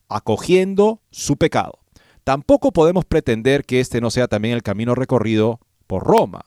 acogiendo 0.08 1.02
su 1.10 1.36
pecado. 1.36 1.80
Tampoco 2.24 2.72
podemos 2.72 3.04
pretender 3.04 3.66
que 3.66 3.80
este 3.80 4.00
no 4.00 4.10
sea 4.10 4.26
también 4.26 4.54
el 4.54 4.62
camino 4.62 4.94
recorrido 4.94 5.60
por 5.86 6.02
Roma. 6.02 6.46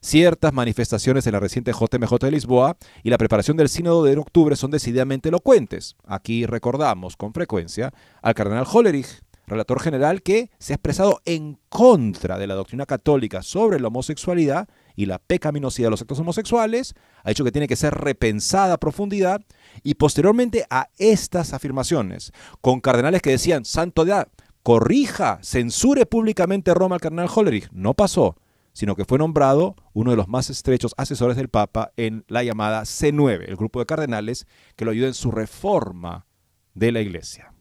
Ciertas 0.00 0.52
manifestaciones 0.52 1.26
en 1.26 1.32
la 1.32 1.40
reciente 1.40 1.72
JMJ 1.72 2.18
de 2.20 2.30
Lisboa 2.30 2.76
y 3.02 3.10
la 3.10 3.18
preparación 3.18 3.56
del 3.56 3.68
sínodo 3.68 4.04
de 4.04 4.16
octubre 4.16 4.54
son 4.54 4.70
decididamente 4.70 5.30
elocuentes. 5.30 5.96
Aquí 6.06 6.46
recordamos 6.46 7.16
con 7.16 7.34
frecuencia 7.34 7.92
al 8.22 8.34
cardenal 8.34 8.66
Hollerich, 8.72 9.22
relator 9.48 9.80
general 9.80 10.22
que 10.22 10.52
se 10.60 10.72
ha 10.72 10.76
expresado 10.76 11.20
en 11.24 11.58
contra 11.68 12.38
de 12.38 12.46
la 12.46 12.54
doctrina 12.54 12.86
católica 12.86 13.42
sobre 13.42 13.80
la 13.80 13.88
homosexualidad 13.88 14.68
y 14.98 15.06
la 15.06 15.20
pecaminosidad 15.20 15.86
de 15.86 15.90
los 15.92 16.00
actos 16.00 16.18
homosexuales, 16.18 16.96
ha 17.22 17.28
dicho 17.28 17.44
que 17.44 17.52
tiene 17.52 17.68
que 17.68 17.76
ser 17.76 17.94
repensada 17.94 18.74
a 18.74 18.80
profundidad 18.80 19.40
y 19.84 19.94
posteriormente 19.94 20.66
a 20.70 20.88
estas 20.98 21.52
afirmaciones, 21.52 22.32
con 22.60 22.80
cardenales 22.80 23.22
que 23.22 23.30
decían, 23.30 23.64
santo 23.64 24.04
de 24.04 24.26
corrija, 24.64 25.38
censure 25.40 26.04
públicamente 26.04 26.74
Roma 26.74 26.96
al 26.96 27.00
cardenal 27.00 27.30
Hollerich, 27.32 27.70
no 27.70 27.94
pasó, 27.94 28.34
sino 28.72 28.96
que 28.96 29.04
fue 29.04 29.18
nombrado 29.18 29.76
uno 29.92 30.10
de 30.10 30.16
los 30.16 30.26
más 30.26 30.50
estrechos 30.50 30.94
asesores 30.96 31.36
del 31.36 31.48
Papa 31.48 31.92
en 31.96 32.24
la 32.26 32.42
llamada 32.42 32.82
C9, 32.82 33.44
el 33.46 33.54
grupo 33.54 33.78
de 33.78 33.86
cardenales 33.86 34.48
que 34.74 34.84
lo 34.84 34.90
ayuda 34.90 35.06
en 35.06 35.14
su 35.14 35.30
reforma 35.30 36.26
de 36.74 36.90
la 36.90 37.02
Iglesia. 37.02 37.54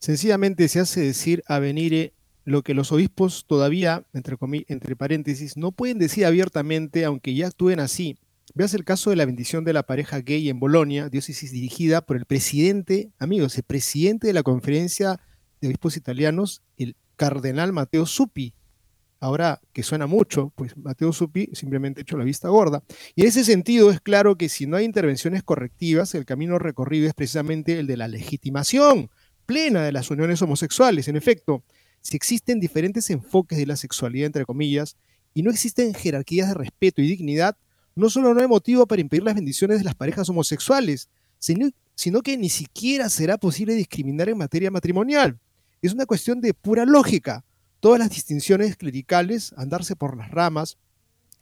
Sencillamente 0.00 0.68
se 0.68 0.80
hace 0.80 1.00
decir 1.00 1.42
a 1.48 1.60
lo 2.46 2.62
que 2.62 2.74
los 2.74 2.92
obispos 2.92 3.44
todavía, 3.46 4.06
entre, 4.14 4.36
entre 4.68 4.96
paréntesis, 4.96 5.56
no 5.56 5.72
pueden 5.72 5.98
decir 5.98 6.24
abiertamente, 6.24 7.04
aunque 7.04 7.34
ya 7.34 7.48
actúen 7.48 7.80
así. 7.80 8.16
Veas 8.54 8.72
el 8.72 8.84
caso 8.84 9.10
de 9.10 9.16
la 9.16 9.26
bendición 9.26 9.64
de 9.64 9.72
la 9.72 9.82
pareja 9.82 10.20
gay 10.20 10.48
en 10.48 10.60
Bolonia, 10.60 11.08
diócesis 11.08 11.50
dirigida 11.50 12.06
por 12.06 12.16
el 12.16 12.24
presidente, 12.24 13.10
amigos, 13.18 13.58
el 13.58 13.64
presidente 13.64 14.28
de 14.28 14.32
la 14.32 14.44
conferencia 14.44 15.20
de 15.60 15.66
obispos 15.66 15.96
italianos, 15.96 16.62
el 16.78 16.94
cardenal 17.16 17.72
Mateo 17.72 18.06
Suppi. 18.06 18.54
Ahora 19.18 19.60
que 19.72 19.82
suena 19.82 20.06
mucho, 20.06 20.52
pues 20.54 20.76
Mateo 20.76 21.12
Suppi 21.12 21.50
simplemente 21.52 22.02
hecho 22.02 22.16
la 22.16 22.22
vista 22.22 22.48
gorda. 22.48 22.84
Y 23.16 23.22
en 23.22 23.28
ese 23.28 23.42
sentido 23.42 23.90
es 23.90 24.00
claro 24.00 24.38
que 24.38 24.48
si 24.48 24.68
no 24.68 24.76
hay 24.76 24.84
intervenciones 24.84 25.42
correctivas, 25.42 26.14
el 26.14 26.24
camino 26.24 26.60
recorrido 26.60 27.08
es 27.08 27.14
precisamente 27.14 27.80
el 27.80 27.88
de 27.88 27.96
la 27.96 28.06
legitimación 28.06 29.10
plena 29.46 29.82
de 29.82 29.92
las 29.92 30.10
uniones 30.10 30.42
homosexuales. 30.42 31.08
En 31.08 31.16
efecto, 31.16 31.64
si 32.06 32.16
existen 32.16 32.60
diferentes 32.60 33.10
enfoques 33.10 33.58
de 33.58 33.66
la 33.66 33.74
sexualidad, 33.74 34.26
entre 34.26 34.44
comillas, 34.44 34.96
y 35.34 35.42
no 35.42 35.50
existen 35.50 35.92
jerarquías 35.92 36.46
de 36.46 36.54
respeto 36.54 37.02
y 37.02 37.08
dignidad, 37.08 37.56
no 37.96 38.10
solo 38.10 38.32
no 38.32 38.40
hay 38.40 38.46
motivo 38.46 38.86
para 38.86 39.00
impedir 39.00 39.24
las 39.24 39.34
bendiciones 39.34 39.78
de 39.78 39.84
las 39.84 39.96
parejas 39.96 40.28
homosexuales, 40.28 41.08
sino, 41.40 41.68
sino 41.96 42.22
que 42.22 42.36
ni 42.36 42.48
siquiera 42.48 43.08
será 43.08 43.38
posible 43.38 43.74
discriminar 43.74 44.28
en 44.28 44.38
materia 44.38 44.70
matrimonial. 44.70 45.40
Es 45.82 45.94
una 45.94 46.06
cuestión 46.06 46.40
de 46.40 46.54
pura 46.54 46.84
lógica. 46.84 47.44
Todas 47.80 47.98
las 47.98 48.10
distinciones 48.10 48.76
clericales, 48.76 49.52
andarse 49.56 49.96
por 49.96 50.16
las 50.16 50.30
ramas, 50.30 50.78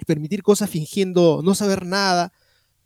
permitir 0.07 0.43
cosas 0.43 0.71
fingiendo 0.71 1.43
no 1.45 1.55
saber 1.55 1.85
nada, 1.85 2.33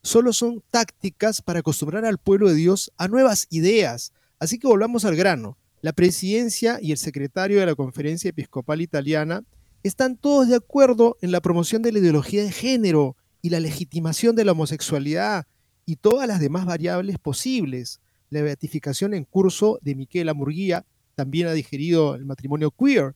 solo 0.03 0.33
son 0.33 0.65
tácticas 0.73 1.43
para 1.43 1.61
acostumbrar 1.61 2.05
al 2.05 2.19
pueblo 2.19 2.49
de 2.49 2.57
Dios 2.57 2.93
a 2.97 3.07
nuevas 3.07 3.47
ideas. 3.51 4.13
Así 4.41 4.59
que 4.59 4.67
volvamos 4.67 5.05
al 5.05 5.15
grano. 5.15 5.57
La 5.81 5.93
presidencia 5.93 6.81
y 6.83 6.91
el 6.91 6.99
secretario 6.99 7.61
de 7.61 7.67
la 7.67 7.77
Conferencia 7.77 8.31
Episcopal 8.31 8.81
Italiana 8.81 9.45
están 9.85 10.17
todos 10.17 10.49
de 10.49 10.57
acuerdo 10.57 11.17
en 11.23 11.31
la 11.31 11.41
promoción 11.41 11.83
de 11.83 11.93
la 11.93 12.01
ideología 12.01 12.43
de 12.43 12.51
género 12.51 13.17
y 13.43 13.51
la 13.51 13.61
legitimación 13.61 14.35
de 14.35 14.45
la 14.45 14.53
homosexualidad 14.53 15.47
y 15.87 15.95
todas 15.95 16.27
las 16.27 16.41
demás 16.41 16.67
variables 16.67 17.19
posibles. 17.21 18.01
La 18.29 18.43
beatificación 18.43 19.15
en 19.15 19.23
curso 19.23 19.79
de 19.81 19.95
Miquela 19.95 20.35
Murguía 20.35 20.85
también 21.15 21.47
ha 21.47 21.53
digerido 21.53 22.17
el 22.17 22.25
matrimonio 22.25 22.73
queer. 22.73 23.15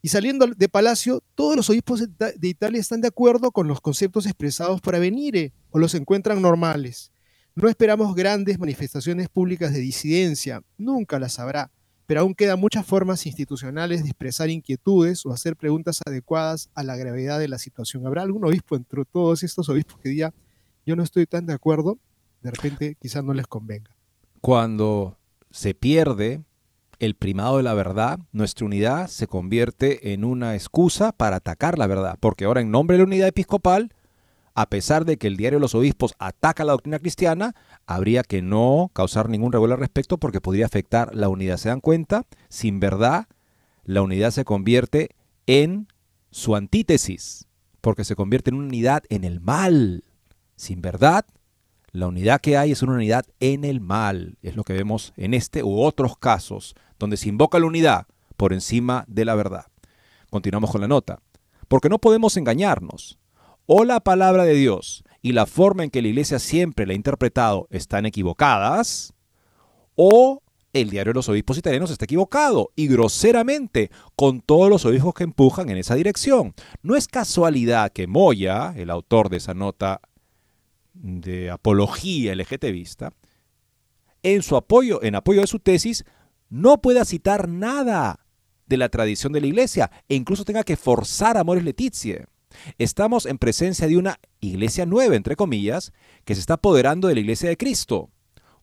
Y 0.00 0.08
saliendo 0.08 0.46
de 0.46 0.68
Palacio, 0.68 1.24
todos 1.34 1.56
los 1.56 1.68
obispos 1.70 2.04
de 2.18 2.48
Italia 2.48 2.80
están 2.80 3.00
de 3.00 3.08
acuerdo 3.08 3.50
con 3.50 3.66
los 3.66 3.80
conceptos 3.80 4.26
expresados 4.26 4.80
por 4.80 4.94
Avenire 4.94 5.52
o 5.70 5.80
los 5.80 5.96
encuentran 5.96 6.40
normales. 6.40 7.10
No 7.56 7.68
esperamos 7.68 8.14
grandes 8.14 8.60
manifestaciones 8.60 9.28
públicas 9.28 9.72
de 9.72 9.80
disidencia, 9.80 10.62
nunca 10.78 11.18
las 11.18 11.40
habrá 11.40 11.72
pero 12.06 12.20
aún 12.20 12.34
quedan 12.34 12.60
muchas 12.60 12.86
formas 12.86 13.26
institucionales 13.26 14.02
de 14.02 14.10
expresar 14.10 14.48
inquietudes 14.48 15.26
o 15.26 15.32
hacer 15.32 15.56
preguntas 15.56 16.00
adecuadas 16.06 16.70
a 16.74 16.82
la 16.82 16.96
gravedad 16.96 17.38
de 17.38 17.48
la 17.48 17.58
situación. 17.58 18.06
¿Habrá 18.06 18.22
algún 18.22 18.44
obispo 18.44 18.76
entre 18.76 19.04
todos 19.04 19.42
estos 19.42 19.68
obispos 19.68 19.98
que 20.00 20.08
diga, 20.08 20.32
yo 20.86 20.94
no 20.96 21.02
estoy 21.02 21.26
tan 21.26 21.46
de 21.46 21.54
acuerdo? 21.54 21.98
De 22.42 22.52
repente 22.52 22.96
quizás 23.00 23.24
no 23.24 23.34
les 23.34 23.46
convenga. 23.46 23.90
Cuando 24.40 25.18
se 25.50 25.74
pierde 25.74 26.44
el 26.98 27.14
primado 27.14 27.56
de 27.56 27.64
la 27.64 27.74
verdad, 27.74 28.20
nuestra 28.32 28.66
unidad 28.66 29.08
se 29.08 29.26
convierte 29.26 30.12
en 30.12 30.24
una 30.24 30.54
excusa 30.54 31.12
para 31.12 31.36
atacar 31.36 31.78
la 31.78 31.86
verdad, 31.86 32.16
porque 32.20 32.44
ahora 32.44 32.60
en 32.60 32.70
nombre 32.70 32.96
de 32.96 32.98
la 33.02 33.06
unidad 33.06 33.28
episcopal, 33.28 33.92
a 34.56 34.70
pesar 34.70 35.04
de 35.04 35.18
que 35.18 35.26
el 35.26 35.36
diario 35.36 35.58
de 35.58 35.60
los 35.60 35.74
obispos 35.74 36.14
ataca 36.18 36.64
la 36.64 36.72
doctrina 36.72 36.98
cristiana, 36.98 37.54
habría 37.86 38.22
que 38.22 38.40
no 38.40 38.90
causar 38.94 39.28
ningún 39.28 39.52
revuelo 39.52 39.74
al 39.74 39.80
respecto 39.80 40.16
porque 40.16 40.40
podría 40.40 40.64
afectar 40.64 41.14
la 41.14 41.28
unidad. 41.28 41.58
¿Se 41.58 41.68
dan 41.68 41.82
cuenta? 41.82 42.24
Sin 42.48 42.80
verdad, 42.80 43.26
la 43.84 44.00
unidad 44.00 44.30
se 44.30 44.46
convierte 44.46 45.10
en 45.46 45.88
su 46.30 46.56
antítesis, 46.56 47.46
porque 47.82 48.02
se 48.02 48.16
convierte 48.16 48.48
en 48.48 48.56
una 48.56 48.68
unidad 48.68 49.04
en 49.10 49.24
el 49.24 49.42
mal. 49.42 50.04
Sin 50.56 50.80
verdad, 50.80 51.26
la 51.92 52.06
unidad 52.06 52.40
que 52.40 52.56
hay 52.56 52.72
es 52.72 52.82
una 52.82 52.94
unidad 52.94 53.26
en 53.40 53.62
el 53.62 53.82
mal. 53.82 54.38
Es 54.40 54.56
lo 54.56 54.64
que 54.64 54.72
vemos 54.72 55.12
en 55.18 55.34
este 55.34 55.64
u 55.64 55.82
otros 55.82 56.16
casos, 56.16 56.74
donde 56.98 57.18
se 57.18 57.28
invoca 57.28 57.58
la 57.58 57.66
unidad 57.66 58.06
por 58.38 58.54
encima 58.54 59.04
de 59.06 59.26
la 59.26 59.34
verdad. 59.34 59.66
Continuamos 60.30 60.70
con 60.70 60.80
la 60.80 60.88
nota. 60.88 61.20
Porque 61.68 61.90
no 61.90 61.98
podemos 61.98 62.38
engañarnos 62.38 63.18
o 63.66 63.84
la 63.84 64.00
palabra 64.00 64.44
de 64.44 64.54
Dios 64.54 65.04
y 65.22 65.32
la 65.32 65.46
forma 65.46 65.84
en 65.84 65.90
que 65.90 66.02
la 66.02 66.08
iglesia 66.08 66.38
siempre 66.38 66.86
la 66.86 66.92
ha 66.92 66.96
interpretado 66.96 67.66
están 67.70 68.06
equivocadas, 68.06 69.12
o 69.96 70.42
el 70.72 70.90
diario 70.90 71.12
de 71.12 71.16
los 71.16 71.28
obispos 71.28 71.58
italianos 71.58 71.90
está 71.90 72.04
equivocado 72.04 72.70
y 72.76 72.86
groseramente 72.86 73.90
con 74.14 74.40
todos 74.40 74.68
los 74.68 74.84
obispos 74.84 75.14
que 75.14 75.24
empujan 75.24 75.70
en 75.70 75.78
esa 75.78 75.94
dirección. 75.94 76.54
No 76.82 76.96
es 76.96 77.08
casualidad 77.08 77.92
que 77.92 78.06
Moya, 78.06 78.74
el 78.76 78.90
autor 78.90 79.30
de 79.30 79.38
esa 79.38 79.54
nota 79.54 80.00
de 80.92 81.50
apología 81.50 82.34
LGTBista, 82.34 83.12
en 84.22 84.42
su 84.42 84.56
apoyo, 84.56 85.02
en 85.02 85.14
apoyo 85.14 85.40
de 85.40 85.46
su 85.46 85.60
tesis, 85.60 86.04
no 86.48 86.80
pueda 86.80 87.04
citar 87.04 87.48
nada 87.48 88.26
de 88.66 88.76
la 88.76 88.88
tradición 88.88 89.32
de 89.32 89.40
la 89.40 89.46
iglesia 89.46 89.90
e 90.08 90.14
incluso 90.14 90.44
tenga 90.44 90.64
que 90.64 90.76
forzar 90.76 91.36
a 91.36 91.44
Mores 91.44 91.64
Letizia. 91.64 92.28
Estamos 92.78 93.26
en 93.26 93.38
presencia 93.38 93.86
de 93.86 93.96
una 93.96 94.18
iglesia 94.40 94.86
nueva, 94.86 95.16
entre 95.16 95.36
comillas, 95.36 95.92
que 96.24 96.34
se 96.34 96.40
está 96.40 96.54
apoderando 96.54 97.08
de 97.08 97.14
la 97.14 97.20
iglesia 97.20 97.48
de 97.48 97.56
Cristo, 97.56 98.10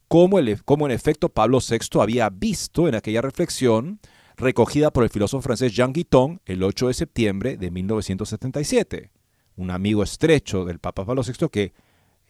como, 0.07 0.37
como 0.65 0.85
en 0.85 0.91
efecto 0.91 1.29
Pablo 1.29 1.59
VI 1.59 1.99
había 1.99 2.29
visto 2.29 2.87
en 2.87 2.95
aquella 2.95 3.21
reflexión 3.21 3.99
recogida 4.37 4.91
por 4.91 5.03
el 5.03 5.09
filósofo 5.09 5.41
francés 5.41 5.73
Jean 5.73 5.93
Guiton 5.93 6.41
el 6.45 6.63
8 6.63 6.87
de 6.87 6.93
septiembre 6.93 7.57
de 7.57 7.71
1977, 7.71 9.11
un 9.55 9.71
amigo 9.71 10.03
estrecho 10.03 10.65
del 10.65 10.79
Papa 10.79 11.05
Pablo 11.05 11.23
VI 11.23 11.49
que 11.49 11.73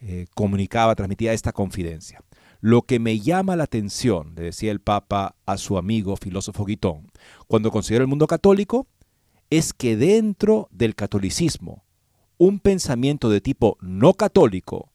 eh, 0.00 0.26
comunicaba, 0.34 0.94
transmitía 0.94 1.32
esta 1.32 1.52
confidencia. 1.52 2.22
Lo 2.60 2.82
que 2.82 2.98
me 2.98 3.20
llama 3.20 3.56
la 3.56 3.64
atención, 3.64 4.34
le 4.36 4.42
decía 4.42 4.70
el 4.70 4.80
Papa 4.80 5.36
a 5.46 5.56
su 5.56 5.76
amigo 5.78 6.16
filósofo 6.16 6.64
Guitón, 6.64 7.10
cuando 7.46 7.70
considero 7.70 8.02
el 8.02 8.08
mundo 8.08 8.26
católico, 8.26 8.86
es 9.58 9.72
que 9.72 9.96
dentro 9.96 10.68
del 10.70 10.94
catolicismo, 10.94 11.84
un 12.38 12.58
pensamiento 12.58 13.30
de 13.30 13.40
tipo 13.40 13.76
no 13.80 14.14
católico, 14.14 14.90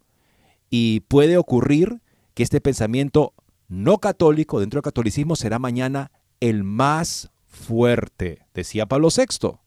y 0.69 1.01
puede 1.01 1.37
ocurrir 1.37 2.01
que 2.33 2.43
este 2.43 2.61
pensamiento 2.61 3.33
no 3.67 3.97
católico 3.99 4.59
dentro 4.59 4.77
del 4.77 4.83
catolicismo 4.83 5.35
será 5.35 5.59
mañana 5.59 6.11
el 6.39 6.63
más 6.63 7.31
fuerte, 7.47 8.45
decía 8.53 8.85
Pablo 8.85 9.09
VI. 9.15 9.57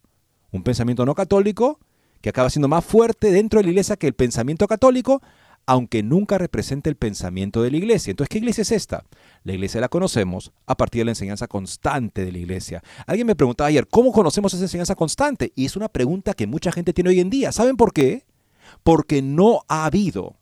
Un 0.50 0.62
pensamiento 0.62 1.06
no 1.06 1.14
católico 1.14 1.80
que 2.20 2.28
acaba 2.28 2.50
siendo 2.50 2.68
más 2.68 2.84
fuerte 2.84 3.32
dentro 3.32 3.58
de 3.58 3.64
la 3.64 3.70
iglesia 3.70 3.96
que 3.96 4.06
el 4.06 4.14
pensamiento 4.14 4.66
católico, 4.66 5.22
aunque 5.66 6.02
nunca 6.02 6.38
represente 6.38 6.90
el 6.90 6.96
pensamiento 6.96 7.62
de 7.62 7.70
la 7.70 7.76
iglesia. 7.76 8.10
Entonces, 8.10 8.28
¿qué 8.28 8.38
iglesia 8.38 8.62
es 8.62 8.72
esta? 8.72 9.04
La 9.44 9.52
iglesia 9.52 9.80
la 9.80 9.88
conocemos 9.88 10.52
a 10.66 10.76
partir 10.76 11.00
de 11.00 11.06
la 11.06 11.10
enseñanza 11.12 11.46
constante 11.46 12.24
de 12.24 12.32
la 12.32 12.38
iglesia. 12.38 12.82
Alguien 13.06 13.26
me 13.26 13.36
preguntaba 13.36 13.68
ayer, 13.68 13.86
¿cómo 13.88 14.12
conocemos 14.12 14.52
esa 14.54 14.64
enseñanza 14.64 14.94
constante? 14.94 15.52
Y 15.54 15.64
es 15.64 15.76
una 15.76 15.88
pregunta 15.88 16.34
que 16.34 16.46
mucha 16.46 16.72
gente 16.72 16.92
tiene 16.92 17.10
hoy 17.10 17.20
en 17.20 17.30
día. 17.30 17.52
¿Saben 17.52 17.76
por 17.76 17.92
qué? 17.92 18.24
Porque 18.82 19.22
no 19.22 19.62
ha 19.68 19.84
habido 19.84 20.36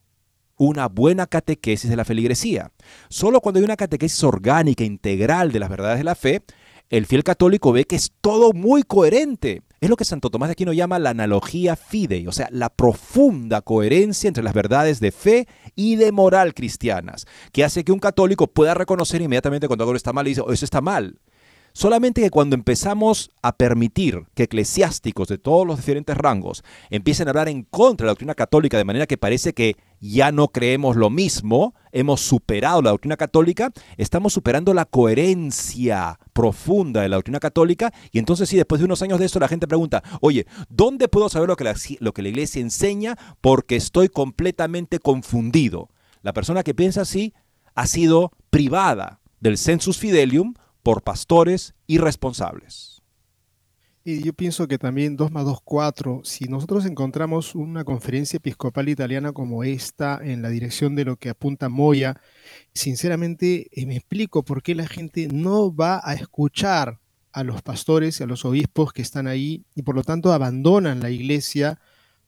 una 0.56 0.88
buena 0.88 1.26
catequesis 1.26 1.88
de 1.88 1.96
la 1.96 2.04
feligresía. 2.04 2.70
Solo 3.08 3.40
cuando 3.40 3.58
hay 3.58 3.64
una 3.64 3.76
catequesis 3.76 4.22
orgánica, 4.24 4.84
integral 4.84 5.52
de 5.52 5.58
las 5.58 5.70
verdades 5.70 5.98
de 5.98 6.04
la 6.04 6.14
fe, 6.14 6.42
el 6.90 7.06
fiel 7.06 7.22
católico 7.22 7.72
ve 7.72 7.84
que 7.84 7.96
es 7.96 8.12
todo 8.20 8.52
muy 8.52 8.82
coherente. 8.82 9.62
Es 9.80 9.88
lo 9.88 9.96
que 9.96 10.04
Santo 10.04 10.28
Tomás 10.28 10.48
de 10.48 10.52
Aquino 10.52 10.72
llama 10.72 10.98
la 10.98 11.10
analogía 11.10 11.76
fidei, 11.76 12.26
o 12.26 12.32
sea, 12.32 12.48
la 12.50 12.68
profunda 12.68 13.62
coherencia 13.62 14.28
entre 14.28 14.42
las 14.42 14.52
verdades 14.52 15.00
de 15.00 15.12
fe 15.12 15.48
y 15.74 15.96
de 15.96 16.12
moral 16.12 16.52
cristianas, 16.52 17.26
que 17.52 17.64
hace 17.64 17.84
que 17.84 17.92
un 17.92 18.00
católico 18.00 18.48
pueda 18.48 18.74
reconocer 18.74 19.22
inmediatamente 19.22 19.68
cuando 19.68 19.84
algo 19.84 19.96
está 19.96 20.12
mal 20.12 20.26
y 20.26 20.30
dice, 20.30 20.42
oh, 20.42 20.52
eso 20.52 20.64
está 20.64 20.80
mal. 20.80 21.20
Solamente 21.72 22.20
que 22.20 22.30
cuando 22.30 22.56
empezamos 22.56 23.30
a 23.42 23.56
permitir 23.56 24.24
que 24.34 24.44
eclesiásticos 24.44 25.28
de 25.28 25.38
todos 25.38 25.66
los 25.66 25.76
diferentes 25.76 26.16
rangos 26.16 26.64
empiecen 26.90 27.28
a 27.28 27.30
hablar 27.30 27.48
en 27.48 27.62
contra 27.62 28.04
de 28.04 28.08
la 28.08 28.12
doctrina 28.12 28.34
católica 28.34 28.76
de 28.76 28.84
manera 28.84 29.06
que 29.06 29.18
parece 29.18 29.52
que 29.52 29.76
ya 30.00 30.32
no 30.32 30.48
creemos 30.48 30.96
lo 30.96 31.10
mismo, 31.10 31.74
hemos 31.92 32.22
superado 32.22 32.80
la 32.82 32.90
doctrina 32.90 33.16
católica, 33.16 33.70
estamos 33.98 34.32
superando 34.32 34.72
la 34.72 34.86
coherencia 34.86 36.18
profunda 36.32 37.02
de 37.02 37.08
la 37.08 37.16
doctrina 37.16 37.38
católica 37.38 37.92
y 38.10 38.18
entonces 38.18 38.48
sí, 38.48 38.56
después 38.56 38.80
de 38.80 38.86
unos 38.86 39.02
años 39.02 39.18
de 39.18 39.26
esto 39.26 39.38
la 39.38 39.48
gente 39.48 39.68
pregunta, 39.68 40.02
oye, 40.20 40.46
¿dónde 40.68 41.08
puedo 41.08 41.28
saber 41.28 41.48
lo 41.48 41.56
que 41.56 41.64
la, 41.64 41.74
lo 42.00 42.12
que 42.12 42.22
la 42.22 42.30
iglesia 42.30 42.60
enseña? 42.60 43.16
Porque 43.40 43.76
estoy 43.76 44.08
completamente 44.08 44.98
confundido. 44.98 45.90
La 46.22 46.32
persona 46.32 46.62
que 46.62 46.74
piensa 46.74 47.02
así 47.02 47.34
ha 47.74 47.86
sido 47.86 48.32
privada 48.50 49.20
del 49.40 49.58
sensus 49.58 49.98
fidelium 49.98 50.54
por 50.82 51.02
pastores 51.02 51.74
irresponsables. 51.86 53.00
Y 54.02 54.22
yo 54.22 54.32
pienso 54.32 54.66
que 54.66 54.78
también 54.78 55.16
2 55.16 55.30
más 55.30 55.44
2, 55.44 55.58
4, 55.62 56.22
si 56.24 56.46
nosotros 56.46 56.86
encontramos 56.86 57.54
una 57.54 57.84
conferencia 57.84 58.38
episcopal 58.38 58.88
italiana 58.88 59.32
como 59.32 59.62
esta 59.62 60.18
en 60.22 60.40
la 60.40 60.48
dirección 60.48 60.94
de 60.94 61.04
lo 61.04 61.16
que 61.16 61.28
apunta 61.28 61.68
Moya, 61.68 62.18
sinceramente 62.72 63.68
eh, 63.72 63.84
me 63.84 63.96
explico 63.96 64.42
por 64.42 64.62
qué 64.62 64.74
la 64.74 64.86
gente 64.86 65.28
no 65.30 65.74
va 65.74 66.00
a 66.02 66.14
escuchar 66.14 66.98
a 67.32 67.44
los 67.44 67.60
pastores 67.60 68.18
y 68.18 68.22
a 68.22 68.26
los 68.26 68.46
obispos 68.46 68.94
que 68.94 69.02
están 69.02 69.26
ahí 69.26 69.64
y 69.74 69.82
por 69.82 69.94
lo 69.94 70.02
tanto 70.02 70.32
abandonan 70.32 71.00
la 71.00 71.10
iglesia. 71.10 71.78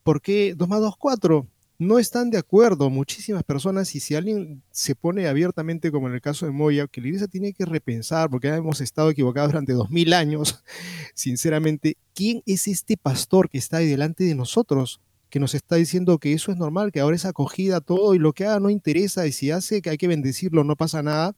¿Por 0.02 0.20
qué 0.20 0.54
2 0.54 0.68
más 0.68 0.80
2, 0.80 0.96
4? 0.98 1.46
No 1.86 1.98
están 1.98 2.30
de 2.30 2.38
acuerdo 2.38 2.90
muchísimas 2.90 3.42
personas 3.42 3.94
y 3.94 4.00
si 4.00 4.14
alguien 4.14 4.62
se 4.70 4.94
pone 4.94 5.26
abiertamente, 5.26 5.90
como 5.90 6.08
en 6.08 6.14
el 6.14 6.20
caso 6.20 6.46
de 6.46 6.52
Moya, 6.52 6.86
que 6.86 7.00
la 7.00 7.08
iglesia 7.08 7.28
tiene 7.28 7.52
que 7.52 7.64
repensar, 7.64 8.30
porque 8.30 8.48
hemos 8.48 8.80
estado 8.80 9.10
equivocados 9.10 9.50
durante 9.50 9.72
dos 9.72 9.90
mil 9.90 10.12
años, 10.12 10.62
sinceramente, 11.14 11.96
¿quién 12.14 12.42
es 12.46 12.68
este 12.68 12.96
pastor 12.96 13.48
que 13.48 13.58
está 13.58 13.78
ahí 13.78 13.88
delante 13.88 14.24
de 14.24 14.34
nosotros? 14.34 15.00
que 15.28 15.40
nos 15.40 15.54
está 15.54 15.76
diciendo 15.76 16.18
que 16.18 16.34
eso 16.34 16.52
es 16.52 16.58
normal, 16.58 16.92
que 16.92 17.00
ahora 17.00 17.16
es 17.16 17.24
acogida 17.24 17.80
todo 17.80 18.14
y 18.14 18.18
lo 18.18 18.34
que 18.34 18.44
haga 18.44 18.60
no 18.60 18.68
interesa 18.68 19.26
y 19.26 19.32
si 19.32 19.50
hace 19.50 19.80
que 19.80 19.88
hay 19.88 19.96
que 19.96 20.06
bendecirlo 20.06 20.62
no 20.62 20.76
pasa 20.76 21.02
nada, 21.02 21.34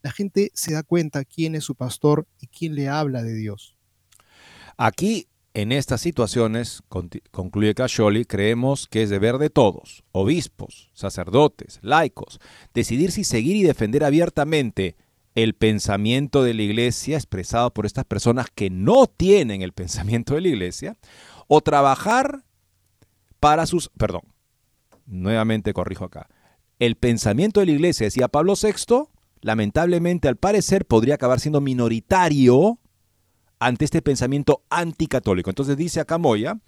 la 0.00 0.12
gente 0.12 0.52
se 0.54 0.74
da 0.74 0.84
cuenta 0.84 1.24
quién 1.24 1.56
es 1.56 1.64
su 1.64 1.74
pastor 1.74 2.28
y 2.40 2.46
quién 2.46 2.76
le 2.76 2.88
habla 2.88 3.24
de 3.24 3.34
Dios. 3.34 3.74
Aquí 4.76 5.26
en 5.54 5.72
estas 5.72 6.00
situaciones, 6.00 6.82
concluye 7.30 7.74
Cacholi, 7.74 8.24
creemos 8.24 8.88
que 8.88 9.02
es 9.02 9.10
deber 9.10 9.38
de 9.38 9.50
todos, 9.50 10.02
obispos, 10.12 10.90
sacerdotes, 10.94 11.78
laicos, 11.82 12.40
decidir 12.72 13.12
si 13.12 13.24
seguir 13.24 13.56
y 13.56 13.62
defender 13.62 14.04
abiertamente 14.04 14.96
el 15.34 15.54
pensamiento 15.54 16.42
de 16.42 16.54
la 16.54 16.62
iglesia 16.62 17.16
expresado 17.16 17.72
por 17.72 17.86
estas 17.86 18.04
personas 18.04 18.46
que 18.54 18.70
no 18.70 19.06
tienen 19.06 19.62
el 19.62 19.72
pensamiento 19.72 20.34
de 20.34 20.42
la 20.42 20.48
iglesia, 20.48 20.96
o 21.48 21.60
trabajar 21.60 22.44
para 23.40 23.66
sus... 23.66 23.90
Perdón, 23.90 24.22
nuevamente 25.06 25.74
corrijo 25.74 26.04
acá. 26.04 26.28
El 26.78 26.96
pensamiento 26.96 27.60
de 27.60 27.66
la 27.66 27.72
iglesia, 27.72 28.06
decía 28.06 28.28
Pablo 28.28 28.54
VI, 28.60 29.08
lamentablemente 29.40 30.28
al 30.28 30.36
parecer 30.36 30.86
podría 30.86 31.16
acabar 31.16 31.40
siendo 31.40 31.60
minoritario 31.60 32.78
ante 33.62 33.84
este 33.84 34.02
pensamiento 34.02 34.64
anticatólico. 34.70 35.48
Entonces 35.48 35.76
dice 35.76 36.00
acá 36.00 36.18
Moya, 36.18 36.58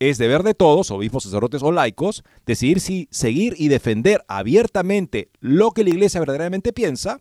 es 0.00 0.18
deber 0.18 0.42
de 0.42 0.52
todos, 0.52 0.90
obispos, 0.90 1.22
sacerdotes 1.22 1.62
o 1.62 1.70
laicos, 1.70 2.24
decidir 2.44 2.80
si 2.80 3.06
seguir 3.12 3.54
y 3.56 3.68
defender 3.68 4.24
abiertamente 4.26 5.30
lo 5.38 5.70
que 5.70 5.84
la 5.84 5.90
iglesia 5.90 6.18
verdaderamente 6.18 6.72
piensa 6.72 7.20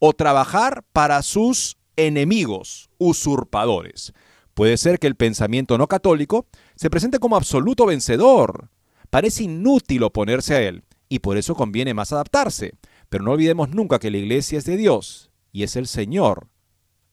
o 0.00 0.14
trabajar 0.14 0.84
para 0.92 1.22
sus 1.22 1.76
enemigos, 1.94 2.90
usurpadores. 2.98 4.12
Puede 4.54 4.78
ser 4.78 4.98
que 4.98 5.06
el 5.06 5.14
pensamiento 5.14 5.78
no 5.78 5.86
católico 5.86 6.46
se 6.74 6.90
presente 6.90 7.20
como 7.20 7.36
absoluto 7.36 7.86
vencedor. 7.86 8.68
Parece 9.10 9.44
inútil 9.44 10.02
oponerse 10.02 10.54
a 10.56 10.62
él 10.62 10.82
y 11.08 11.20
por 11.20 11.36
eso 11.36 11.54
conviene 11.54 11.94
más 11.94 12.12
adaptarse. 12.12 12.72
Pero 13.08 13.22
no 13.22 13.30
olvidemos 13.30 13.68
nunca 13.68 14.00
que 14.00 14.10
la 14.10 14.16
iglesia 14.16 14.58
es 14.58 14.64
de 14.64 14.76
Dios 14.76 15.30
y 15.52 15.62
es 15.62 15.76
el 15.76 15.86
Señor 15.86 16.48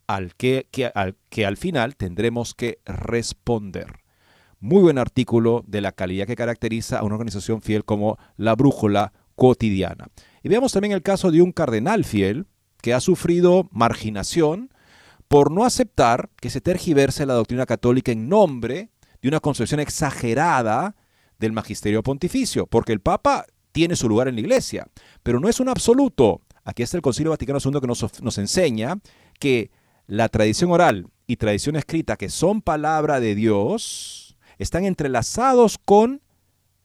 al 0.09 0.33
que, 0.33 0.67
al 0.95 1.17
que 1.29 1.45
al 1.45 1.55
final 1.55 1.95
tendremos 1.95 2.55
que 2.55 2.79
responder. 2.83 3.99
Muy 4.59 4.81
buen 4.81 4.97
artículo 4.97 5.63
de 5.67 5.81
la 5.81 5.91
calidad 5.91 6.25
que 6.25 6.35
caracteriza 6.35 6.97
a 6.97 7.03
una 7.03 7.13
organización 7.13 7.61
fiel 7.61 7.85
como 7.85 8.17
la 8.35 8.55
Brújula 8.55 9.13
Cotidiana. 9.35 10.07
Y 10.41 10.49
veamos 10.49 10.73
también 10.73 10.93
el 10.93 11.03
caso 11.03 11.29
de 11.29 11.43
un 11.43 11.51
cardenal 11.51 12.05
fiel, 12.05 12.47
que 12.81 12.95
ha 12.95 13.01
sufrido 13.01 13.69
marginación 13.71 14.73
por 15.27 15.51
no 15.51 15.63
aceptar 15.63 16.31
que 16.41 16.49
se 16.49 16.59
tergiverse 16.59 17.27
la 17.27 17.35
doctrina 17.35 17.67
católica 17.67 18.11
en 18.11 18.29
nombre 18.29 18.89
de 19.21 19.27
una 19.27 19.39
concepción 19.39 19.79
exagerada 19.79 20.95
del 21.37 21.51
magisterio 21.51 22.01
pontificio, 22.01 22.65
porque 22.65 22.93
el 22.93 22.99
Papa 22.99 23.45
tiene 23.71 23.95
su 23.95 24.09
lugar 24.09 24.27
en 24.27 24.35
la 24.35 24.41
iglesia, 24.41 24.87
pero 25.21 25.39
no 25.39 25.49
es 25.49 25.59
un 25.59 25.69
absoluto. 25.69 26.41
Aquí 26.63 26.81
está 26.81 26.97
el 26.97 27.03
Concilio 27.03 27.29
Vaticano 27.29 27.59
II 27.63 27.79
que 27.79 27.87
nos 28.23 28.37
enseña 28.39 28.99
que 29.39 29.69
la 30.09 30.27
tradición 30.27 30.71
oral 30.71 31.05
y 31.27 31.35
tradición 31.35 31.75
escrita, 31.75 32.17
que 32.17 32.29
son 32.29 32.63
palabra 32.63 33.19
de 33.19 33.35
Dios, 33.35 34.35
están 34.57 34.85
entrelazados 34.85 35.77
con 35.77 36.23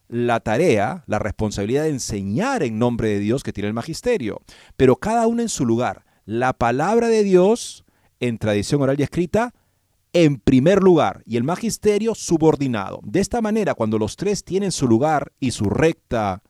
la 0.08 0.40
tarea, 0.40 1.04
la 1.06 1.18
responsabilidad 1.18 1.84
de 1.84 1.88
enseñar 1.88 2.62
en 2.62 2.78
nombre 2.78 3.08
de 3.08 3.20
Dios 3.20 3.42
que 3.42 3.54
tiene 3.54 3.68
el 3.68 3.74
magisterio, 3.74 4.42
pero 4.76 4.96
cada 4.96 5.26
uno 5.26 5.40
en 5.40 5.48
su 5.48 5.64
lugar. 5.64 6.04
La 6.26 6.52
palabra 6.52 7.08
de 7.08 7.24
Dios 7.24 7.86
en 8.20 8.36
tradición 8.36 8.82
oral 8.82 9.00
y 9.00 9.04
escrita 9.04 9.54
en 10.12 10.38
primer 10.38 10.82
lugar 10.82 11.22
y 11.24 11.38
el 11.38 11.44
magisterio 11.44 12.14
subordinado. 12.14 13.00
De 13.04 13.20
esta 13.20 13.40
manera, 13.40 13.72
cuando 13.72 13.98
los 13.98 14.16
tres 14.16 14.44
tienen 14.44 14.70
su 14.70 14.86
lugar 14.86 15.32
y 15.40 15.52
su 15.52 15.70
recta 15.70 16.42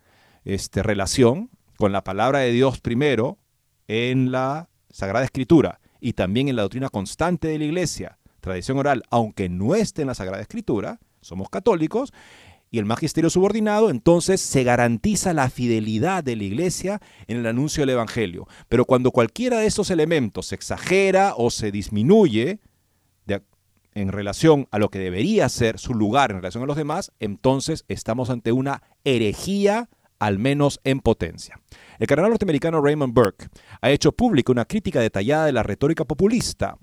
este, 0.44 0.82
relación 0.82 1.50
con 1.78 1.92
la 1.92 2.02
palabra 2.02 2.40
de 2.40 2.50
Dios 2.50 2.80
primero 2.80 3.38
en 3.86 4.32
la 4.32 4.68
Sagrada 4.90 5.24
Escritura 5.24 5.78
y 6.04 6.12
también 6.12 6.48
en 6.48 6.56
la 6.56 6.62
doctrina 6.62 6.90
constante 6.90 7.48
de 7.48 7.58
la 7.58 7.64
Iglesia, 7.64 8.18
tradición 8.42 8.76
oral, 8.76 9.04
aunque 9.08 9.48
no 9.48 9.74
esté 9.74 10.02
en 10.02 10.08
la 10.08 10.14
Sagrada 10.14 10.42
Escritura, 10.42 11.00
somos 11.22 11.48
católicos, 11.48 12.12
y 12.70 12.78
el 12.78 12.84
magisterio 12.84 13.30
subordinado, 13.30 13.88
entonces 13.88 14.42
se 14.42 14.64
garantiza 14.64 15.32
la 15.32 15.48
fidelidad 15.48 16.22
de 16.22 16.36
la 16.36 16.44
iglesia 16.44 17.00
en 17.26 17.38
el 17.38 17.46
anuncio 17.46 17.80
del 17.80 17.90
Evangelio. 17.90 18.46
Pero 18.68 18.84
cuando 18.84 19.12
cualquiera 19.12 19.60
de 19.60 19.66
estos 19.66 19.90
elementos 19.90 20.48
se 20.48 20.56
exagera 20.56 21.32
o 21.38 21.50
se 21.50 21.72
disminuye 21.72 22.60
en 23.94 24.08
relación 24.08 24.68
a 24.72 24.78
lo 24.78 24.90
que 24.90 24.98
debería 24.98 25.48
ser 25.48 25.78
su 25.78 25.94
lugar 25.94 26.32
en 26.32 26.38
relación 26.38 26.64
a 26.64 26.66
los 26.66 26.76
demás, 26.76 27.12
entonces 27.20 27.84
estamos 27.88 28.28
ante 28.28 28.52
una 28.52 28.82
herejía, 29.04 29.88
al 30.18 30.38
menos 30.38 30.80
en 30.84 31.00
potencia. 31.00 31.60
El 31.98 32.06
cardenal 32.06 32.30
norteamericano 32.30 32.80
Raymond 32.80 33.14
Burke 33.14 33.48
ha 33.80 33.90
hecho 33.90 34.12
pública 34.12 34.52
una 34.52 34.64
crítica 34.64 35.00
detallada 35.00 35.46
de 35.46 35.52
la 35.52 35.62
retórica 35.62 36.04
populista, 36.04 36.76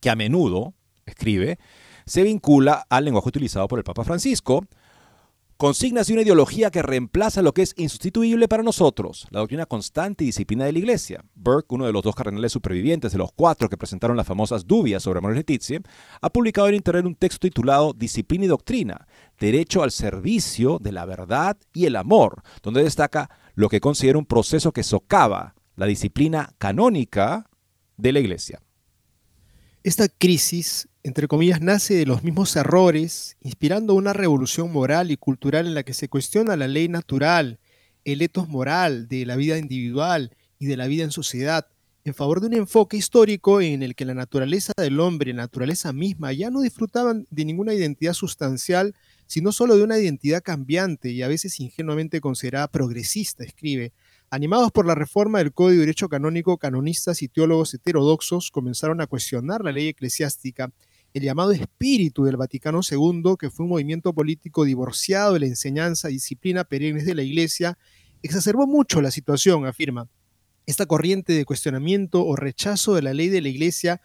que 0.00 0.10
a 0.10 0.16
menudo, 0.16 0.74
escribe, 1.06 1.58
se 2.06 2.22
vincula 2.22 2.84
al 2.88 3.04
lenguaje 3.04 3.28
utilizado 3.28 3.68
por 3.68 3.78
el 3.78 3.84
Papa 3.84 4.04
Francisco, 4.04 4.66
consignas 5.62 6.08
de 6.08 6.14
una 6.14 6.22
ideología 6.22 6.72
que 6.72 6.82
reemplaza 6.82 7.40
lo 7.40 7.54
que 7.54 7.62
es 7.62 7.72
insustituible 7.76 8.48
para 8.48 8.64
nosotros, 8.64 9.28
la 9.30 9.38
doctrina 9.38 9.64
constante 9.64 10.24
y 10.24 10.26
disciplina 10.26 10.64
de 10.64 10.72
la 10.72 10.80
Iglesia. 10.80 11.24
Burke, 11.36 11.76
uno 11.76 11.86
de 11.86 11.92
los 11.92 12.02
dos 12.02 12.16
cardenales 12.16 12.50
supervivientes 12.50 13.12
de 13.12 13.18
los 13.18 13.30
cuatro 13.30 13.68
que 13.68 13.76
presentaron 13.76 14.16
las 14.16 14.26
famosas 14.26 14.66
dubias 14.66 15.04
sobre 15.04 15.20
Manuel 15.20 15.36
Letizia, 15.36 15.80
ha 16.20 16.30
publicado 16.30 16.66
en 16.66 16.74
Internet 16.74 17.06
un 17.06 17.14
texto 17.14 17.46
titulado 17.46 17.92
Disciplina 17.92 18.44
y 18.44 18.48
Doctrina, 18.48 19.06
Derecho 19.38 19.84
al 19.84 19.92
Servicio 19.92 20.80
de 20.80 20.90
la 20.90 21.04
Verdad 21.04 21.56
y 21.72 21.86
el 21.86 21.94
Amor, 21.94 22.42
donde 22.60 22.82
destaca 22.82 23.30
lo 23.54 23.68
que 23.68 23.80
considera 23.80 24.18
un 24.18 24.26
proceso 24.26 24.72
que 24.72 24.82
socava 24.82 25.54
la 25.76 25.86
disciplina 25.86 26.52
canónica 26.58 27.48
de 27.96 28.10
la 28.10 28.18
Iglesia. 28.18 28.60
Esta 29.84 30.08
crisis 30.08 30.88
entre 31.04 31.26
comillas, 31.26 31.60
nace 31.60 31.94
de 31.94 32.06
los 32.06 32.22
mismos 32.22 32.54
errores, 32.54 33.36
inspirando 33.40 33.94
una 33.94 34.12
revolución 34.12 34.72
moral 34.72 35.10
y 35.10 35.16
cultural 35.16 35.66
en 35.66 35.74
la 35.74 35.82
que 35.82 35.94
se 35.94 36.08
cuestiona 36.08 36.56
la 36.56 36.68
ley 36.68 36.88
natural, 36.88 37.58
el 38.04 38.22
etos 38.22 38.48
moral 38.48 39.08
de 39.08 39.26
la 39.26 39.34
vida 39.34 39.58
individual 39.58 40.36
y 40.60 40.66
de 40.66 40.76
la 40.76 40.86
vida 40.86 41.02
en 41.02 41.10
sociedad, 41.10 41.66
en 42.04 42.14
favor 42.14 42.40
de 42.40 42.46
un 42.48 42.54
enfoque 42.54 42.96
histórico 42.96 43.60
en 43.60 43.82
el 43.82 43.96
que 43.96 44.04
la 44.04 44.14
naturaleza 44.14 44.72
del 44.76 45.00
hombre, 45.00 45.32
la 45.32 45.42
naturaleza 45.42 45.92
misma, 45.92 46.32
ya 46.32 46.50
no 46.50 46.60
disfrutaban 46.60 47.26
de 47.30 47.44
ninguna 47.44 47.74
identidad 47.74 48.12
sustancial, 48.12 48.94
sino 49.26 49.50
solo 49.50 49.76
de 49.76 49.82
una 49.82 49.98
identidad 49.98 50.42
cambiante 50.42 51.10
y 51.10 51.22
a 51.22 51.28
veces 51.28 51.58
ingenuamente 51.58 52.20
considerada 52.20 52.68
progresista, 52.68 53.42
escribe. 53.44 53.92
Animados 54.30 54.70
por 54.70 54.86
la 54.86 54.94
reforma 54.94 55.38
del 55.38 55.52
Código 55.52 55.80
de 55.80 55.86
Derecho 55.86 56.08
Canónico, 56.08 56.58
canonistas 56.58 57.22
y 57.22 57.28
teólogos 57.28 57.74
heterodoxos 57.74 58.50
comenzaron 58.50 59.00
a 59.00 59.06
cuestionar 59.06 59.62
la 59.64 59.72
ley 59.72 59.88
eclesiástica 59.88 60.72
el 61.14 61.22
llamado 61.22 61.52
espíritu 61.52 62.24
del 62.24 62.36
Vaticano 62.36 62.80
II, 62.88 63.34
que 63.38 63.50
fue 63.50 63.64
un 63.64 63.70
movimiento 63.70 64.12
político 64.12 64.64
divorciado 64.64 65.34
de 65.34 65.40
la 65.40 65.46
enseñanza 65.46 66.10
y 66.10 66.14
disciplina 66.14 66.64
perennes 66.64 67.04
de 67.04 67.14
la 67.14 67.22
Iglesia, 67.22 67.78
exacerbó 68.22 68.66
mucho 68.66 69.02
la 69.02 69.10
situación, 69.10 69.66
afirma. 69.66 70.08
Esta 70.64 70.86
corriente 70.86 71.32
de 71.32 71.44
cuestionamiento 71.44 72.24
o 72.24 72.36
rechazo 72.36 72.94
de 72.94 73.02
la 73.02 73.12
ley 73.12 73.28
de 73.28 73.40
la 73.40 73.48
Iglesia 73.48 74.00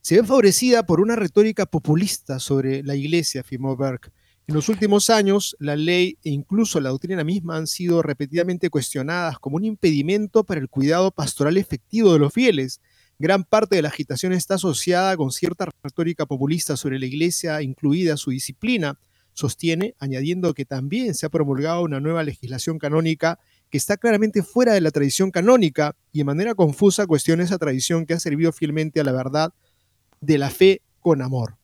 se 0.00 0.16
ve 0.16 0.26
favorecida 0.26 0.86
por 0.86 1.00
una 1.00 1.16
retórica 1.16 1.66
populista 1.66 2.38
sobre 2.38 2.82
la 2.82 2.96
Iglesia, 2.96 3.42
afirmó 3.42 3.76
Berg. 3.76 4.10
En 4.46 4.54
los 4.54 4.70
últimos 4.70 5.10
años, 5.10 5.54
la 5.60 5.76
ley 5.76 6.16
e 6.24 6.30
incluso 6.30 6.80
la 6.80 6.88
doctrina 6.88 7.22
misma 7.22 7.56
han 7.56 7.66
sido 7.66 8.00
repetidamente 8.00 8.70
cuestionadas 8.70 9.38
como 9.38 9.56
un 9.56 9.64
impedimento 9.64 10.42
para 10.44 10.60
el 10.60 10.70
cuidado 10.70 11.10
pastoral 11.10 11.58
efectivo 11.58 12.14
de 12.14 12.18
los 12.18 12.32
fieles, 12.32 12.80
Gran 13.20 13.42
parte 13.42 13.74
de 13.74 13.82
la 13.82 13.88
agitación 13.88 14.32
está 14.32 14.54
asociada 14.54 15.16
con 15.16 15.32
cierta 15.32 15.68
retórica 15.82 16.24
populista 16.24 16.76
sobre 16.76 17.00
la 17.00 17.06
Iglesia, 17.06 17.60
incluida 17.62 18.16
su 18.16 18.30
disciplina, 18.30 19.00
sostiene, 19.32 19.94
añadiendo 19.98 20.54
que 20.54 20.64
también 20.64 21.14
se 21.14 21.26
ha 21.26 21.28
promulgado 21.28 21.82
una 21.82 21.98
nueva 21.98 22.22
legislación 22.22 22.78
canónica 22.78 23.40
que 23.70 23.78
está 23.78 23.96
claramente 23.96 24.44
fuera 24.44 24.72
de 24.72 24.80
la 24.80 24.92
tradición 24.92 25.32
canónica 25.32 25.96
y 26.12 26.18
de 26.18 26.24
manera 26.24 26.54
confusa 26.54 27.06
cuestiona 27.08 27.42
esa 27.42 27.58
tradición 27.58 28.06
que 28.06 28.14
ha 28.14 28.20
servido 28.20 28.52
fielmente 28.52 29.00
a 29.00 29.04
la 29.04 29.12
verdad 29.12 29.52
de 30.20 30.38
la 30.38 30.50
fe 30.50 30.82
con 31.00 31.20
amor. 31.20 31.57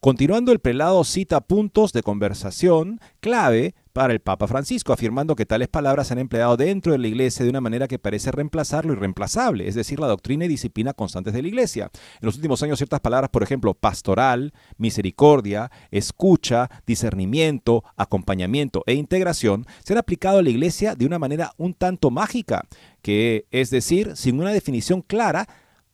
Continuando, 0.00 0.52
el 0.52 0.60
prelado 0.60 1.02
cita 1.02 1.40
puntos 1.40 1.92
de 1.92 2.04
conversación 2.04 3.00
clave 3.18 3.74
para 3.92 4.12
el 4.12 4.20
Papa 4.20 4.46
Francisco, 4.46 4.92
afirmando 4.92 5.34
que 5.34 5.44
tales 5.44 5.66
palabras 5.66 6.06
se 6.06 6.12
han 6.12 6.20
empleado 6.20 6.56
dentro 6.56 6.92
de 6.92 6.98
la 6.98 7.08
Iglesia 7.08 7.42
de 7.42 7.50
una 7.50 7.60
manera 7.60 7.88
que 7.88 7.98
parece 7.98 8.30
reemplazar 8.30 8.86
lo 8.86 8.92
irreemplazable, 8.92 9.66
es 9.66 9.74
decir, 9.74 9.98
la 9.98 10.06
doctrina 10.06 10.44
y 10.44 10.48
disciplina 10.48 10.92
constantes 10.92 11.34
de 11.34 11.42
la 11.42 11.48
Iglesia. 11.48 11.90
En 12.20 12.26
los 12.26 12.36
últimos 12.36 12.62
años, 12.62 12.78
ciertas 12.78 13.00
palabras, 13.00 13.30
por 13.30 13.42
ejemplo, 13.42 13.74
pastoral, 13.74 14.52
misericordia, 14.76 15.72
escucha, 15.90 16.70
discernimiento, 16.86 17.82
acompañamiento 17.96 18.84
e 18.86 18.94
integración, 18.94 19.66
se 19.82 19.94
han 19.94 19.98
aplicado 19.98 20.38
a 20.38 20.42
la 20.42 20.50
Iglesia 20.50 20.94
de 20.94 21.06
una 21.06 21.18
manera 21.18 21.50
un 21.56 21.74
tanto 21.74 22.12
mágica, 22.12 22.68
que 23.02 23.46
es 23.50 23.70
decir, 23.70 24.12
sin 24.14 24.38
una 24.38 24.52
definición 24.52 25.02
clara, 25.02 25.48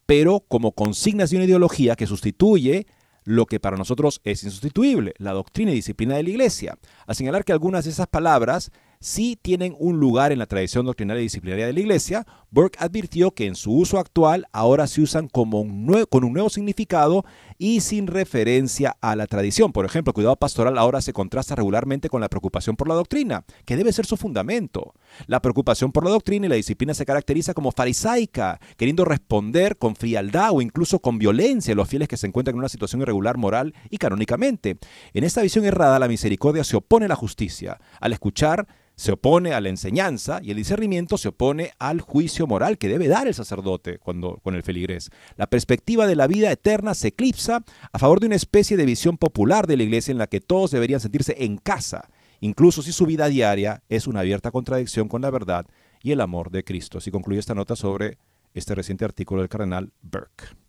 pero 0.04 0.40
como 0.46 0.72
consignas 0.72 1.30
de 1.30 1.36
una 1.36 1.46
ideología 1.46 1.96
que 1.96 2.06
sustituye 2.06 2.86
lo 3.24 3.46
que 3.46 3.60
para 3.60 3.76
nosotros 3.76 4.20
es 4.24 4.44
insustituible, 4.44 5.14
la 5.18 5.32
doctrina 5.32 5.72
y 5.72 5.76
disciplina 5.76 6.16
de 6.16 6.22
la 6.22 6.30
Iglesia. 6.30 6.78
A 7.06 7.14
señalar 7.14 7.44
que 7.44 7.52
algunas 7.52 7.84
de 7.84 7.90
esas 7.90 8.06
palabras 8.06 8.70
sí 9.00 9.38
tienen 9.40 9.74
un 9.78 9.98
lugar 9.98 10.32
en 10.32 10.38
la 10.38 10.46
tradición 10.46 10.86
doctrinaria 10.86 11.20
y 11.20 11.24
disciplinaria 11.24 11.66
de 11.66 11.72
la 11.72 11.80
Iglesia, 11.80 12.26
Burke 12.54 12.78
advirtió 12.78 13.32
que 13.32 13.46
en 13.46 13.56
su 13.56 13.72
uso 13.72 13.98
actual 13.98 14.46
ahora 14.52 14.86
se 14.86 15.02
usan 15.02 15.26
con 15.26 15.52
un 15.52 15.84
nuevo 16.32 16.48
significado 16.48 17.24
y 17.58 17.80
sin 17.80 18.06
referencia 18.06 18.96
a 19.00 19.16
la 19.16 19.26
tradición. 19.26 19.72
Por 19.72 19.84
ejemplo, 19.84 20.12
cuidado 20.12 20.36
pastoral 20.36 20.78
ahora 20.78 21.00
se 21.00 21.12
contrasta 21.12 21.56
regularmente 21.56 22.08
con 22.08 22.20
la 22.20 22.28
preocupación 22.28 22.76
por 22.76 22.86
la 22.86 22.94
doctrina, 22.94 23.44
que 23.64 23.76
debe 23.76 23.92
ser 23.92 24.06
su 24.06 24.16
fundamento. 24.16 24.94
La 25.26 25.42
preocupación 25.42 25.90
por 25.90 26.04
la 26.04 26.10
doctrina 26.10 26.46
y 26.46 26.48
la 26.48 26.54
disciplina 26.54 26.94
se 26.94 27.04
caracteriza 27.04 27.54
como 27.54 27.72
farisaica, 27.72 28.60
queriendo 28.76 29.04
responder 29.04 29.76
con 29.76 29.96
frialdad 29.96 30.50
o 30.52 30.62
incluso 30.62 31.00
con 31.00 31.18
violencia 31.18 31.72
a 31.72 31.76
los 31.76 31.88
fieles 31.88 32.06
que 32.06 32.16
se 32.16 32.28
encuentran 32.28 32.54
en 32.54 32.60
una 32.60 32.68
situación 32.68 33.02
irregular 33.02 33.36
moral 33.36 33.74
y 33.90 33.98
canónicamente. 33.98 34.78
En 35.12 35.24
esta 35.24 35.42
visión 35.42 35.64
errada, 35.64 35.98
la 35.98 36.06
misericordia 36.06 36.62
se 36.62 36.76
opone 36.76 37.06
a 37.06 37.08
la 37.08 37.16
justicia. 37.16 37.80
Al 38.00 38.12
escuchar, 38.12 38.68
se 38.96 39.12
opone 39.12 39.52
a 39.52 39.60
la 39.60 39.68
enseñanza 39.68 40.40
y 40.42 40.50
el 40.50 40.56
discernimiento 40.56 41.18
se 41.18 41.28
opone 41.28 41.72
al 41.78 42.00
juicio 42.00 42.46
moral 42.46 42.78
que 42.78 42.88
debe 42.88 43.08
dar 43.08 43.26
el 43.26 43.34
sacerdote 43.34 43.98
cuando, 43.98 44.38
con 44.42 44.54
el 44.54 44.62
feligrés. 44.62 45.10
La 45.36 45.46
perspectiva 45.46 46.06
de 46.06 46.16
la 46.16 46.26
vida 46.26 46.50
eterna 46.50 46.94
se 46.94 47.08
eclipsa 47.08 47.64
a 47.92 47.98
favor 47.98 48.20
de 48.20 48.26
una 48.26 48.36
especie 48.36 48.76
de 48.76 48.86
visión 48.86 49.18
popular 49.18 49.66
de 49.66 49.76
la 49.76 49.82
iglesia 49.82 50.12
en 50.12 50.18
la 50.18 50.26
que 50.26 50.40
todos 50.40 50.70
deberían 50.70 51.00
sentirse 51.00 51.34
en 51.44 51.56
casa, 51.58 52.08
incluso 52.40 52.82
si 52.82 52.92
su 52.92 53.06
vida 53.06 53.28
diaria 53.28 53.82
es 53.88 54.06
una 54.06 54.20
abierta 54.20 54.50
contradicción 54.50 55.08
con 55.08 55.22
la 55.22 55.30
verdad 55.30 55.66
y 56.02 56.12
el 56.12 56.20
amor 56.20 56.50
de 56.50 56.64
Cristo. 56.64 56.98
Así 56.98 57.10
concluye 57.10 57.40
esta 57.40 57.54
nota 57.54 57.76
sobre 57.76 58.18
este 58.54 58.74
reciente 58.74 59.04
artículo 59.04 59.40
del 59.40 59.48
cardenal 59.48 59.92
Burke. 60.02 60.63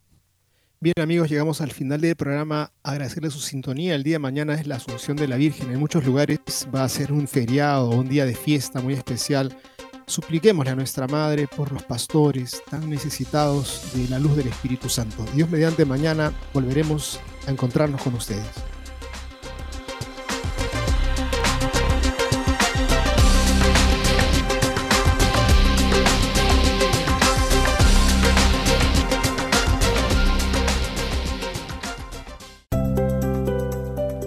Bien 0.82 0.95
amigos, 1.01 1.30
llegamos 1.30 1.61
al 1.61 1.71
final 1.71 2.01
del 2.01 2.15
programa. 2.15 2.71
Agradecerle 2.84 3.30
su 3.30 3.39
sintonía. 3.39 3.95
El 3.95 4.03
día 4.03 4.15
de 4.15 4.19
mañana 4.19 4.55
es 4.55 4.67
la 4.67 4.76
Asunción 4.76 5.15
de 5.15 5.28
la 5.28 5.38
Virgen. 5.38 5.71
En 5.71 5.80
muchos 5.80 6.05
lugares 6.05 6.39
va 6.73 6.84
a 6.84 6.89
ser 6.89 7.13
un 7.13 7.28
feriado, 7.28 7.89
un 7.89 8.09
día 8.09 8.26
de 8.26 8.36
fiesta 8.36 8.82
muy 8.82 8.93
especial. 8.93 9.57
Supliquémosle 10.05 10.71
a 10.71 10.76
nuestra 10.76 11.07
Madre 11.07 11.47
por 11.47 11.71
los 11.71 11.84
pastores 11.84 12.61
tan 12.69 12.89
necesitados 12.89 13.89
de 13.95 14.09
la 14.09 14.19
luz 14.19 14.36
del 14.36 14.49
Espíritu 14.49 14.89
Santo. 14.89 15.26
Dios 15.34 15.49
mediante 15.49 15.86
mañana 15.86 16.34
volveremos 16.53 17.19
a 17.47 17.51
encontrarnos 17.51 18.01
con 18.01 18.13
ustedes. 18.13 18.45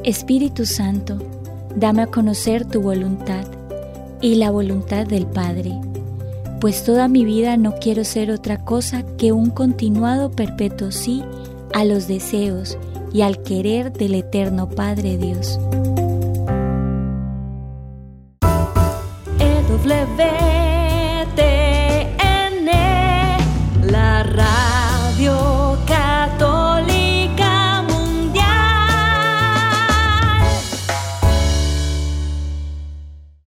Espíritu 0.09 0.65
Santo, 0.65 1.19
dame 1.77 2.01
a 2.01 2.07
conocer 2.07 2.65
tu 2.65 2.81
voluntad 2.81 3.45
y 4.23 4.37
la 4.37 4.51
voluntad 4.51 5.07
del 5.07 5.27
Padre, 5.27 5.79
pues 6.63 6.83
toda 6.83 7.09
mi 7.09 7.27
vida 7.27 7.59
no 7.59 7.75
quiero 7.75 8.05
ser 8.05 8.31
otra 8.31 8.65
cosa 8.65 9.05
que 9.19 9.33
un 9.33 9.51
continuado 9.51 10.31
perpetuo 10.31 10.93
sí 10.93 11.23
a 11.75 11.85
los 11.85 12.09
deseos 12.09 12.79
y 13.13 13.21
al 13.21 13.43
querer 13.43 13.93
del 13.93 14.15
eterno 14.15 14.71
Padre 14.71 15.19
Dios. 15.19 15.61
EW 19.39 20.58